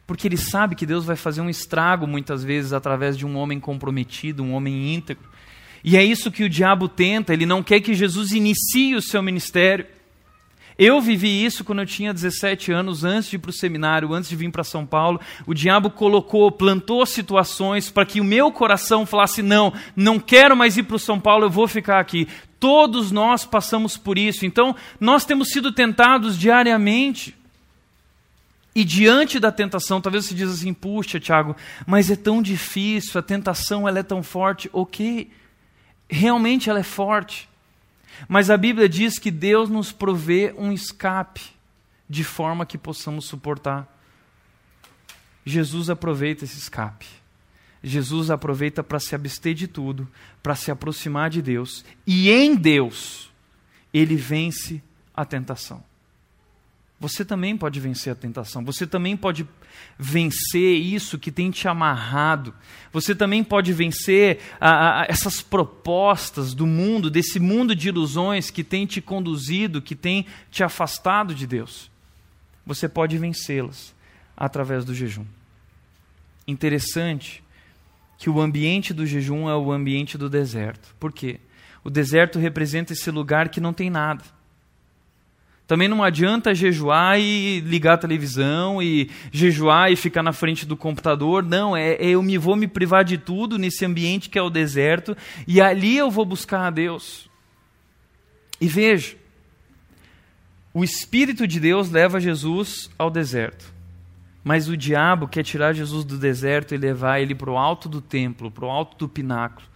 porque 0.07 0.29
ele 0.29 0.37
sabe 0.37 0.77
que 0.77 0.87
Deus 0.87 1.05
vai 1.05 1.17
fazer 1.17 1.41
um 1.41 1.51
estrago 1.51 2.07
muitas 2.07 2.45
vezes 2.45 2.73
através 2.73 3.17
de 3.17 3.27
um 3.27 3.37
homem 3.37 3.59
comprometido, 3.59 4.43
um 4.43 4.55
homem 4.55 4.95
íntegro. 4.95 5.29
E 5.83 5.97
é 5.97 6.05
isso 6.05 6.31
que 6.31 6.45
o 6.45 6.49
diabo 6.49 6.89
tenta, 6.89 7.33
ele 7.33 7.47
não 7.47 7.63
quer 7.63 7.81
que 7.81 7.95
Jesus 7.95 8.33
inicie 8.33 8.95
o 8.95 9.03
seu 9.03 9.23
ministério. 9.23 9.87
Eu 10.79 11.01
vivi 11.01 11.45
isso 11.45 11.65
quando 11.65 11.81
eu 11.81 11.87
tinha 11.87 12.13
17 12.13 12.71
anos, 12.71 13.03
antes 13.03 13.31
de 13.31 13.37
ir 13.37 13.39
para 13.39 13.51
o 13.51 13.53
seminário, 13.53 14.13
antes 14.13 14.29
de 14.29 14.37
vir 14.37 14.51
para 14.51 14.63
São 14.63 14.85
Paulo. 14.85 15.19
O 15.47 15.55
diabo 15.55 15.89
colocou, 15.89 16.53
plantou 16.53 17.05
situações 17.07 17.91
para 17.91 18.05
que 18.05 18.21
o 18.21 18.25
meu 18.25 18.53
coração 18.53 19.07
falasse: 19.07 19.43
não, 19.43 19.73
não 19.95 20.21
quero 20.21 20.55
mais 20.55 20.77
ir 20.77 20.83
para 20.83 20.97
o 20.97 20.99
São 20.99 21.19
Paulo, 21.19 21.47
eu 21.47 21.51
vou 21.51 21.67
ficar 21.67 21.99
aqui. 21.99 22.29
Todos 22.61 23.11
nós 23.11 23.45
passamos 23.45 23.97
por 23.97 24.19
isso. 24.19 24.45
Então, 24.45 24.77
nós 25.01 25.25
temos 25.25 25.49
sido 25.49 25.73
tentados 25.73 26.39
diariamente. 26.39 27.35
E 28.75 28.85
diante 28.85 29.41
da 29.41 29.51
tentação, 29.51 30.03
talvez 30.03 30.27
você 30.27 30.35
diz 30.35 30.51
assim: 30.51 30.75
puxa, 30.75 31.19
Tiago, 31.19 31.57
mas 31.87 32.11
é 32.11 32.17
tão 32.17 32.43
difícil, 32.43 33.19
a 33.19 33.23
tentação 33.23 33.89
ela 33.89 34.01
é 34.01 34.03
tão 34.03 34.23
forte. 34.23 34.69
Ok, 34.75 35.31
realmente 36.07 36.69
ela 36.69 36.81
é 36.81 36.83
forte. 36.83 37.49
Mas 38.29 38.51
a 38.51 38.57
Bíblia 38.57 38.89
diz 38.89 39.19
que 39.19 39.31
Deus 39.31 39.69
nos 39.69 39.93
provê 39.93 40.55
um 40.57 40.73
escape 40.73 41.43
de 42.09 42.25
forma 42.25 42.67
que 42.67 42.79
possamos 42.79 43.27
suportar. 43.27 43.93
Jesus 45.45 45.91
aproveita 45.91 46.45
esse 46.45 46.59
escape. 46.59 47.07
Jesus 47.83 48.31
aproveita 48.31 48.83
para 48.83 48.99
se 48.99 49.15
abster 49.15 49.55
de 49.55 49.69
tudo, 49.69 50.09
para 50.43 50.57
se 50.57 50.71
aproximar 50.71 51.31
de 51.31 51.41
Deus, 51.41 51.85
e 52.07 52.31
em 52.31 52.57
Deus 52.57 53.31
ele 53.93 54.17
vence 54.17 54.83
a 55.15 55.25
tentação. 55.25 55.83
Você 56.99 57.27
também 57.27 57.57
pode 57.57 57.79
vencer 57.79 58.13
a 58.13 58.17
tentação. 58.17 58.65
Você 58.65 58.87
também 58.87 59.17
pode 59.17 59.47
vencer 59.99 60.81
isso 60.81 61.19
que 61.19 61.31
tem 61.31 61.51
te 61.51 61.69
amarrado. 61.69 62.55
Você 62.91 63.15
também 63.15 63.45
pode 63.45 63.71
vencer 63.75 64.41
a, 64.59 65.03
a, 65.03 65.07
essas 65.07 65.43
propostas 65.43 66.55
do 66.55 66.67
mundo, 66.67 67.11
desse 67.11 67.39
mundo 67.39 67.77
de 67.77 67.89
ilusões 67.89 68.51
que 68.51 68.65
tem 68.65 68.87
te 68.87 69.03
conduzido, 69.03 69.83
que 69.83 69.95
tem 69.95 70.25
te 70.51 70.65
afastado 70.65 71.35
de 71.35 71.47
Deus. 71.47 71.91
Você 72.65 72.89
pode 72.89 73.19
vencê-las 73.19 73.95
através 74.35 74.83
do 74.83 74.95
jejum. 74.95 75.27
Interessante 76.49 77.45
que 78.17 78.31
o 78.31 78.41
ambiente 78.41 78.95
do 78.95 79.05
jejum 79.05 79.51
é 79.51 79.55
o 79.55 79.71
ambiente 79.71 80.17
do 80.17 80.31
deserto. 80.31 80.95
Por 80.99 81.13
quê? 81.13 81.41
O 81.85 81.91
deserto 81.91 82.39
representa 82.39 82.95
esse 82.95 83.11
lugar 83.11 83.51
que 83.51 83.61
não 83.61 83.75
tem 83.75 83.91
nada 83.91 84.36
também 85.67 85.89
não 85.89 86.03
adianta 86.03 86.55
jejuar 86.55 87.19
e 87.19 87.61
ligar 87.61 87.95
a 87.95 87.99
televisão 87.99 88.81
e 88.81 89.11
jejuar 89.33 89.91
e 89.91 89.97
ficar 89.97 90.23
na 90.23 90.33
frente 90.33 90.65
do 90.65 90.77
computador. 90.77 91.43
Não, 91.43 91.77
é, 91.77 91.95
é, 91.95 92.11
eu 92.11 92.23
me 92.23 92.39
vou 92.39 92.55
me 92.55 92.69
privar 92.69 93.05
de 93.05 93.19
tudo 93.19 93.59
nesse 93.59 93.85
ambiente 93.85 94.31
que 94.31 94.39
é 94.39 94.43
o 94.43 94.51
deserto 94.51 95.17
e 95.47 95.61
ali 95.61 95.97
eu 95.97 96.09
vou 96.11 96.25
buscar 96.25 96.67
a 96.67 96.71
Deus. 96.71 97.29
E 98.61 98.69
veja, 98.69 99.17
o 100.73 100.85
Espírito 100.85 101.47
de 101.49 101.59
Deus 101.59 101.91
leva 101.91 102.21
Jesus 102.21 102.89
ao 102.97 103.11
deserto. 103.11 103.75
Mas 104.45 104.69
o 104.69 104.77
diabo 104.77 105.27
quer 105.27 105.43
tirar 105.43 105.73
Jesus 105.73 106.05
do 106.05 106.17
deserto 106.17 106.73
e 106.73 106.79
levar 106.79 107.21
ele 107.21 107.35
para 107.35 107.51
o 107.51 107.59
alto 107.59 107.89
do 107.89 108.01
templo, 108.01 108.53
para 108.53 108.65
o 108.65 108.71
alto 108.71 108.97
do 108.97 109.09
pináculo 109.09 109.67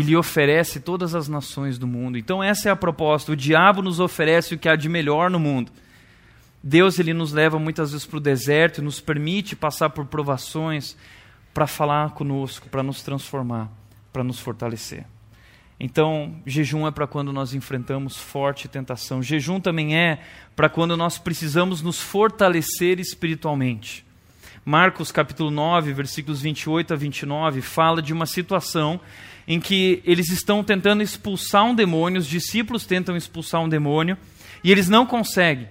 e 0.00 0.02
lhe 0.02 0.16
oferece 0.16 0.80
todas 0.80 1.14
as 1.14 1.28
nações 1.28 1.78
do 1.78 1.86
mundo. 1.86 2.16
Então 2.16 2.42
essa 2.42 2.70
é 2.70 2.72
a 2.72 2.76
proposta. 2.76 3.32
O 3.32 3.36
diabo 3.36 3.82
nos 3.82 4.00
oferece 4.00 4.54
o 4.54 4.58
que 4.58 4.68
há 4.68 4.74
de 4.74 4.88
melhor 4.88 5.30
no 5.30 5.38
mundo. 5.38 5.70
Deus 6.62 6.98
ele 6.98 7.12
nos 7.12 7.32
leva 7.32 7.58
muitas 7.58 7.92
vezes 7.92 8.06
para 8.06 8.16
o 8.16 8.20
deserto 8.20 8.78
e 8.78 8.84
nos 8.84 8.98
permite 8.98 9.54
passar 9.54 9.90
por 9.90 10.06
provações 10.06 10.96
para 11.52 11.66
falar 11.66 12.10
conosco, 12.10 12.68
para 12.68 12.82
nos 12.82 13.02
transformar, 13.02 13.70
para 14.10 14.24
nos 14.24 14.38
fortalecer. 14.38 15.04
Então, 15.78 16.34
jejum 16.46 16.86
é 16.86 16.90
para 16.90 17.06
quando 17.06 17.32
nós 17.32 17.54
enfrentamos 17.54 18.16
forte 18.16 18.68
tentação. 18.68 19.22
Jejum 19.22 19.60
também 19.60 19.96
é 19.96 20.20
para 20.56 20.68
quando 20.68 20.96
nós 20.96 21.18
precisamos 21.18 21.82
nos 21.82 22.00
fortalecer 22.00 23.00
espiritualmente. 23.00 24.04
Marcos 24.64 25.10
capítulo 25.10 25.50
9, 25.50 25.92
versículos 25.92 26.42
28 26.42 26.92
a 26.92 26.96
29, 26.96 27.62
fala 27.62 28.02
de 28.02 28.12
uma 28.12 28.26
situação 28.26 29.00
em 29.50 29.58
que 29.58 30.00
eles 30.04 30.30
estão 30.30 30.62
tentando 30.62 31.02
expulsar 31.02 31.64
um 31.64 31.74
demônio, 31.74 32.20
os 32.20 32.28
discípulos 32.28 32.86
tentam 32.86 33.16
expulsar 33.16 33.60
um 33.60 33.68
demônio 33.68 34.16
e 34.62 34.70
eles 34.70 34.88
não 34.88 35.04
conseguem. 35.04 35.68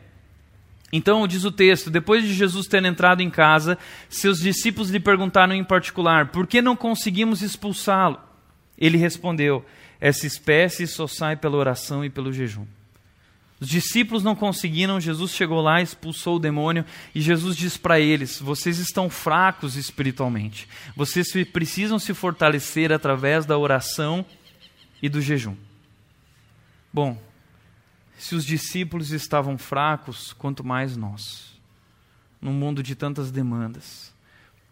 Então, 0.92 1.26
diz 1.26 1.46
o 1.46 1.52
texto: 1.52 1.90
depois 1.90 2.26
de 2.26 2.34
Jesus 2.34 2.68
ter 2.68 2.84
entrado 2.84 3.22
em 3.22 3.30
casa, 3.30 3.78
seus 4.10 4.42
discípulos 4.42 4.90
lhe 4.90 5.00
perguntaram 5.00 5.54
em 5.54 5.64
particular: 5.64 6.28
por 6.28 6.46
que 6.46 6.62
não 6.62 6.76
conseguimos 6.76 7.42
expulsá-lo? 7.42 8.20
Ele 8.78 8.98
respondeu: 8.98 9.64
essa 10.02 10.28
espécie 10.28 10.86
só 10.86 11.08
sai 11.08 11.38
pela 11.38 11.56
oração 11.56 12.04
e 12.04 12.10
pelo 12.10 12.34
jejum. 12.34 12.66
Os 13.60 13.68
discípulos 13.68 14.24
não 14.24 14.36
conseguiram, 14.36 15.02
Jesus 15.02 15.32
chegou 15.32 15.62
lá, 15.62 15.82
expulsou 15.82 16.38
o 16.38 16.40
demônio 16.40 16.86
e 17.14 17.20
Jesus 17.20 17.58
diz 17.58 17.76
para 17.76 18.00
eles: 18.00 18.40
vocês 18.40 18.80
estão 18.80 19.10
fracos 19.10 19.76
espiritualmente. 19.76 20.68
Vocês 20.96 21.28
precisam 21.52 22.00
se 22.00 22.14
fortalecer 22.14 22.92
através 22.94 23.46
da 23.46 23.58
oração 23.58 24.26
e 25.02 25.10
do 25.10 25.22
jejum. 25.22 25.56
Bom, 26.92 27.22
se 28.18 28.34
os 28.34 28.46
discípulos 28.46 29.12
estavam 29.12 29.58
fracos, 29.58 30.34
quanto 30.34 30.64
mais 30.64 30.96
nós. 30.96 31.50
Num 32.42 32.54
mundo 32.54 32.82
de 32.82 32.96
tantas 32.96 33.32
demandas, 33.32 34.14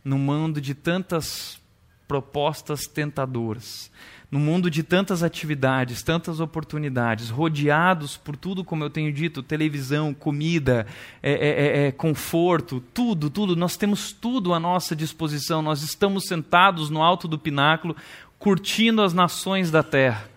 num 0.03 0.17
mundo 0.17 0.61
de 0.61 0.73
tantas 0.73 1.59
propostas 2.07 2.87
tentadoras, 2.87 3.91
no 4.29 4.39
mundo 4.39 4.69
de 4.69 4.83
tantas 4.83 5.23
atividades, 5.23 6.03
tantas 6.03 6.39
oportunidades, 6.41 7.29
rodeados 7.29 8.17
por 8.17 8.35
tudo, 8.35 8.63
como 8.63 8.83
eu 8.83 8.89
tenho 8.89 9.11
dito, 9.11 9.41
televisão, 9.41 10.13
comida, 10.13 10.85
é, 11.23 11.31
é, 11.31 11.37
é, 11.37 11.87
é, 11.87 11.91
conforto, 11.93 12.81
tudo, 12.93 13.29
tudo, 13.29 13.55
nós 13.55 13.77
temos 13.77 14.11
tudo 14.11 14.53
à 14.53 14.59
nossa 14.59 14.95
disposição, 14.95 15.61
nós 15.61 15.81
estamos 15.81 16.25
sentados 16.25 16.89
no 16.89 17.01
alto 17.01 17.27
do 17.27 17.39
pináculo, 17.39 17.95
curtindo 18.37 19.01
as 19.01 19.13
nações 19.13 19.71
da 19.71 19.81
terra. 19.81 20.29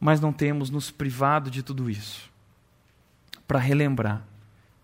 Mas 0.00 0.20
não 0.20 0.32
temos 0.32 0.70
nos 0.70 0.90
privado 0.90 1.50
de 1.50 1.62
tudo 1.62 1.88
isso 1.88 2.28
para 3.46 3.60
relembrar 3.60 4.24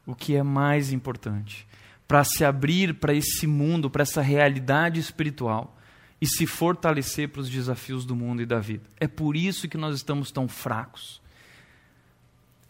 o 0.07 0.15
que 0.15 0.37
é 0.37 0.43
mais 0.43 0.93
importante, 0.93 1.67
para 2.07 2.23
se 2.23 2.45
abrir 2.45 2.95
para 2.95 3.13
esse 3.13 3.47
mundo, 3.47 3.91
para 3.91 4.03
essa 4.03 4.23
realidade 4.23 5.01
espiritual 5.01 5.77
e 6.21 6.27
se 6.27 6.47
fortalecer 6.47 7.29
para 7.29 7.41
os 7.41 7.49
desafios 7.49 8.05
do 8.05 8.15
mundo 8.15 8.43
e 8.43 8.47
da 8.47 8.59
vida. 8.59 8.85
É 8.99 9.09
por 9.09 9.37
isso 9.37 9.69
que 9.69 9.79
nós 9.79 9.97
estamos 9.97 10.31
tão 10.31 10.47
fracos. 10.47 11.21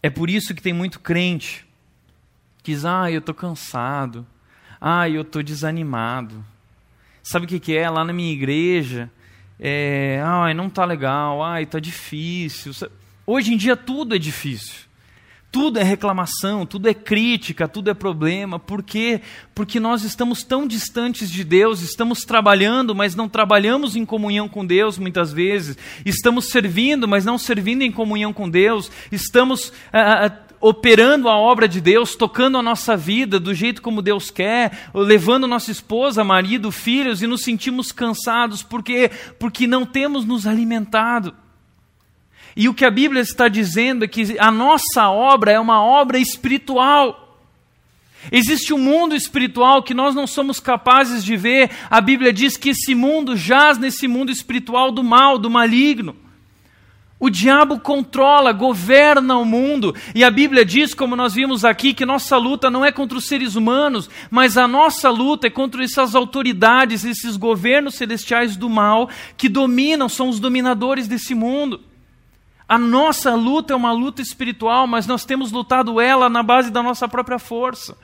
É 0.01 0.09
por 0.09 0.29
isso 0.29 0.55
que 0.55 0.61
tem 0.61 0.73
muito 0.73 0.99
crente 0.99 1.65
que 2.63 2.71
diz: 2.71 2.85
ah, 2.85 3.11
eu 3.11 3.19
estou 3.19 3.35
cansado, 3.35 4.25
ah, 4.79 5.07
eu 5.09 5.21
estou 5.21 5.43
desanimado. 5.43 6.43
Sabe 7.21 7.45
o 7.45 7.49
que, 7.49 7.59
que 7.59 7.77
é? 7.77 7.89
Lá 7.89 8.03
na 8.03 8.13
minha 8.13 8.31
igreja, 8.31 9.11
é, 9.59 10.21
ah, 10.23 10.51
não 10.53 10.67
está 10.67 10.85
legal, 10.85 11.43
ah, 11.43 11.61
está 11.61 11.79
difícil. 11.79 12.71
Hoje 13.27 13.53
em 13.53 13.57
dia 13.57 13.75
tudo 13.75 14.15
é 14.15 14.17
difícil. 14.17 14.90
Tudo 15.51 15.79
é 15.79 15.83
reclamação, 15.83 16.65
tudo 16.65 16.87
é 16.87 16.93
crítica, 16.93 17.67
tudo 17.67 17.89
é 17.89 17.93
problema. 17.93 18.57
Por 18.57 18.81
quê? 18.81 19.19
Porque 19.53 19.81
nós 19.81 20.03
estamos 20.03 20.43
tão 20.43 20.65
distantes 20.65 21.29
de 21.29 21.43
Deus, 21.43 21.81
estamos 21.81 22.23
trabalhando, 22.23 22.95
mas 22.95 23.15
não 23.15 23.27
trabalhamos 23.27 23.97
em 23.97 24.05
comunhão 24.05 24.47
com 24.47 24.65
Deus 24.65 24.97
muitas 24.97 25.33
vezes. 25.33 25.77
Estamos 26.05 26.45
servindo, 26.45 27.05
mas 27.05 27.25
não 27.25 27.37
servindo 27.37 27.81
em 27.81 27.91
comunhão 27.91 28.31
com 28.31 28.49
Deus. 28.49 28.89
Estamos 29.11 29.73
ah, 29.91 30.27
ah 30.27 30.51
operando 30.61 31.27
a 31.27 31.35
obra 31.35 31.67
de 31.67 31.81
Deus, 31.81 32.15
tocando 32.15 32.57
a 32.57 32.61
nossa 32.61 32.95
vida 32.95 33.39
do 33.39 33.53
jeito 33.53 33.81
como 33.81 34.01
Deus 34.01 34.29
quer, 34.29 34.89
levando 34.93 35.47
nossa 35.47 35.71
esposa, 35.71 36.23
marido, 36.23 36.71
filhos 36.71 37.23
e 37.23 37.27
nos 37.27 37.41
sentimos 37.41 37.91
cansados. 37.91 38.61
Por 38.61 38.83
quê? 38.83 39.09
Porque 39.39 39.65
não 39.65 39.85
temos 39.85 40.23
nos 40.23 40.45
alimentado. 40.45 41.33
E 42.55 42.67
o 42.67 42.73
que 42.73 42.85
a 42.85 42.91
Bíblia 42.91 43.21
está 43.21 43.47
dizendo 43.47 44.05
é 44.05 44.07
que 44.07 44.37
a 44.39 44.51
nossa 44.51 45.09
obra 45.09 45.51
é 45.51 45.59
uma 45.59 45.83
obra 45.83 46.17
espiritual. 46.17 47.39
Existe 48.31 48.73
um 48.73 48.77
mundo 48.77 49.15
espiritual 49.15 49.81
que 49.81 49.93
nós 49.93 50.13
não 50.13 50.27
somos 50.27 50.59
capazes 50.59 51.23
de 51.23 51.35
ver. 51.37 51.71
A 51.89 52.01
Bíblia 52.01 52.31
diz 52.31 52.57
que 52.57 52.69
esse 52.69 52.93
mundo 52.93 53.35
jaz 53.35 53.77
nesse 53.77 54.07
mundo 54.07 54.31
espiritual 54.31 54.91
do 54.91 55.03
mal, 55.03 55.37
do 55.37 55.49
maligno. 55.49 56.15
O 57.19 57.29
diabo 57.29 57.79
controla, 57.79 58.51
governa 58.51 59.37
o 59.37 59.45
mundo. 59.45 59.95
E 60.13 60.23
a 60.23 60.31
Bíblia 60.31 60.65
diz, 60.65 60.93
como 60.93 61.15
nós 61.15 61.35
vimos 61.35 61.63
aqui, 61.63 61.93
que 61.93 62.05
nossa 62.05 62.35
luta 62.35 62.69
não 62.69 62.83
é 62.83 62.91
contra 62.91 63.17
os 63.17 63.27
seres 63.27 63.55
humanos, 63.55 64.09
mas 64.29 64.57
a 64.57 64.67
nossa 64.67 65.09
luta 65.09 65.45
é 65.45 65.49
contra 65.49 65.83
essas 65.83 66.15
autoridades, 66.15 67.05
esses 67.05 67.37
governos 67.37 67.93
celestiais 67.93 68.57
do 68.57 68.67
mal 68.67 69.07
que 69.37 69.47
dominam, 69.47 70.09
são 70.09 70.29
os 70.29 70.39
dominadores 70.39 71.07
desse 71.07 71.35
mundo. 71.35 71.79
A 72.71 72.77
nossa 72.77 73.35
luta 73.35 73.73
é 73.73 73.75
uma 73.75 73.91
luta 73.91 74.21
espiritual, 74.21 74.87
mas 74.87 75.05
nós 75.05 75.25
temos 75.25 75.51
lutado 75.51 75.99
ela 75.99 76.29
na 76.29 76.41
base 76.41 76.71
da 76.71 76.81
nossa 76.81 77.05
própria 77.05 77.37
força. 77.37 77.97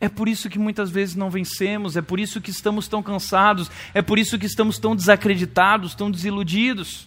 É 0.00 0.08
por 0.08 0.26
isso 0.26 0.48
que 0.48 0.58
muitas 0.58 0.90
vezes 0.90 1.14
não 1.14 1.28
vencemos, 1.28 1.94
é 1.94 2.00
por 2.00 2.18
isso 2.18 2.40
que 2.40 2.50
estamos 2.50 2.88
tão 2.88 3.02
cansados, 3.02 3.70
é 3.92 4.00
por 4.00 4.18
isso 4.18 4.38
que 4.38 4.46
estamos 4.46 4.78
tão 4.78 4.96
desacreditados, 4.96 5.94
tão 5.94 6.10
desiludidos. 6.10 7.06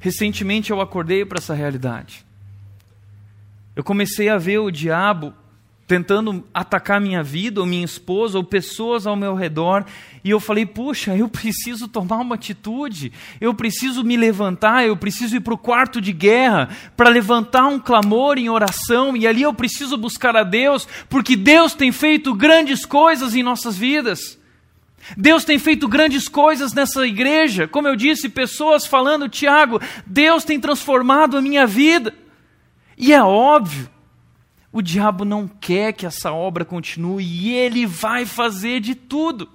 Recentemente 0.00 0.70
eu 0.70 0.80
acordei 0.80 1.22
para 1.26 1.36
essa 1.36 1.52
realidade. 1.52 2.24
Eu 3.76 3.84
comecei 3.84 4.30
a 4.30 4.38
ver 4.38 4.56
o 4.60 4.70
diabo 4.70 5.34
tentando 5.92 6.42
atacar 6.54 6.98
minha 6.98 7.22
vida, 7.22 7.60
ou 7.60 7.66
minha 7.66 7.84
esposa, 7.84 8.38
ou 8.38 8.44
pessoas 8.44 9.06
ao 9.06 9.14
meu 9.14 9.34
redor, 9.34 9.84
e 10.24 10.30
eu 10.30 10.40
falei: 10.40 10.64
puxa, 10.64 11.14
eu 11.14 11.28
preciso 11.28 11.86
tomar 11.86 12.16
uma 12.16 12.34
atitude, 12.34 13.12
eu 13.38 13.52
preciso 13.52 14.02
me 14.02 14.16
levantar, 14.16 14.86
eu 14.86 14.96
preciso 14.96 15.36
ir 15.36 15.40
para 15.40 15.52
o 15.52 15.58
quarto 15.58 16.00
de 16.00 16.10
guerra 16.10 16.70
para 16.96 17.10
levantar 17.10 17.66
um 17.66 17.78
clamor 17.78 18.38
em 18.38 18.48
oração, 18.48 19.14
e 19.14 19.26
ali 19.26 19.42
eu 19.42 19.52
preciso 19.52 19.98
buscar 19.98 20.34
a 20.34 20.42
Deus, 20.42 20.88
porque 21.10 21.36
Deus 21.36 21.74
tem 21.74 21.92
feito 21.92 22.34
grandes 22.34 22.86
coisas 22.86 23.34
em 23.34 23.42
nossas 23.42 23.76
vidas. 23.76 24.38
Deus 25.14 25.44
tem 25.44 25.58
feito 25.58 25.86
grandes 25.86 26.26
coisas 26.26 26.72
nessa 26.72 27.06
igreja, 27.06 27.68
como 27.68 27.86
eu 27.86 27.96
disse, 27.96 28.30
pessoas 28.30 28.86
falando, 28.86 29.28
Tiago, 29.28 29.78
Deus 30.06 30.42
tem 30.42 30.58
transformado 30.58 31.36
a 31.36 31.42
minha 31.42 31.66
vida. 31.66 32.14
E 32.96 33.12
é 33.12 33.22
óbvio 33.22 33.90
o 34.72 34.80
diabo 34.80 35.24
não 35.24 35.46
quer 35.46 35.92
que 35.92 36.06
essa 36.06 36.32
obra 36.32 36.64
continue 36.64 37.22
e 37.22 37.52
ele 37.52 37.84
vai 37.84 38.24
fazer 38.24 38.80
de 38.80 38.94
tudo. 38.94 39.48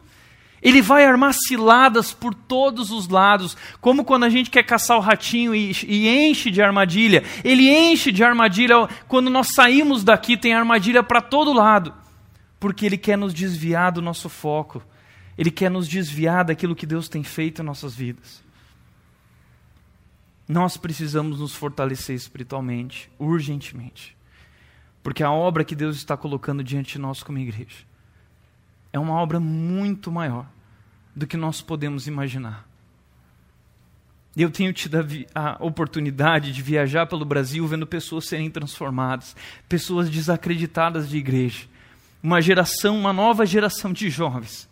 Ele 0.61 0.81
vai 0.81 1.05
armar 1.05 1.33
ciladas 1.33 2.13
por 2.13 2.33
todos 2.33 2.91
os 2.91 3.07
lados, 3.07 3.55
como 3.79 4.03
quando 4.03 4.25
a 4.25 4.29
gente 4.29 4.49
quer 4.49 4.63
caçar 4.63 4.97
o 4.97 5.01
ratinho 5.01 5.55
e, 5.55 5.71
e, 5.87 6.07
enche 6.07 6.51
de 6.51 6.61
armadilha. 6.61 7.23
Ele 7.43 7.69
enche 7.69 8.11
de 8.11 8.23
armadilha. 8.23 8.87
Quando 9.07 9.29
nós 9.29 9.53
saímos 9.53 10.03
daqui, 10.03 10.35
tem 10.35 10.53
armadilha 10.53 11.03
para 11.03 11.21
todo 11.21 11.53
lado, 11.53 11.93
porque 12.59 12.85
ele 12.85 12.97
quer 12.97 13.17
nos 13.17 13.33
desviar 13.33 13.91
do 13.91 14.01
nosso 14.01 14.29
foco. 14.29 14.83
Ele 15.37 15.51
quer 15.51 15.69
nos 15.69 15.87
desviar 15.87 16.43
daquilo 16.43 16.75
que 16.75 16.85
Deus 16.85 17.07
tem 17.07 17.23
feito 17.23 17.61
em 17.61 17.65
nossas 17.65 17.95
vidas. 17.95 18.43
Nós 20.47 20.75
precisamos 20.75 21.39
nos 21.39 21.53
fortalecer 21.53 22.15
espiritualmente, 22.15 23.11
urgentemente. 23.19 24.16
Porque 25.07 25.23
a 25.23 25.31
obra 25.31 25.63
que 25.63 25.73
Deus 25.73 25.95
está 25.95 26.17
colocando 26.17 26.61
diante 26.61 26.95
de 26.95 26.99
nós 26.99 27.23
como 27.23 27.37
igreja 27.37 27.85
é 28.91 28.99
uma 28.99 29.13
obra 29.13 29.39
muito 29.39 30.11
maior 30.11 30.45
do 31.15 31.25
que 31.25 31.37
nós 31.37 31.61
podemos 31.61 32.07
imaginar. 32.07 32.67
Eu 34.35 34.51
tenho 34.51 34.73
tido 34.73 34.97
a, 35.33 35.51
a, 35.51 35.63
oportunidade 35.63 36.51
de 36.51 36.61
viajar 36.61 37.05
pelo 37.05 37.23
Brasil 37.23 37.65
vendo 37.65 37.87
pessoas 37.87 38.27
serem 38.27 38.51
transformadas, 38.51 39.33
pessoas 39.69 40.09
desacreditadas 40.09 41.07
de 41.07 41.15
igreja, 41.15 41.67
uma 42.21 42.41
geração, 42.41 42.99
uma 42.99 43.13
nova 43.13 43.45
geração 43.45 43.93
de 43.93 44.09
jovens 44.09 44.67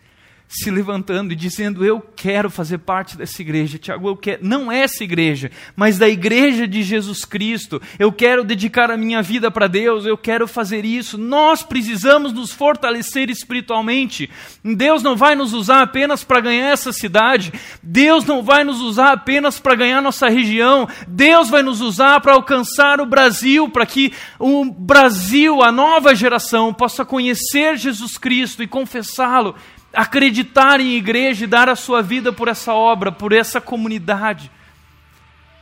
se 0.47 0.69
levantando 0.69 1.33
e 1.33 1.35
dizendo: 1.35 1.83
Eu 1.83 1.99
quero 2.15 2.49
fazer 2.49 2.79
parte 2.79 3.17
dessa 3.17 3.41
igreja. 3.41 3.77
Tiago, 3.77 4.07
eu 4.07 4.15
quero, 4.15 4.45
não 4.45 4.71
é 4.71 4.79
essa 4.79 5.03
igreja, 5.03 5.51
mas 5.75 5.97
da 5.97 6.07
igreja 6.07 6.67
de 6.67 6.83
Jesus 6.83 7.25
Cristo. 7.25 7.81
Eu 7.97 8.11
quero 8.11 8.43
dedicar 8.43 8.91
a 8.91 8.97
minha 8.97 9.21
vida 9.21 9.49
para 9.49 9.67
Deus, 9.67 10.05
eu 10.05 10.17
quero 10.17 10.47
fazer 10.47 10.85
isso. 10.85 11.17
Nós 11.17 11.63
precisamos 11.63 12.31
nos 12.31 12.51
fortalecer 12.51 13.29
espiritualmente. 13.29 14.29
Deus 14.63 15.01
não 15.01 15.15
vai 15.15 15.35
nos 15.35 15.53
usar 15.53 15.81
apenas 15.81 16.23
para 16.23 16.39
ganhar 16.39 16.69
essa 16.69 16.91
cidade, 16.93 17.51
Deus 17.81 18.25
não 18.25 18.43
vai 18.43 18.63
nos 18.63 18.81
usar 18.81 19.13
apenas 19.13 19.59
para 19.59 19.75
ganhar 19.75 20.01
nossa 20.01 20.29
região, 20.29 20.87
Deus 21.07 21.49
vai 21.49 21.63
nos 21.63 21.81
usar 21.81 22.19
para 22.21 22.33
alcançar 22.33 23.01
o 23.01 23.05
Brasil, 23.05 23.69
para 23.69 23.85
que 23.85 24.13
o 24.39 24.65
Brasil, 24.65 25.61
a 25.61 25.71
nova 25.71 26.15
geração, 26.15 26.73
possa 26.73 27.03
conhecer 27.03 27.77
Jesus 27.77 28.17
Cristo 28.17 28.63
e 28.63 28.67
confessá-lo 28.67 29.55
acreditar 29.95 30.79
em 30.79 30.95
igreja 30.95 31.45
e 31.45 31.47
dar 31.47 31.69
a 31.69 31.75
sua 31.75 32.01
vida 32.01 32.31
por 32.31 32.47
essa 32.47 32.73
obra, 32.73 33.11
por 33.11 33.31
essa 33.31 33.61
comunidade, 33.61 34.51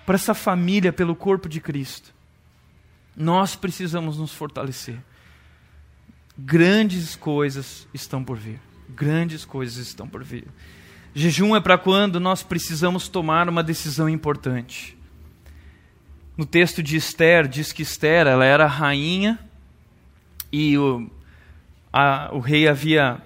por 0.06 0.16
essa 0.16 0.34
família, 0.34 0.92
pelo 0.92 1.16
corpo 1.16 1.48
de 1.48 1.62
Cristo. 1.62 2.14
Nós 3.16 3.56
precisamos 3.56 4.18
nos 4.18 4.34
fortalecer. 4.34 4.98
Grandes 6.38 7.16
coisas 7.16 7.88
estão 7.94 8.24
por 8.24 8.38
vir. 8.38 8.60
Grandes 8.90 9.46
coisas 9.46 9.78
estão 9.78 10.08
por 10.08 10.24
vir. 10.24 10.46
Jejum 11.14 11.56
é 11.56 11.62
para 11.62 11.78
quando 11.78 12.20
nós 12.20 12.42
precisamos 12.42 13.08
tomar 13.08 13.48
uma 13.48 13.62
decisão 13.62 14.10
importante. 14.10 14.98
No 16.36 16.46
texto 16.46 16.82
de 16.82 16.98
Esther, 16.98 17.48
diz 17.48 17.72
que 17.72 17.84
Esther 17.84 18.26
ela 18.26 18.44
era 18.44 18.66
rainha 18.66 19.38
e 20.52 20.76
o, 20.76 21.08
a, 21.92 22.30
o 22.34 22.40
rei 22.40 22.68
havia 22.68 23.22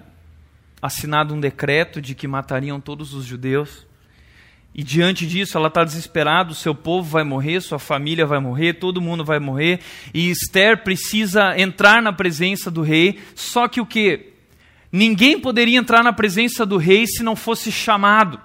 assinado 0.80 1.34
um 1.34 1.40
decreto 1.40 2.00
de 2.00 2.14
que 2.14 2.28
matariam 2.28 2.80
todos 2.80 3.14
os 3.14 3.24
judeus. 3.24 3.86
E 4.74 4.82
diante 4.82 5.26
disso, 5.26 5.56
ela 5.56 5.68
está 5.68 5.82
desesperada: 5.82 6.52
o 6.52 6.54
seu 6.54 6.74
povo 6.74 7.08
vai 7.08 7.24
morrer, 7.24 7.60
sua 7.60 7.78
família 7.78 8.26
vai 8.26 8.38
morrer, 8.38 8.74
todo 8.74 9.00
mundo 9.00 9.24
vai 9.24 9.38
morrer. 9.38 9.80
E 10.14 10.30
Esther 10.30 10.84
precisa 10.84 11.58
entrar 11.58 12.00
na 12.00 12.12
presença 12.12 12.70
do 12.70 12.82
rei. 12.82 13.18
Só 13.34 13.66
que 13.66 13.80
o 13.80 13.86
que? 13.86 14.32
Ninguém 14.90 15.38
poderia 15.38 15.78
entrar 15.78 16.02
na 16.02 16.12
presença 16.12 16.64
do 16.64 16.76
rei 16.76 17.06
se 17.06 17.22
não 17.22 17.36
fosse 17.36 17.70
chamado. 17.70 18.40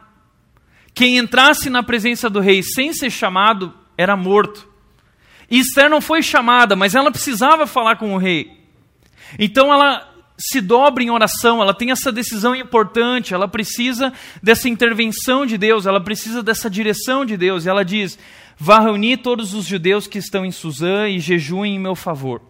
Quem 0.93 1.17
entrasse 1.17 1.69
na 1.69 1.81
presença 1.81 2.29
do 2.29 2.39
rei 2.39 2.61
sem 2.61 2.93
ser 2.93 3.09
chamado 3.09 3.73
era 3.97 4.15
morto. 4.15 4.67
E 5.49 5.59
Esther 5.59 5.89
não 5.89 6.01
foi 6.01 6.21
chamada, 6.21 6.75
mas 6.75 6.95
ela 6.95 7.11
precisava 7.11 7.65
falar 7.67 7.95
com 7.95 8.13
o 8.13 8.17
rei. 8.17 8.59
Então 9.37 9.73
ela 9.73 10.12
se 10.37 10.59
dobra 10.59 11.03
em 11.03 11.11
oração, 11.11 11.61
ela 11.61 11.73
tem 11.73 11.91
essa 11.91 12.11
decisão 12.11 12.55
importante, 12.55 13.33
ela 13.33 13.47
precisa 13.47 14.11
dessa 14.41 14.67
intervenção 14.67 15.45
de 15.45 15.57
Deus, 15.57 15.85
ela 15.85 16.01
precisa 16.01 16.41
dessa 16.41 16.69
direção 16.69 17.25
de 17.25 17.37
Deus. 17.37 17.65
E 17.65 17.69
ela 17.69 17.85
diz: 17.85 18.17
Vá 18.57 18.79
reunir 18.79 19.17
todos 19.17 19.53
os 19.53 19.65
judeus 19.65 20.07
que 20.07 20.17
estão 20.17 20.45
em 20.45 20.51
Suzã 20.51 21.07
e 21.07 21.19
jejuem 21.19 21.75
em 21.75 21.79
meu 21.79 21.95
favor. 21.95 22.41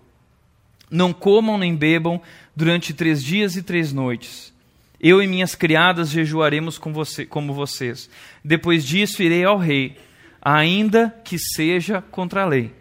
Não 0.89 1.11
comam 1.11 1.57
nem 1.57 1.75
bebam 1.75 2.21
durante 2.55 2.93
três 2.93 3.23
dias 3.23 3.55
e 3.55 3.63
três 3.63 3.91
noites. 3.91 4.53
Eu 4.99 5.21
e 5.21 5.27
minhas 5.27 5.53
criadas 5.53 6.09
jejuaremos 6.09 6.77
com 6.77 6.93
você, 6.93 7.25
como 7.25 7.53
vocês. 7.53 8.09
Depois 8.43 8.85
disso 8.85 9.21
irei 9.21 9.43
ao 9.43 9.57
rei, 9.57 9.97
ainda 10.41 11.13
que 11.25 11.37
seja 11.37 12.01
contra 12.01 12.43
a 12.43 12.45
lei. 12.45 12.73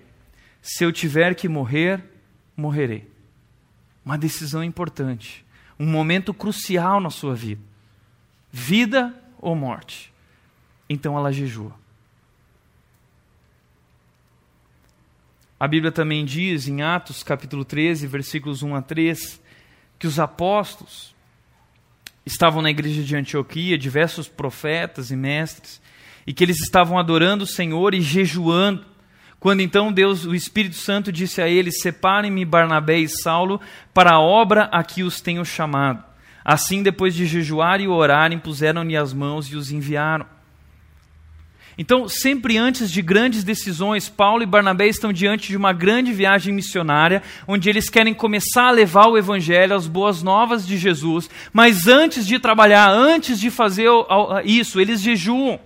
Se 0.60 0.84
eu 0.84 0.92
tiver 0.92 1.34
que 1.34 1.48
morrer, 1.48 2.00
morrerei. 2.56 3.11
Uma 4.04 4.18
decisão 4.18 4.62
importante, 4.64 5.44
um 5.78 5.86
momento 5.86 6.34
crucial 6.34 7.00
na 7.00 7.10
sua 7.10 7.34
vida. 7.34 7.62
Vida 8.50 9.14
ou 9.40 9.54
morte. 9.54 10.12
Então 10.88 11.16
ela 11.16 11.32
jejua. 11.32 11.72
A 15.58 15.68
Bíblia 15.68 15.92
também 15.92 16.24
diz 16.24 16.66
em 16.66 16.82
Atos 16.82 17.22
capítulo 17.22 17.64
13, 17.64 18.06
versículos 18.08 18.64
1 18.64 18.74
a 18.74 18.82
3, 18.82 19.40
que 19.96 20.08
os 20.08 20.18
apóstolos 20.18 21.14
estavam 22.26 22.60
na 22.60 22.70
igreja 22.70 23.02
de 23.02 23.14
Antioquia, 23.14 23.78
diversos 23.78 24.28
profetas 24.28 25.12
e 25.12 25.16
mestres, 25.16 25.80
e 26.26 26.32
que 26.32 26.42
eles 26.42 26.60
estavam 26.60 26.98
adorando 26.98 27.44
o 27.44 27.46
Senhor 27.46 27.94
e 27.94 28.00
jejuando 28.00 28.84
Quando 29.42 29.58
então 29.58 29.92
Deus, 29.92 30.24
o 30.24 30.36
Espírito 30.36 30.76
Santo, 30.76 31.10
disse 31.10 31.42
a 31.42 31.48
eles: 31.48 31.80
Separem-me 31.80 32.44
Barnabé 32.44 32.98
e 32.98 33.08
Saulo 33.08 33.60
para 33.92 34.12
a 34.12 34.20
obra 34.20 34.68
a 34.70 34.84
que 34.84 35.02
os 35.02 35.20
tenho 35.20 35.44
chamado. 35.44 36.00
Assim, 36.44 36.80
depois 36.80 37.12
de 37.12 37.26
jejuar 37.26 37.80
e 37.80 37.88
orar, 37.88 38.30
impuseram-lhe 38.30 38.96
as 38.96 39.12
mãos 39.12 39.46
e 39.46 39.56
os 39.56 39.72
enviaram. 39.72 40.26
Então, 41.76 42.08
sempre 42.08 42.56
antes 42.56 42.88
de 42.88 43.02
grandes 43.02 43.42
decisões, 43.42 44.08
Paulo 44.08 44.44
e 44.44 44.46
Barnabé 44.46 44.86
estão 44.86 45.12
diante 45.12 45.48
de 45.48 45.56
uma 45.56 45.72
grande 45.72 46.12
viagem 46.12 46.54
missionária, 46.54 47.20
onde 47.44 47.68
eles 47.68 47.90
querem 47.90 48.14
começar 48.14 48.68
a 48.68 48.70
levar 48.70 49.08
o 49.08 49.18
evangelho, 49.18 49.74
as 49.74 49.88
boas 49.88 50.22
novas 50.22 50.64
de 50.64 50.78
Jesus, 50.78 51.28
mas 51.52 51.88
antes 51.88 52.28
de 52.28 52.38
trabalhar, 52.38 52.88
antes 52.88 53.40
de 53.40 53.50
fazer 53.50 53.88
isso, 54.44 54.80
eles 54.80 55.00
jejuam. 55.00 55.58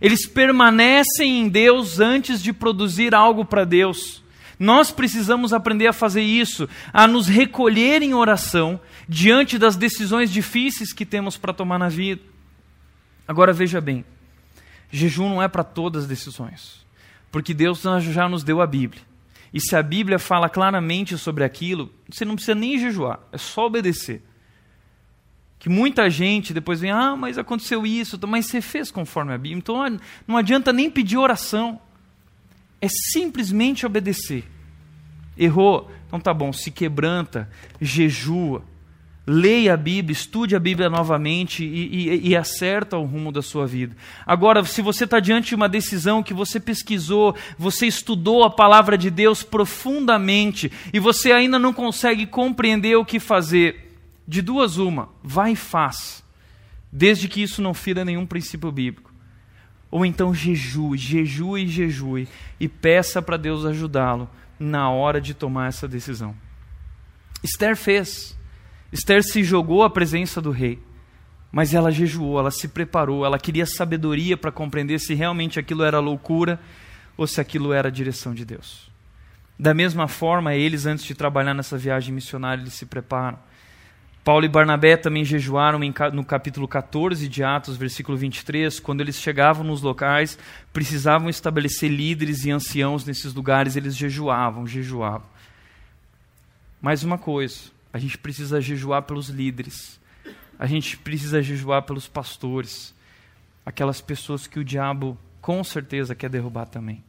Eles 0.00 0.26
permanecem 0.26 1.40
em 1.40 1.48
Deus 1.48 2.00
antes 2.00 2.42
de 2.42 2.52
produzir 2.52 3.14
algo 3.14 3.44
para 3.44 3.64
Deus. 3.64 4.22
Nós 4.58 4.90
precisamos 4.90 5.52
aprender 5.52 5.86
a 5.86 5.92
fazer 5.92 6.22
isso, 6.22 6.68
a 6.92 7.06
nos 7.06 7.28
recolher 7.28 8.02
em 8.02 8.14
oração 8.14 8.80
diante 9.08 9.58
das 9.58 9.76
decisões 9.76 10.30
difíceis 10.30 10.92
que 10.92 11.06
temos 11.06 11.36
para 11.36 11.52
tomar 11.52 11.78
na 11.78 11.88
vida. 11.88 12.20
Agora 13.26 13.52
veja 13.52 13.80
bem, 13.80 14.04
jejum 14.90 15.28
não 15.28 15.42
é 15.42 15.48
para 15.48 15.64
todas 15.64 16.02
as 16.02 16.08
decisões, 16.08 16.84
porque 17.30 17.54
Deus 17.54 17.82
já 18.00 18.28
nos 18.28 18.42
deu 18.42 18.60
a 18.60 18.66
Bíblia. 18.66 19.02
E 19.52 19.60
se 19.60 19.74
a 19.74 19.82
Bíblia 19.82 20.18
fala 20.18 20.48
claramente 20.48 21.16
sobre 21.16 21.42
aquilo, 21.42 21.90
você 22.08 22.24
não 22.24 22.34
precisa 22.34 22.54
nem 22.54 22.78
jejuar, 22.78 23.18
é 23.32 23.38
só 23.38 23.66
obedecer 23.66 24.22
que 25.60 25.68
muita 25.68 26.08
gente 26.08 26.54
depois 26.54 26.80
vem, 26.80 26.90
ah, 26.90 27.14
mas 27.14 27.36
aconteceu 27.36 27.86
isso, 27.86 28.18
mas 28.26 28.46
você 28.46 28.62
fez 28.62 28.90
conforme 28.90 29.34
a 29.34 29.38
Bíblia. 29.38 29.58
Então 29.58 30.00
não 30.26 30.38
adianta 30.38 30.72
nem 30.72 30.90
pedir 30.90 31.18
oração. 31.18 31.78
É 32.80 32.88
simplesmente 32.88 33.84
obedecer. 33.84 34.44
Errou? 35.36 35.90
Então 36.08 36.18
tá 36.18 36.32
bom, 36.32 36.50
se 36.50 36.70
quebranta, 36.70 37.46
jejua, 37.78 38.64
leia 39.26 39.74
a 39.74 39.76
Bíblia, 39.76 40.12
estude 40.12 40.56
a 40.56 40.58
Bíblia 40.58 40.88
novamente 40.88 41.62
e, 41.62 42.08
e, 42.08 42.28
e 42.30 42.36
acerta 42.36 42.96
o 42.96 43.04
rumo 43.04 43.30
da 43.30 43.42
sua 43.42 43.66
vida. 43.66 43.94
Agora, 44.26 44.64
se 44.64 44.80
você 44.80 45.04
está 45.04 45.20
diante 45.20 45.50
de 45.50 45.54
uma 45.54 45.68
decisão 45.68 46.22
que 46.22 46.32
você 46.32 46.58
pesquisou, 46.58 47.36
você 47.58 47.86
estudou 47.86 48.44
a 48.44 48.50
palavra 48.50 48.96
de 48.96 49.10
Deus 49.10 49.42
profundamente 49.42 50.72
e 50.90 50.98
você 50.98 51.32
ainda 51.32 51.58
não 51.58 51.74
consegue 51.74 52.26
compreender 52.26 52.96
o 52.96 53.04
que 53.04 53.20
fazer, 53.20 53.89
de 54.30 54.42
duas, 54.42 54.76
uma, 54.76 55.08
vai 55.24 55.54
e 55.54 55.56
faz, 55.56 56.22
desde 56.92 57.26
que 57.26 57.42
isso 57.42 57.60
não 57.60 57.74
fira 57.74 58.04
nenhum 58.04 58.24
princípio 58.24 58.70
bíblico. 58.70 59.12
Ou 59.90 60.06
então 60.06 60.32
jejue, 60.32 60.96
jejue 60.96 61.66
jejue, 61.66 62.28
e 62.60 62.68
peça 62.68 63.20
para 63.20 63.36
Deus 63.36 63.64
ajudá-lo 63.64 64.30
na 64.56 64.88
hora 64.88 65.20
de 65.20 65.34
tomar 65.34 65.66
essa 65.66 65.88
decisão. 65.88 66.32
Esther 67.42 67.74
fez. 67.74 68.38
Esther 68.92 69.24
se 69.24 69.42
jogou 69.42 69.82
à 69.82 69.90
presença 69.90 70.40
do 70.40 70.52
rei, 70.52 70.78
mas 71.50 71.74
ela 71.74 71.90
jejuou, 71.90 72.38
ela 72.38 72.52
se 72.52 72.68
preparou, 72.68 73.26
ela 73.26 73.36
queria 73.36 73.66
sabedoria 73.66 74.36
para 74.36 74.52
compreender 74.52 75.00
se 75.00 75.12
realmente 75.12 75.58
aquilo 75.58 75.82
era 75.82 75.98
loucura 75.98 76.60
ou 77.16 77.26
se 77.26 77.40
aquilo 77.40 77.72
era 77.72 77.88
a 77.88 77.92
direção 77.92 78.32
de 78.32 78.44
Deus. 78.44 78.92
Da 79.58 79.74
mesma 79.74 80.06
forma, 80.06 80.54
eles, 80.54 80.86
antes 80.86 81.04
de 81.04 81.16
trabalhar 81.16 81.52
nessa 81.52 81.76
viagem 81.76 82.14
missionária, 82.14 82.62
eles 82.62 82.74
se 82.74 82.86
preparam. 82.86 83.49
Paulo 84.22 84.44
e 84.44 84.48
Barnabé 84.48 84.98
também 84.98 85.24
jejuaram 85.24 85.80
no 86.12 86.24
capítulo 86.24 86.68
14 86.68 87.26
de 87.26 87.42
Atos, 87.42 87.78
versículo 87.78 88.18
23, 88.18 88.78
quando 88.78 89.00
eles 89.00 89.16
chegavam 89.16 89.64
nos 89.64 89.80
locais, 89.80 90.38
precisavam 90.74 91.30
estabelecer 91.30 91.90
líderes 91.90 92.44
e 92.44 92.50
anciãos 92.50 93.06
nesses 93.06 93.32
lugares, 93.32 93.76
eles 93.76 93.96
jejuavam, 93.96 94.66
jejuavam. 94.66 95.26
Mais 96.82 97.02
uma 97.02 97.16
coisa, 97.16 97.70
a 97.92 97.98
gente 97.98 98.18
precisa 98.18 98.60
jejuar 98.60 99.02
pelos 99.02 99.30
líderes, 99.30 99.98
a 100.58 100.66
gente 100.66 100.98
precisa 100.98 101.42
jejuar 101.42 101.82
pelos 101.82 102.06
pastores, 102.06 102.94
aquelas 103.64 104.02
pessoas 104.02 104.46
que 104.46 104.58
o 104.58 104.64
diabo 104.64 105.16
com 105.40 105.64
certeza 105.64 106.14
quer 106.14 106.28
derrubar 106.28 106.66
também. 106.66 107.02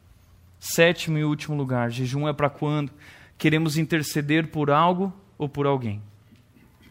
Sétimo 0.58 1.18
e 1.18 1.24
último 1.24 1.56
lugar, 1.56 1.90
jejum 1.90 2.26
é 2.26 2.32
para 2.32 2.48
quando 2.48 2.90
queremos 3.36 3.76
interceder 3.76 4.46
por 4.46 4.70
algo 4.70 5.12
ou 5.36 5.46
por 5.46 5.66
alguém. 5.66 6.00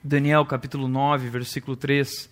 Daniel 0.03 0.43
capítulo 0.45 0.87
9, 0.87 1.29
versículo 1.29 1.77
3, 1.77 2.29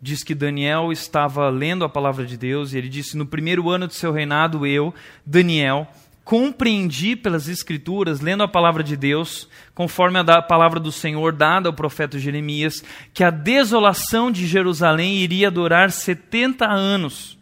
diz 0.00 0.22
que 0.22 0.34
Daniel 0.34 0.92
estava 0.92 1.48
lendo 1.48 1.84
a 1.84 1.88
palavra 1.88 2.26
de 2.26 2.36
Deus 2.36 2.72
e 2.72 2.78
ele 2.78 2.88
disse: 2.88 3.16
No 3.16 3.24
primeiro 3.24 3.70
ano 3.70 3.88
de 3.88 3.94
seu 3.94 4.12
reinado, 4.12 4.66
eu, 4.66 4.94
Daniel, 5.24 5.88
compreendi 6.26 7.16
pelas 7.16 7.48
Escrituras, 7.48 8.20
lendo 8.20 8.42
a 8.42 8.48
palavra 8.48 8.82
de 8.82 8.96
Deus, 8.96 9.48
conforme 9.74 10.18
a 10.18 10.42
palavra 10.42 10.78
do 10.78 10.92
Senhor 10.92 11.32
dada 11.32 11.68
ao 11.68 11.72
profeta 11.72 12.18
Jeremias, 12.18 12.84
que 13.14 13.24
a 13.24 13.30
desolação 13.30 14.30
de 14.30 14.46
Jerusalém 14.46 15.16
iria 15.16 15.50
durar 15.50 15.90
70 15.90 16.66
anos. 16.66 17.38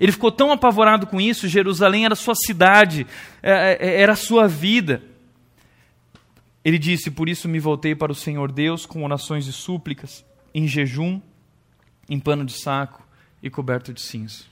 Ele 0.00 0.12
ficou 0.12 0.32
tão 0.32 0.50
apavorado 0.50 1.06
com 1.06 1.20
isso, 1.20 1.46
Jerusalém 1.46 2.06
era 2.06 2.14
sua 2.14 2.34
cidade, 2.34 3.06
é, 3.42 3.78
é, 3.80 4.00
era 4.00 4.16
sua 4.16 4.48
vida. 4.48 5.02
Ele 6.66 6.80
disse: 6.80 7.12
Por 7.12 7.28
isso 7.28 7.48
me 7.48 7.60
voltei 7.60 7.94
para 7.94 8.10
o 8.10 8.14
Senhor 8.14 8.50
Deus 8.50 8.84
com 8.84 9.04
orações 9.04 9.46
e 9.46 9.52
súplicas, 9.52 10.24
em 10.52 10.66
jejum, 10.66 11.20
em 12.10 12.18
pano 12.18 12.44
de 12.44 12.54
saco 12.54 13.06
e 13.40 13.48
coberto 13.48 13.92
de 13.92 14.00
cinza. 14.00 14.42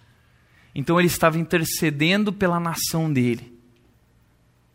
Então 0.72 0.96
ele 1.00 1.08
estava 1.08 1.40
intercedendo 1.40 2.32
pela 2.32 2.60
nação 2.60 3.12
dele. 3.12 3.58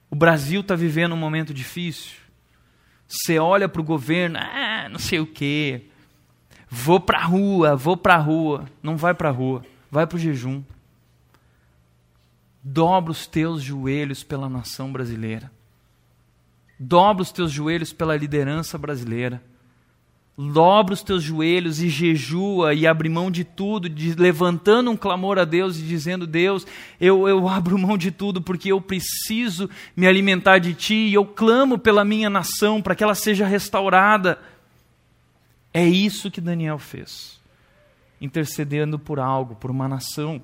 O 0.10 0.18
Brasil 0.18 0.60
está 0.60 0.76
vivendo 0.76 1.14
um 1.14 1.18
momento 1.18 1.54
difícil. 1.54 2.18
Você 3.08 3.40
olha 3.40 3.70
para 3.70 3.80
o 3.80 3.86
governo, 3.86 4.38
ah, 4.38 4.90
não 4.92 5.00
sei 5.00 5.22
o 5.22 5.26
quê. 5.26 5.86
Vou 6.70 7.00
para 7.00 7.20
a 7.20 7.24
rua, 7.24 7.74
vou 7.74 7.96
para 7.96 8.16
a 8.16 8.20
rua. 8.20 8.66
Não 8.84 8.98
vai 8.98 9.14
para 9.14 9.30
a 9.30 9.32
rua, 9.32 9.66
vai 9.90 10.06
para 10.06 10.18
o 10.18 10.20
jejum. 10.20 10.62
Dobra 12.62 13.14
os 13.14 13.26
teus 13.26 13.64
joelhos 13.64 14.26
pela 14.26 14.50
nação 14.50 14.92
brasileira. 14.92 15.50
Dobra 16.80 17.22
os 17.22 17.32
teus 17.32 17.52
joelhos 17.52 17.92
pela 17.92 18.16
liderança 18.16 18.78
brasileira. 18.78 19.44
Dobra 20.38 20.94
os 20.94 21.04
teus 21.04 21.22
joelhos 21.22 21.82
e 21.82 21.90
jejua 21.90 22.74
e 22.74 22.88
abre 22.88 23.10
mão 23.10 23.30
de 23.30 23.44
tudo, 23.44 23.90
de, 23.90 24.14
levantando 24.14 24.90
um 24.90 24.96
clamor 24.96 25.38
a 25.38 25.44
Deus 25.44 25.78
e 25.78 25.82
dizendo: 25.82 26.26
Deus, 26.26 26.66
eu, 27.02 27.28
eu 27.28 27.50
abro 27.50 27.78
mão 27.78 27.98
de 27.98 28.10
tudo 28.10 28.42
porque 28.42 28.72
eu 28.72 28.80
preciso 28.80 29.70
me 29.98 30.08
alimentar 30.08 30.60
de 30.60 30.74
Ti 30.74 30.94
e 30.94 31.14
eu 31.14 31.26
clamo 31.26 31.78
pela 31.78 32.06
minha 32.06 32.30
nação 32.30 32.82
para 32.82 32.96
que 32.96 33.04
ela 33.04 33.16
seja 33.16 33.46
restaurada. 33.46 34.40
É 35.74 35.86
isso 35.86 36.32
que 36.32 36.40
Daniel 36.40 36.80
fez, 36.80 37.38
intercedendo 38.22 38.98
por 38.98 39.20
algo, 39.20 39.56
por 39.56 39.70
uma 39.70 39.90
nação 39.90 40.42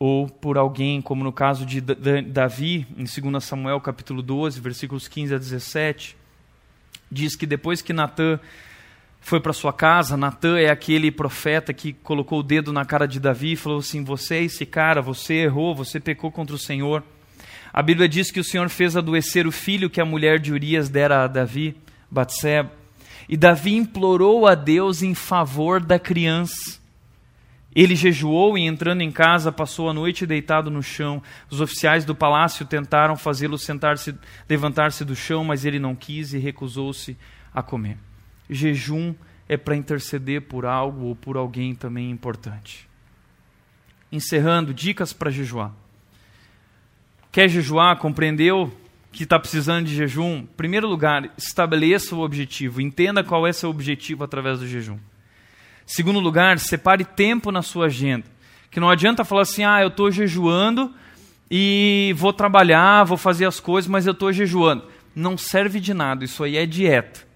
ou 0.00 0.26
por 0.26 0.56
alguém, 0.56 1.02
como 1.02 1.22
no 1.22 1.30
caso 1.30 1.66
de 1.66 1.78
Davi, 1.78 2.86
em 2.96 3.04
2 3.04 3.44
Samuel 3.44 3.78
capítulo 3.82 4.22
12, 4.22 4.58
versículos 4.58 5.06
15 5.06 5.34
a 5.34 5.38
17, 5.38 6.16
diz 7.12 7.36
que 7.36 7.44
depois 7.44 7.82
que 7.82 7.92
Natã 7.92 8.40
foi 9.20 9.40
para 9.40 9.52
sua 9.52 9.74
casa, 9.74 10.16
Natã 10.16 10.58
é 10.58 10.70
aquele 10.70 11.10
profeta 11.10 11.74
que 11.74 11.92
colocou 11.92 12.40
o 12.40 12.42
dedo 12.42 12.72
na 12.72 12.86
cara 12.86 13.06
de 13.06 13.20
Davi 13.20 13.52
e 13.52 13.56
falou 13.56 13.80
assim: 13.80 14.02
Você 14.02 14.36
é 14.36 14.44
esse 14.44 14.64
cara, 14.64 15.02
você 15.02 15.34
errou, 15.34 15.74
você 15.74 16.00
pecou 16.00 16.32
contra 16.32 16.56
o 16.56 16.58
Senhor. 16.58 17.04
A 17.70 17.82
Bíblia 17.82 18.08
diz 18.08 18.30
que 18.30 18.40
o 18.40 18.44
Senhor 18.44 18.70
fez 18.70 18.96
adoecer 18.96 19.46
o 19.46 19.52
filho 19.52 19.90
que 19.90 20.00
a 20.00 20.04
mulher 20.06 20.38
de 20.38 20.50
Urias 20.50 20.88
dera 20.88 21.24
a 21.24 21.26
Davi, 21.26 21.76
Batseba. 22.10 22.72
E 23.28 23.36
Davi 23.36 23.76
implorou 23.76 24.46
a 24.46 24.54
Deus 24.54 25.02
em 25.02 25.14
favor 25.14 25.78
da 25.78 25.98
criança. 25.98 26.79
Ele 27.74 27.94
jejuou 27.94 28.58
e, 28.58 28.66
entrando 28.66 29.02
em 29.02 29.12
casa, 29.12 29.52
passou 29.52 29.88
a 29.88 29.94
noite 29.94 30.26
deitado 30.26 30.70
no 30.70 30.82
chão. 30.82 31.22
Os 31.48 31.60
oficiais 31.60 32.04
do 32.04 32.14
palácio 32.14 32.66
tentaram 32.66 33.16
fazê-lo 33.16 33.56
sentar-se, 33.56 34.14
levantar-se 34.48 35.04
do 35.04 35.14
chão, 35.14 35.44
mas 35.44 35.64
ele 35.64 35.78
não 35.78 35.94
quis 35.94 36.32
e 36.32 36.38
recusou-se 36.38 37.16
a 37.54 37.62
comer. 37.62 37.96
Jejum 38.48 39.14
é 39.48 39.56
para 39.56 39.76
interceder 39.76 40.42
por 40.42 40.66
algo 40.66 41.06
ou 41.06 41.16
por 41.16 41.36
alguém 41.36 41.74
também 41.74 42.10
importante. 42.10 42.88
Encerrando, 44.10 44.74
dicas 44.74 45.12
para 45.12 45.30
jejuar. 45.30 45.72
Quer 47.30 47.48
jejuar? 47.48 47.96
Compreendeu 47.98 48.72
que 49.12 49.22
está 49.22 49.38
precisando 49.38 49.86
de 49.86 49.94
jejum? 49.94 50.38
Em 50.38 50.46
primeiro 50.46 50.88
lugar, 50.88 51.32
estabeleça 51.38 52.16
o 52.16 52.20
objetivo. 52.20 52.80
Entenda 52.80 53.22
qual 53.22 53.46
é 53.46 53.52
seu 53.52 53.70
objetivo 53.70 54.24
através 54.24 54.58
do 54.58 54.66
jejum. 54.66 54.98
Segundo 55.90 56.20
lugar, 56.20 56.56
separe 56.60 57.04
tempo 57.04 57.50
na 57.50 57.62
sua 57.62 57.86
agenda. 57.86 58.24
Que 58.70 58.78
não 58.78 58.88
adianta 58.88 59.24
falar 59.24 59.42
assim, 59.42 59.64
ah, 59.64 59.82
eu 59.82 59.88
estou 59.88 60.08
jejuando 60.08 60.94
e 61.50 62.14
vou 62.16 62.32
trabalhar, 62.32 63.02
vou 63.02 63.16
fazer 63.16 63.44
as 63.44 63.58
coisas, 63.58 63.90
mas 63.90 64.06
eu 64.06 64.12
estou 64.12 64.32
jejuando. 64.32 64.84
Não 65.16 65.36
serve 65.36 65.80
de 65.80 65.92
nada, 65.92 66.24
isso 66.24 66.44
aí 66.44 66.56
é 66.56 66.64
dieta. 66.64 67.26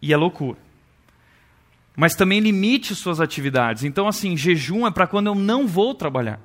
E 0.00 0.12
é 0.12 0.16
loucura. 0.16 0.56
Mas 1.96 2.14
também 2.14 2.38
limite 2.38 2.94
suas 2.94 3.20
atividades. 3.20 3.82
Então, 3.82 4.06
assim, 4.06 4.36
jejum 4.36 4.86
é 4.86 4.90
para 4.92 5.08
quando 5.08 5.26
eu 5.26 5.34
não 5.34 5.66
vou 5.66 5.96
trabalhar. 5.96 6.38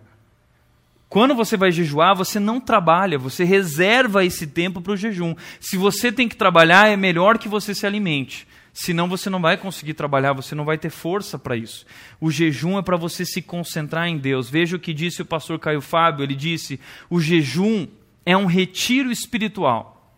Quando 1.08 1.36
você 1.36 1.56
vai 1.56 1.72
jejuar, 1.72 2.16
você 2.16 2.40
não 2.40 2.60
trabalha, 2.60 3.20
você 3.20 3.44
reserva 3.44 4.26
esse 4.26 4.48
tempo 4.48 4.82
para 4.82 4.94
o 4.94 4.98
jejum. 4.98 5.36
Se 5.60 5.78
você 5.78 6.12
tem 6.12 6.28
que 6.28 6.36
trabalhar, 6.36 6.90
é 6.90 6.98
melhor 6.98 7.38
que 7.38 7.48
você 7.48 7.76
se 7.76 7.86
alimente. 7.86 8.48
Senão 8.74 9.08
você 9.08 9.30
não 9.30 9.40
vai 9.40 9.56
conseguir 9.56 9.94
trabalhar, 9.94 10.34
você 10.34 10.56
não 10.56 10.66
vai 10.66 10.80
ter 10.80 10.90
força 10.90 11.38
para 11.38 11.56
isso. 11.56 11.86
O 12.20 12.32
jejum 12.32 12.80
é 12.80 12.82
para 12.82 12.98
você 12.98 13.24
se 13.24 13.40
concentrar 13.40 14.08
em 14.08 14.18
Deus. 14.18 14.50
Veja 14.50 14.76
o 14.76 14.80
que 14.80 14.94
disse 14.94 15.22
o 15.22 15.26
pastor 15.26 15.60
Caio 15.60 15.80
Fábio: 15.80 16.24
ele 16.24 16.36
disse, 16.36 16.80
o 17.08 17.22
jejum 17.22 17.88
é 18.26 18.36
um 18.36 18.48
retiro 18.48 19.12
espiritual, 19.12 20.18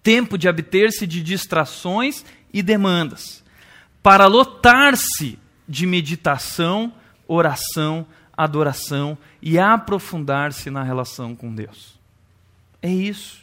tempo 0.00 0.38
de 0.38 0.48
abter-se 0.48 1.08
de 1.08 1.20
distrações 1.20 2.24
e 2.52 2.62
demandas, 2.62 3.42
para 4.00 4.26
lotar-se 4.26 5.36
de 5.68 5.84
meditação, 5.84 6.92
oração, 7.26 8.06
adoração 8.36 9.18
e 9.40 9.58
aprofundar-se 9.58 10.70
na 10.70 10.84
relação 10.84 11.34
com 11.34 11.52
Deus. 11.52 11.98
É 12.80 12.90
isso. 12.90 13.41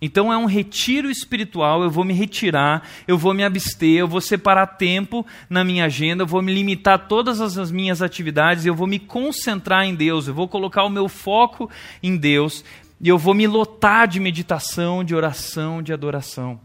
Então 0.00 0.32
é 0.32 0.38
um 0.38 0.46
retiro 0.46 1.10
espiritual, 1.10 1.82
eu 1.82 1.90
vou 1.90 2.04
me 2.04 2.14
retirar, 2.14 2.88
eu 3.06 3.18
vou 3.18 3.34
me 3.34 3.42
abster, 3.42 3.98
eu 3.98 4.06
vou 4.06 4.20
separar 4.20 4.66
tempo 4.66 5.26
na 5.50 5.64
minha 5.64 5.86
agenda, 5.86 6.22
eu 6.22 6.26
vou 6.26 6.40
me 6.40 6.54
limitar 6.54 7.08
todas 7.08 7.40
as 7.40 7.70
minhas 7.72 8.00
atividades, 8.00 8.64
eu 8.64 8.74
vou 8.74 8.86
me 8.86 9.00
concentrar 9.00 9.84
em 9.84 9.96
Deus, 9.96 10.28
eu 10.28 10.34
vou 10.34 10.46
colocar 10.46 10.84
o 10.84 10.90
meu 10.90 11.08
foco 11.08 11.68
em 12.00 12.16
Deus 12.16 12.64
e 13.00 13.08
eu 13.08 13.18
vou 13.18 13.34
me 13.34 13.46
lotar 13.48 14.06
de 14.06 14.20
meditação, 14.20 15.02
de 15.02 15.16
oração, 15.16 15.82
de 15.82 15.92
adoração 15.92 16.60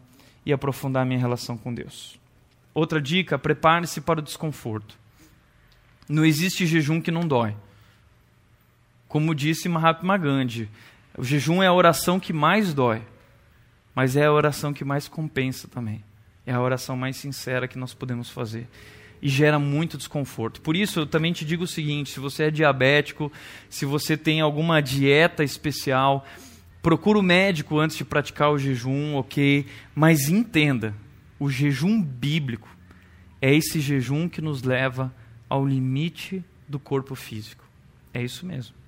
e 0.46 0.54
aprofundar 0.54 1.04
minha 1.04 1.20
relação 1.20 1.58
com 1.58 1.74
Deus. 1.74 2.20
Outra 2.72 3.02
dica, 3.02 3.40
prepare-se 3.40 4.00
para 4.00 4.20
o 4.20 4.24
desconforto. 4.24 4.96
Não 6.08 6.24
existe 6.24 6.68
jejum 6.68 7.02
que 7.02 7.12
não 7.12 7.28
dói. 7.28 7.56
Como 9.08 9.34
disse 9.34 9.70
Mahatma 9.70 10.18
Gandhi, 10.18 10.70
o 11.18 11.24
jejum 11.24 11.64
é 11.64 11.68
a 11.68 11.74
oração 11.74 12.20
que 12.20 12.34
mais 12.34 12.74
dói 12.74 13.02
mas 13.96 14.16
é 14.16 14.26
a 14.26 14.32
oração 14.32 14.74
que 14.74 14.84
mais 14.84 15.08
compensa 15.08 15.68
também. 15.68 16.04
É 16.46 16.52
a 16.54 16.62
oração 16.62 16.98
mais 16.98 17.18
sincera 17.18 17.68
que 17.68 17.78
nós 17.78 17.94
podemos 17.94 18.30
fazer. 18.30 18.68
E 19.22 19.30
gera 19.30 19.58
muito 19.58 19.98
desconforto. 19.98 20.62
Por 20.62 20.76
isso, 20.76 21.00
eu 21.00 21.06
também 21.06 21.32
te 21.32 21.46
digo 21.46 21.64
o 21.64 21.68
seguinte: 21.68 22.10
se 22.10 22.20
você 22.20 22.46
é 22.46 22.52
diabético, 22.52 23.32
se 23.70 23.86
você 23.86 24.18
tem 24.18 24.41
alguma 24.41 24.82
dieta 24.82 25.44
especial, 25.44 26.26
procura 26.82 27.18
o 27.18 27.24
médico 27.24 27.80
antes 27.80 27.96
de 27.96 28.04
praticar 28.04 28.52
o 28.52 28.60
jejum, 28.60 29.16
ok? 29.16 29.66
Mas 29.96 30.28
entenda: 30.28 30.94
o 31.39 31.50
jejum 31.50 32.02
bíblico 32.02 32.68
é 33.41 33.54
esse 33.54 33.80
jejum 33.80 34.28
que 34.28 34.41
nos 34.41 34.64
leva 34.64 35.14
ao 35.48 35.66
limite 35.66 36.44
do 36.68 36.80
corpo 36.80 37.16
físico. 37.16 37.64
É 38.14 38.22
isso 38.22 38.46
mesmo. 38.46 38.83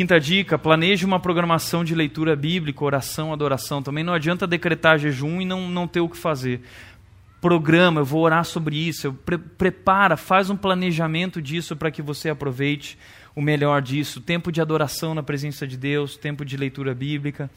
Quinta 0.00 0.18
dica: 0.18 0.58
planeje 0.58 1.04
uma 1.04 1.20
programação 1.20 1.84
de 1.84 1.94
leitura 1.94 2.34
bíblica, 2.34 2.82
oração, 2.82 3.34
adoração. 3.34 3.82
Também 3.82 4.02
não 4.02 4.14
adianta 4.14 4.46
decretar 4.46 4.98
jejum 4.98 5.42
e 5.42 5.44
não, 5.44 5.68
não 5.68 5.86
ter 5.86 6.00
o 6.00 6.08
que 6.08 6.16
fazer. 6.16 6.62
Programa, 7.38 8.00
eu 8.00 8.04
vou 8.06 8.22
orar 8.22 8.42
sobre 8.46 8.76
isso. 8.78 9.08
Eu 9.08 9.12
pre 9.12 9.36
prepara, 9.36 10.16
faz 10.16 10.48
um 10.48 10.56
planejamento 10.56 11.42
disso 11.42 11.76
para 11.76 11.90
que 11.90 12.00
você 12.00 12.30
aproveite 12.30 12.96
o 13.36 13.42
melhor 13.42 13.82
disso. 13.82 14.22
Tempo 14.22 14.50
de 14.50 14.62
adoração 14.62 15.14
na 15.14 15.22
presença 15.22 15.66
de 15.66 15.76
Deus, 15.76 16.16
tempo 16.16 16.46
de 16.46 16.56
leitura 16.56 16.94
bíblica. 16.94 17.50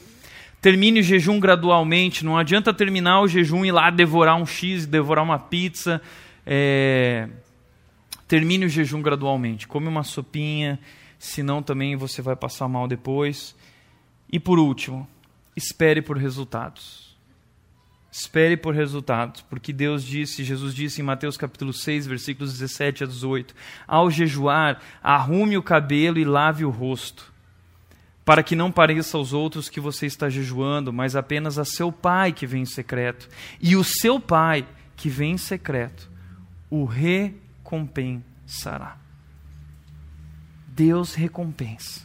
Termine 0.59 0.99
o 0.99 1.03
jejum 1.03 1.39
gradualmente. 1.39 2.25
Não 2.25 2.37
adianta 2.37 2.73
terminar 2.73 3.21
o 3.21 3.27
jejum 3.29 3.63
e 3.63 3.69
ir 3.69 3.71
lá 3.71 3.89
devorar 3.89 4.35
um 4.35 4.45
X, 4.45 4.85
devorar 4.85 5.23
uma 5.23 5.39
pizza. 5.39 6.01
É... 6.45 7.29
Termine 8.27 8.65
o 8.65 8.69
jejum 8.69 9.01
gradualmente. 9.01 9.65
Come 9.65 9.87
uma 9.87 10.03
sopinha 10.03 10.77
senão 11.23 11.63
também 11.63 11.95
você 11.95 12.21
vai 12.21 12.35
passar 12.35 12.67
mal 12.67 12.85
depois. 12.85 13.55
E 14.29 14.37
por 14.39 14.59
último, 14.59 15.07
espere 15.55 16.01
por 16.01 16.17
resultados. 16.17 17.15
Espere 18.11 18.57
por 18.57 18.75
resultados, 18.75 19.39
porque 19.41 19.71
Deus 19.73 20.03
disse, 20.03 20.43
Jesus 20.43 20.75
disse 20.75 21.01
em 21.01 21.03
Mateus 21.03 21.37
capítulo 21.37 21.73
6, 21.73 22.05
versículos 22.05 22.51
17 22.51 23.05
a 23.05 23.07
18: 23.07 23.55
Ao 23.87 24.11
jejuar, 24.11 24.79
arrume 25.01 25.57
o 25.57 25.63
cabelo 25.63 26.19
e 26.19 26.25
lave 26.25 26.65
o 26.65 26.69
rosto, 26.69 27.33
para 28.23 28.43
que 28.43 28.55
não 28.55 28.71
pareça 28.71 29.17
aos 29.17 29.33
outros 29.33 29.67
que 29.69 29.79
você 29.79 30.05
está 30.05 30.29
jejuando, 30.29 30.93
mas 30.93 31.15
apenas 31.15 31.57
a 31.57 31.65
seu 31.65 31.91
pai 31.91 32.31
que 32.33 32.45
vem 32.45 32.61
em 32.63 32.65
secreto. 32.65 33.27
E 33.59 33.75
o 33.75 33.83
seu 33.83 34.19
pai 34.19 34.67
que 34.95 35.09
vem 35.09 35.31
em 35.31 35.37
secreto 35.37 36.07
o 36.69 36.85
recompensará. 36.85 39.02
Deus 40.75 41.13
recompensa. 41.13 42.01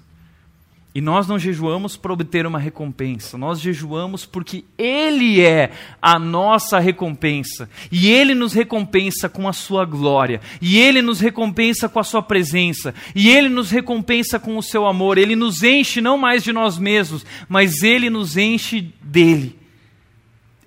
E 0.95 1.01
nós 1.01 1.29
não 1.29 1.39
jejuamos 1.39 1.97
para 1.97 2.13
obter 2.13 2.45
uma 2.47 2.59
recompensa, 2.59 3.39
nós 3.39 3.61
jejuamos 3.61 4.27
porque 4.27 4.65
Ele 4.77 5.41
é 5.41 5.71
a 6.03 6.19
nossa 6.19 6.79
recompensa. 6.79 7.71
E 7.93 8.09
Ele 8.09 8.35
nos 8.35 8.53
recompensa 8.53 9.29
com 9.29 9.47
a 9.47 9.53
Sua 9.53 9.85
glória, 9.85 10.41
e 10.61 10.79
Ele 10.79 11.01
nos 11.01 11.21
recompensa 11.21 11.89
com 11.89 12.01
a 12.01 12.05
Sua 12.05 12.23
presença, 12.23 12.95
e 13.15 13.29
Ele 13.29 13.49
nos 13.49 13.71
recompensa 13.71 14.41
com 14.41 14.57
o 14.57 14.63
Seu 14.63 14.87
amor. 14.87 15.19
Ele 15.19 15.37
nos 15.37 15.63
enche 15.63 16.01
não 16.01 16.19
mais 16.19 16.43
de 16.43 16.53
nós 16.53 16.79
mesmos, 16.79 17.25
mas 17.49 17.83
Ele 17.83 18.11
nos 18.11 18.37
enche 18.37 18.93
dele. 19.03 19.59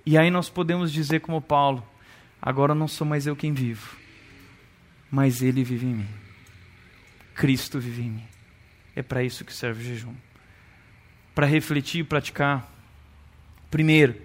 E 0.06 0.18
aí 0.18 0.32
nós 0.32 0.50
podemos 0.50 0.94
dizer, 0.94 1.20
como 1.20 1.42
Paulo: 1.42 1.84
agora 2.42 2.74
não 2.74 2.88
sou 2.88 3.06
mais 3.06 3.28
eu 3.28 3.36
quem 3.36 3.54
vivo, 3.54 3.98
mas 5.12 5.42
Ele 5.42 5.64
vive 5.64 5.88
em 5.88 5.96
mim. 5.96 6.21
Cristo 7.42 7.80
vive 7.80 8.04
em 8.04 8.12
mim. 8.12 8.28
É 8.96 9.02
para 9.02 9.24
isso 9.24 9.44
que 9.44 9.52
serve 9.52 9.82
o 9.82 9.84
jejum. 9.84 10.14
Para 11.34 11.48
refletir 11.48 12.02
e 12.02 12.04
praticar. 12.04 12.72
Primeiro, 13.72 14.22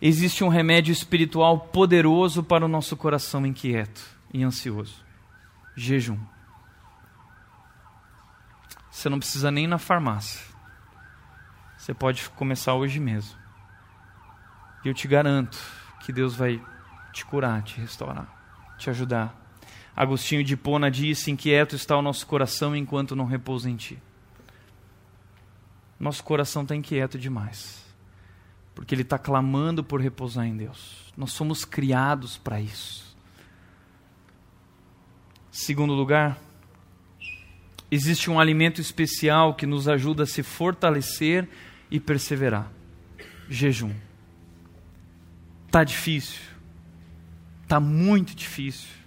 existe 0.00 0.44
um 0.44 0.48
remédio 0.48 0.92
espiritual 0.92 1.58
poderoso 1.58 2.44
para 2.44 2.64
o 2.64 2.68
nosso 2.68 2.96
coração 2.96 3.44
inquieto 3.44 4.00
e 4.32 4.44
ansioso: 4.44 5.04
jejum. 5.74 6.20
Você 8.92 9.08
não 9.08 9.18
precisa 9.18 9.50
nem 9.50 9.64
ir 9.64 9.66
na 9.66 9.78
farmácia. 9.78 10.40
Você 11.76 11.92
pode 11.92 12.30
começar 12.30 12.74
hoje 12.74 13.00
mesmo. 13.00 13.36
E 14.84 14.88
eu 14.88 14.94
te 14.94 15.08
garanto 15.08 15.58
que 15.98 16.12
Deus 16.12 16.36
vai 16.36 16.62
te 17.12 17.26
curar, 17.26 17.60
te 17.64 17.80
restaurar, 17.80 18.28
te 18.78 18.88
ajudar 18.88 19.34
Agostinho 19.98 20.44
de 20.44 20.56
Pona 20.56 20.92
disse: 20.92 21.28
Inquieto 21.28 21.74
está 21.74 21.96
o 21.96 22.02
nosso 22.02 22.24
coração 22.24 22.76
enquanto 22.76 23.16
não 23.16 23.24
repousa 23.24 23.68
em 23.68 23.74
ti. 23.74 23.98
Nosso 25.98 26.22
coração 26.22 26.62
está 26.62 26.76
inquieto 26.76 27.18
demais, 27.18 27.84
porque 28.76 28.94
ele 28.94 29.02
está 29.02 29.18
clamando 29.18 29.82
por 29.82 30.00
repousar 30.00 30.46
em 30.46 30.56
Deus. 30.56 31.12
Nós 31.16 31.32
somos 31.32 31.64
criados 31.64 32.38
para 32.38 32.60
isso. 32.60 33.16
Segundo 35.50 35.94
lugar, 35.94 36.38
existe 37.90 38.30
um 38.30 38.38
alimento 38.38 38.80
especial 38.80 39.56
que 39.56 39.66
nos 39.66 39.88
ajuda 39.88 40.22
a 40.22 40.26
se 40.26 40.44
fortalecer 40.44 41.48
e 41.90 41.98
perseverar: 41.98 42.70
jejum. 43.48 43.92
Está 45.66 45.82
difícil, 45.82 46.40
está 47.64 47.80
muito 47.80 48.36
difícil 48.36 48.97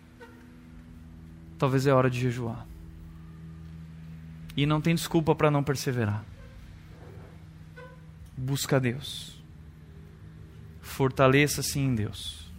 talvez 1.62 1.86
é 1.86 1.93
hora 1.93 2.09
de 2.09 2.20
jejuar. 2.20 2.66
E 4.57 4.66
não 4.66 4.82
tem 4.82 4.95
desculpa 4.95 5.36
para 5.36 5.51
não 5.51 5.64
perseverar. 5.64 6.26
Busca 8.36 8.80
Deus. 8.80 9.39
Fortaleça-se 10.82 11.78
em 11.78 11.93
Deus. 11.93 12.51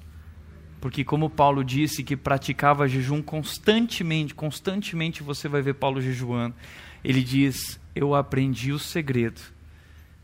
Porque 0.81 1.03
como 1.03 1.29
Paulo 1.29 1.65
disse 1.65 2.05
que 2.05 2.17
praticava 2.17 2.87
jejum 2.87 3.21
constantemente, 3.21 4.37
constantemente 4.37 5.21
você 5.21 5.49
vai 5.49 5.63
ver 5.63 5.75
Paulo 5.75 6.01
jejuando. 6.01 6.55
Ele 7.03 7.25
diz: 7.25 7.81
"Eu 7.97 8.15
aprendi 8.15 8.71
o 8.71 8.79
segredo 8.79 9.41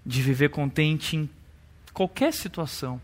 de 0.06 0.22
viver 0.22 0.50
contente 0.50 1.16
em 1.16 1.28
qualquer 1.92 2.32
situação. 2.32 3.00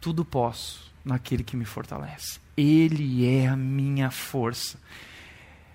Tudo 0.00 0.24
posso 0.24 0.89
naquele 1.04 1.42
que 1.42 1.56
me 1.56 1.64
fortalece." 1.64 2.38
Ele 2.56 3.26
é 3.26 3.48
a 3.48 3.56
minha 3.56 4.10
força. 4.10 4.78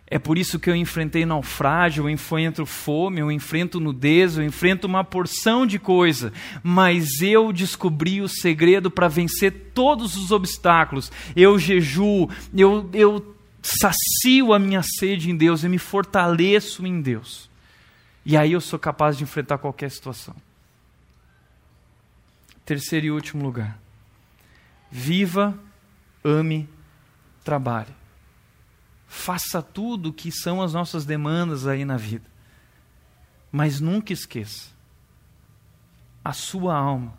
É 0.08 0.20
por 0.20 0.38
isso 0.38 0.60
que 0.60 0.70
eu 0.70 0.76
enfrentei 0.76 1.26
naufrágio, 1.26 2.04
eu 2.04 2.10
enfrento 2.10 2.64
fome, 2.66 3.20
eu 3.20 3.32
enfrento 3.32 3.80
nudez, 3.80 4.38
eu 4.38 4.44
enfrento 4.44 4.86
uma 4.86 5.04
porção 5.04 5.66
de 5.66 5.80
coisa, 5.80 6.32
mas 6.62 7.22
eu 7.22 7.52
descobri 7.52 8.22
o 8.22 8.28
segredo 8.28 8.92
para 8.92 9.08
vencer 9.08 9.72
todos 9.74 10.16
os 10.16 10.32
obstáculos. 10.32 11.12
Eu 11.36 11.58
jejuo, 11.58 12.30
eu, 12.56 12.88
eu 12.94 13.36
sacio 13.64 14.54
a 14.54 14.60
minha 14.60 14.84
sede 14.84 15.32
em 15.32 15.36
Deus, 15.36 15.64
eu 15.64 15.72
me 15.72 15.80
fortaleço 15.80 16.86
em 16.86 17.02
Deus. 17.02 17.50
E 18.24 18.38
aí 18.38 18.52
eu 18.52 18.62
sou 18.62 18.78
capaz 18.78 19.18
de 19.18 19.24
enfrentar 19.24 19.58
qualquer 19.58 19.90
situação. 19.90 20.36
Terceiro 22.64 23.08
e 23.08 23.12
último 23.12 23.44
lugar. 23.44 23.85
Viva, 24.92 25.58
ame 26.24 26.70
trabalhe. 27.44 27.94
faça 29.08 29.62
tudo 29.62 30.12
que 30.12 30.32
são 30.32 30.62
as 30.62 30.74
nossas 30.74 31.06
demandas 31.06 31.68
aí 31.68 31.86
na 31.86 31.96
vida. 31.96 32.26
Mas 33.52 33.80
nunca 33.80 34.12
esqueça: 34.12 34.70
a 36.24 36.34
sua 36.34 36.76
alma 36.76 37.14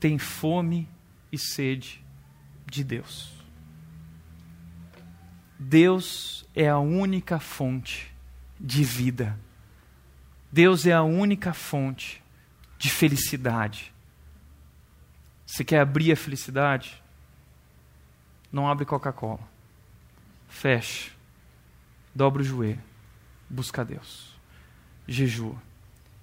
tem 0.00 0.18
fome 0.18 0.88
e 1.30 1.38
sede 1.38 2.04
de 2.66 2.82
Deus. 2.82 3.32
Deus 5.58 6.44
é 6.54 6.68
a 6.68 6.78
única 6.78 7.38
fonte 7.38 8.12
de 8.60 8.84
vida. 8.84 9.38
Deus 10.52 10.84
é 10.84 10.92
a 10.92 11.02
única 11.02 11.54
fonte 11.54 12.22
de 12.76 12.90
felicidade. 12.90 13.93
Você 15.54 15.62
quer 15.62 15.78
abrir 15.78 16.10
a 16.10 16.16
felicidade? 16.16 17.00
Não 18.50 18.68
abre 18.68 18.84
Coca-Cola. 18.84 19.38
Feche. 20.48 21.12
Dobra 22.12 22.42
o 22.42 22.44
joelho. 22.44 22.82
Busca 23.48 23.84
Deus. 23.84 24.36
Jejua. 25.06 25.54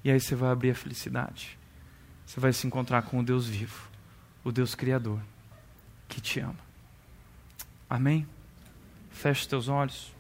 E 0.04 0.12
aí 0.12 0.20
você 0.20 0.36
vai 0.36 0.52
abrir 0.52 0.72
a 0.72 0.76
felicidade. 0.76 1.58
Você 2.26 2.42
vai 2.42 2.52
se 2.52 2.68
encontrar 2.68 3.04
com 3.04 3.22
o 3.22 3.24
Deus 3.24 3.48
vivo, 3.48 3.90
o 4.44 4.52
Deus 4.52 4.76
Criador, 4.76 5.22
que 6.10 6.20
te 6.20 6.42
ama. 6.42 6.60
Amém? 7.90 8.28
Feche 9.12 9.48
teus 9.48 9.70
olhos. 9.70 10.14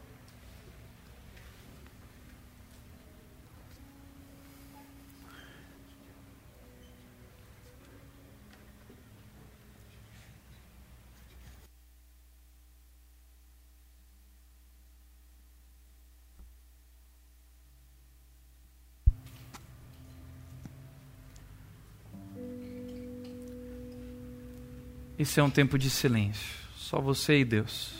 Esse 25.22 25.40
é 25.40 25.44
um 25.44 25.52
tempo 25.52 25.78
de 25.78 25.88
silêncio. 25.88 26.58
Só 26.76 27.00
você 27.00 27.42
e 27.42 27.46
Deus. 27.46 27.94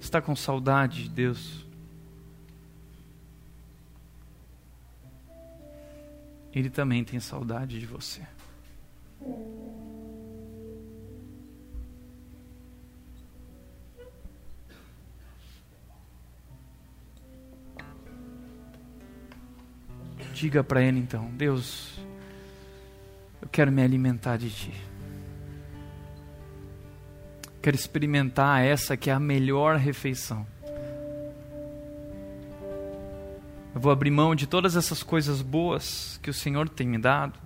Está 0.00 0.22
com 0.22 0.36
saudade 0.36 1.02
de 1.02 1.08
Deus? 1.08 1.66
Ele 6.52 6.70
também 6.70 7.02
tem 7.02 7.18
saudade 7.18 7.80
de 7.80 7.86
você. 7.86 8.22
Diga 20.36 20.62
para 20.62 20.82
ele 20.82 20.98
então: 20.98 21.30
Deus, 21.32 21.98
eu 23.40 23.48
quero 23.48 23.72
me 23.72 23.82
alimentar 23.82 24.36
de 24.36 24.50
Ti. 24.50 24.74
Quero 27.62 27.74
experimentar 27.74 28.62
essa 28.62 28.98
que 28.98 29.08
é 29.08 29.14
a 29.14 29.18
melhor 29.18 29.76
refeição. 29.76 30.46
Eu 33.74 33.80
vou 33.80 33.90
abrir 33.90 34.10
mão 34.10 34.34
de 34.34 34.46
todas 34.46 34.76
essas 34.76 35.02
coisas 35.02 35.40
boas 35.40 36.20
que 36.22 36.28
o 36.28 36.34
Senhor 36.34 36.68
tem 36.68 36.86
me 36.86 36.98
dado, 36.98 37.38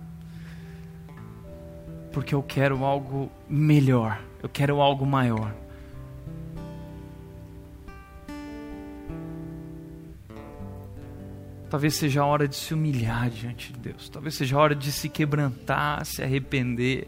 porque 2.11 2.35
eu 2.35 2.43
quero 2.43 2.83
algo 2.83 3.31
melhor, 3.47 4.21
eu 4.43 4.49
quero 4.49 4.81
algo 4.81 5.05
maior. 5.05 5.55
Talvez 11.71 11.95
seja 11.95 12.21
a 12.21 12.25
hora 12.25 12.49
de 12.49 12.55
se 12.57 12.73
humilhar 12.73 13.29
diante 13.29 13.71
de 13.71 13.79
Deus. 13.79 14.09
Talvez 14.09 14.35
seja 14.35 14.57
a 14.57 14.59
hora 14.59 14.75
de 14.75 14.91
se 14.91 15.07
quebrantar, 15.07 16.05
se 16.05 16.21
arrepender. 16.21 17.07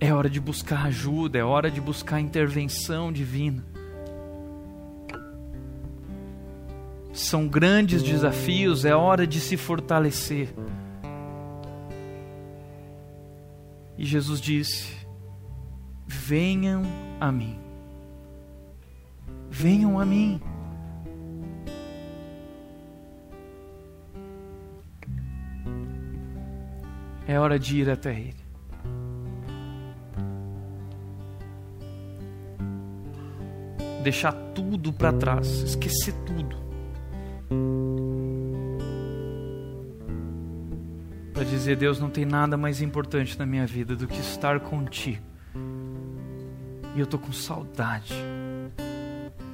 É 0.00 0.10
hora 0.14 0.30
de 0.30 0.40
buscar 0.40 0.86
ajuda, 0.86 1.38
é 1.38 1.44
hora 1.44 1.70
de 1.70 1.82
buscar 1.82 2.18
intervenção 2.18 3.12
divina. 3.12 3.62
São 7.12 7.46
grandes 7.46 8.02
desafios, 8.02 8.86
é 8.86 8.96
hora 8.96 9.26
de 9.26 9.38
se 9.38 9.58
fortalecer. 9.58 10.48
E 13.98 14.06
Jesus 14.06 14.40
disse: 14.40 14.96
Venham 16.06 16.84
a 17.20 17.30
mim. 17.30 17.58
Venham 19.50 20.00
a 20.00 20.06
mim. 20.06 20.40
É 27.28 27.38
hora 27.38 27.58
de 27.58 27.76
ir 27.76 27.90
até 27.90 28.18
Ele. 28.18 28.48
Deixar 34.02 34.32
tudo 34.54 34.94
para 34.94 35.12
trás, 35.12 35.46
esquecer 35.60 36.14
tudo. 36.24 36.56
Para 41.34 41.44
dizer, 41.44 41.76
Deus, 41.76 42.00
não 42.00 42.08
tem 42.08 42.24
nada 42.24 42.56
mais 42.56 42.80
importante 42.80 43.38
na 43.38 43.44
minha 43.44 43.66
vida 43.66 43.94
do 43.94 44.08
que 44.08 44.18
estar 44.18 44.58
contigo. 44.60 45.22
E 46.96 46.98
eu 46.98 47.06
tô 47.06 47.18
com 47.18 47.30
saudade. 47.30 48.14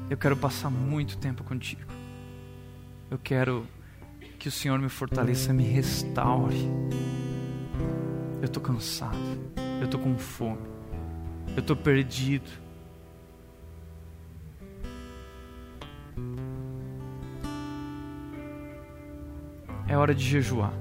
Eu 0.09 0.17
quero 0.17 0.37
passar 0.37 0.71
muito 0.71 1.19
tempo 1.19 1.43
contigo. 1.43 1.91
Eu 3.11 3.19
quero 3.19 3.67
que 4.39 4.47
o 4.47 4.53
Senhor 4.53 4.79
me 4.79 4.89
fortaleça, 4.89 5.53
me 5.53 5.65
restaure. 5.65 6.71
Estou 8.55 8.63
cansado. 8.63 9.19
Eu 9.81 9.87
estou 9.87 9.99
com 9.99 10.17
fome. 10.17 10.63
Eu 11.57 11.59
estou 11.59 11.75
perdido. 11.75 12.49
É 19.89 19.97
hora 19.97 20.15
de 20.15 20.25
jejuar. 20.25 20.73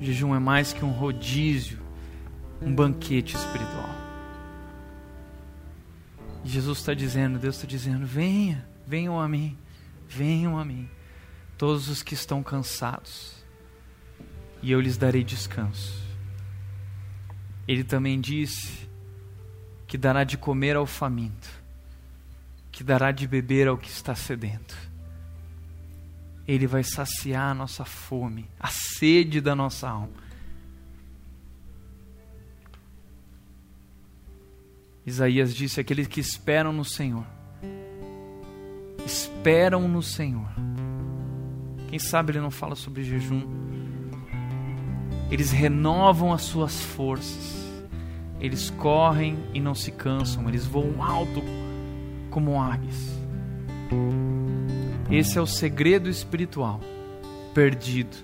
O 0.00 0.04
jejum 0.04 0.34
é 0.34 0.40
mais 0.40 0.72
que 0.72 0.84
um 0.84 0.90
rodízio, 0.90 1.78
um 2.60 2.74
banquete 2.74 3.36
espiritual. 3.36 3.94
Jesus 6.42 6.78
está 6.78 6.94
dizendo, 6.94 7.38
Deus 7.38 7.54
está 7.54 7.68
dizendo: 7.68 8.04
venha, 8.04 8.66
venham 8.84 9.20
a 9.20 9.28
mim, 9.28 9.56
venham 10.08 10.58
a 10.58 10.64
mim, 10.64 10.90
todos 11.56 11.88
os 11.88 12.02
que 12.02 12.14
estão 12.14 12.42
cansados 12.42 13.43
e 14.64 14.72
eu 14.72 14.80
lhes 14.80 14.96
darei 14.96 15.22
descanso. 15.22 16.02
Ele 17.68 17.84
também 17.84 18.18
disse 18.18 18.88
que 19.86 19.98
dará 19.98 20.24
de 20.24 20.38
comer 20.38 20.74
ao 20.74 20.86
faminto, 20.86 21.50
que 22.72 22.82
dará 22.82 23.12
de 23.12 23.28
beber 23.28 23.68
ao 23.68 23.76
que 23.76 23.90
está 23.90 24.14
sedento. 24.14 24.74
Ele 26.48 26.66
vai 26.66 26.82
saciar 26.82 27.50
a 27.50 27.54
nossa 27.54 27.84
fome, 27.84 28.48
a 28.58 28.68
sede 28.68 29.38
da 29.38 29.54
nossa 29.54 29.86
alma. 29.86 30.24
Isaías 35.04 35.54
disse: 35.54 35.78
aqueles 35.78 36.06
que 36.06 36.20
esperam 36.20 36.72
no 36.72 36.86
Senhor, 36.86 37.26
esperam 39.04 39.86
no 39.86 40.02
Senhor. 40.02 40.48
Quem 41.88 41.98
sabe 41.98 42.32
ele 42.32 42.40
não 42.40 42.50
fala 42.50 42.74
sobre 42.74 43.04
jejum, 43.04 43.83
eles 45.30 45.50
renovam 45.50 46.32
as 46.32 46.42
suas 46.42 46.80
forças. 46.80 47.64
Eles 48.40 48.70
correm 48.70 49.38
e 49.54 49.60
não 49.60 49.74
se 49.74 49.90
cansam, 49.90 50.48
eles 50.48 50.66
voam 50.66 51.02
alto 51.02 51.42
como 52.30 52.60
águias. 52.60 53.18
Esse 55.10 55.38
é 55.38 55.40
o 55.40 55.46
segredo 55.46 56.10
espiritual, 56.10 56.80
perdido, 57.54 58.16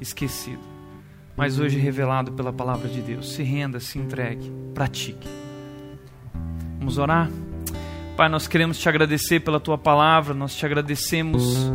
esquecido, 0.00 0.62
mas 1.36 1.58
hoje 1.58 1.78
revelado 1.78 2.32
pela 2.32 2.52
palavra 2.52 2.88
de 2.88 3.00
Deus. 3.00 3.32
Se 3.32 3.42
renda, 3.42 3.78
se 3.78 3.98
entregue, 3.98 4.50
pratique. 4.74 5.28
Vamos 6.78 6.96
orar? 6.96 7.30
Pai, 8.16 8.28
nós 8.28 8.48
queremos 8.48 8.78
te 8.78 8.88
agradecer 8.88 9.40
pela 9.40 9.60
tua 9.60 9.78
palavra, 9.78 10.34
nós 10.34 10.56
te 10.56 10.66
agradecemos 10.66 11.70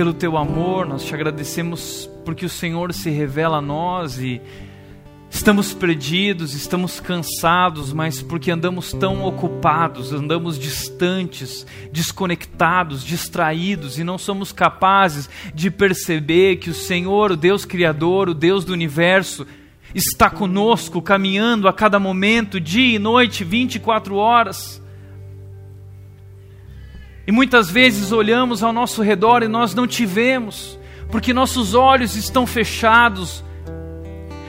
pelo 0.00 0.14
teu 0.14 0.38
amor, 0.38 0.86
nós 0.86 1.04
te 1.04 1.12
agradecemos 1.12 2.08
porque 2.24 2.46
o 2.46 2.48
Senhor 2.48 2.90
se 2.94 3.10
revela 3.10 3.58
a 3.58 3.60
nós 3.60 4.18
e 4.18 4.40
Estamos 5.28 5.74
perdidos, 5.74 6.54
estamos 6.54 7.00
cansados, 7.00 7.92
mas 7.92 8.22
porque 8.22 8.50
andamos 8.50 8.94
tão 8.94 9.22
ocupados, 9.22 10.10
andamos 10.10 10.58
distantes, 10.58 11.66
desconectados, 11.92 13.04
distraídos 13.04 13.98
e 13.98 14.02
não 14.02 14.16
somos 14.16 14.52
capazes 14.52 15.28
de 15.54 15.70
perceber 15.70 16.56
que 16.56 16.70
o 16.70 16.74
Senhor, 16.74 17.32
o 17.32 17.36
Deus 17.36 17.66
Criador, 17.66 18.30
o 18.30 18.34
Deus 18.34 18.64
do 18.64 18.72
universo, 18.72 19.46
está 19.94 20.30
conosco, 20.30 21.02
caminhando 21.02 21.68
a 21.68 21.74
cada 21.74 22.00
momento, 22.00 22.58
dia 22.58 22.96
e 22.96 22.98
noite, 22.98 23.44
24 23.44 24.16
horas. 24.16 24.79
E 27.30 27.32
muitas 27.32 27.70
vezes 27.70 28.10
olhamos 28.10 28.60
ao 28.60 28.72
nosso 28.72 29.02
redor 29.02 29.44
e 29.44 29.46
nós 29.46 29.72
não 29.72 29.86
te 29.86 30.04
vemos, 30.04 30.76
porque 31.12 31.32
nossos 31.32 31.74
olhos 31.74 32.16
estão 32.16 32.44
fechados 32.44 33.44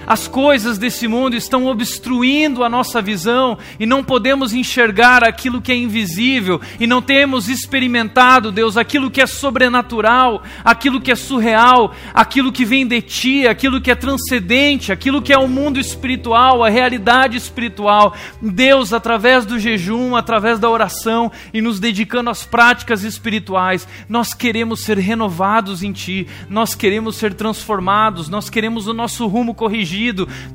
as 0.06 0.28
coisas 0.28 0.78
desse 0.78 1.08
mundo 1.08 1.36
estão 1.36 1.66
obstruindo 1.68 2.64
a 2.64 2.70
nossa 2.70 3.02
visão 3.02 3.58
e 3.80 3.86
não 3.86 4.04
podemos 4.04 4.54
enxergar 4.54 5.24
aquilo 5.24 5.62
que 5.62 5.72
é 5.72 5.76
invisível 5.76 6.60
e 6.80 6.88
não 6.88 7.02
temos 7.02 7.48
experimentado, 7.48 8.52
Deus, 8.52 8.78
aquilo 8.78 9.12
que 9.12 9.22
é 9.22 9.28
sobrenatural, 9.28 10.44
aquilo 10.64 11.00
que 11.00 11.12
é 11.12 11.16
surreal, 11.16 11.94
aquilo 12.14 12.52
que 12.52 12.66
vem 12.66 12.86
de 12.86 13.02
ti, 13.02 13.48
aquilo 13.48 13.80
que 13.80 13.92
é 13.92 13.96
transcendente, 13.96 14.92
aquilo 14.92 15.22
que 15.22 15.34
é 15.34 15.38
o 15.38 15.48
mundo 15.48 15.80
espiritual, 15.80 16.64
a 16.64 16.70
realidade 16.70 17.38
espiritual. 17.38 18.16
Deus, 18.42 18.94
através 18.94 19.46
do 19.46 19.60
jejum, 19.60 20.16
através 20.16 20.60
da 20.60 20.70
oração 20.70 21.32
e 21.54 21.62
nos 21.62 21.80
dedicando 21.80 22.30
às 22.30 22.44
práticas 22.44 23.04
espirituais, 23.04 23.88
nós 24.10 24.34
queremos 24.34 24.82
ser 24.84 24.98
renovados 24.98 25.84
em 25.84 25.92
ti, 25.92 26.28
nós 26.50 26.74
queremos 26.74 27.18
ser 27.18 27.34
transformados, 27.34 28.30
nós 28.30 28.50
queremos 28.50 28.88
o 28.88 28.94
nosso 28.94 29.28
rumo 29.28 29.54
corrigido 29.54 29.91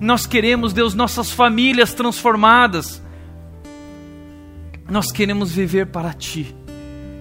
nós 0.01 0.27
queremos, 0.27 0.73
Deus, 0.73 0.95
nossas 0.95 1.31
famílias 1.31 1.95
transformadas. 1.95 3.03
Nós 4.89 5.11
queremos 5.11 5.53
viver 5.53 5.87
para 5.87 6.13
Ti. 6.13 6.55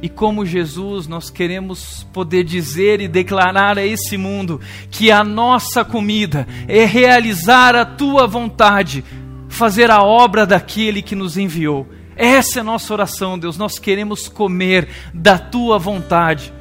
E 0.01 0.09
como 0.09 0.45
Jesus, 0.45 1.07
nós 1.07 1.30
queremos 1.30 2.05
poder 2.13 2.43
dizer 2.43 3.01
e 3.01 3.07
declarar 3.07 3.78
a 3.78 3.86
esse 3.86 4.18
mundo 4.18 4.61
que 4.91 5.11
a 5.11 5.24
nossa 5.24 5.84
comida 5.84 6.47
é 6.68 6.86
realizar 6.86 7.76
a 7.76 7.86
tua 7.86 8.28
vontade, 8.28 9.03
fazer 9.49 9.89
a 9.89 10.03
obra 10.03 10.45
daquele 10.45 11.01
que 11.01 11.16
nos 11.16 11.38
enviou. 11.38 11.88
Essa 12.16 12.59
é 12.59 12.61
a 12.61 12.63
nossa 12.63 12.93
oração, 12.93 13.39
Deus. 13.39 13.57
Nós 13.57 13.80
queremos 13.80 14.28
comer 14.28 14.88
da 15.13 15.38
tua 15.38 15.80
vontade. 15.80 16.53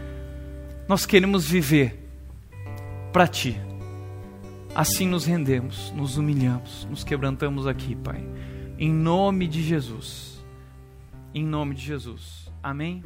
Nós 0.88 1.04
queremos 1.04 1.46
viver 1.46 2.02
para 3.12 3.26
ti. 3.28 3.60
Assim 4.74 5.06
nos 5.06 5.24
rendemos, 5.24 5.92
nos 5.92 6.16
humilhamos, 6.16 6.84
nos 6.90 7.04
quebrantamos 7.04 7.64
aqui, 7.64 7.94
Pai. 7.94 8.26
Em 8.76 8.92
nome 8.92 9.46
de 9.46 9.62
Jesus. 9.62 10.44
Em 11.32 11.44
nome 11.44 11.76
de 11.76 11.82
Jesus. 11.82 12.50
Amém. 12.60 13.04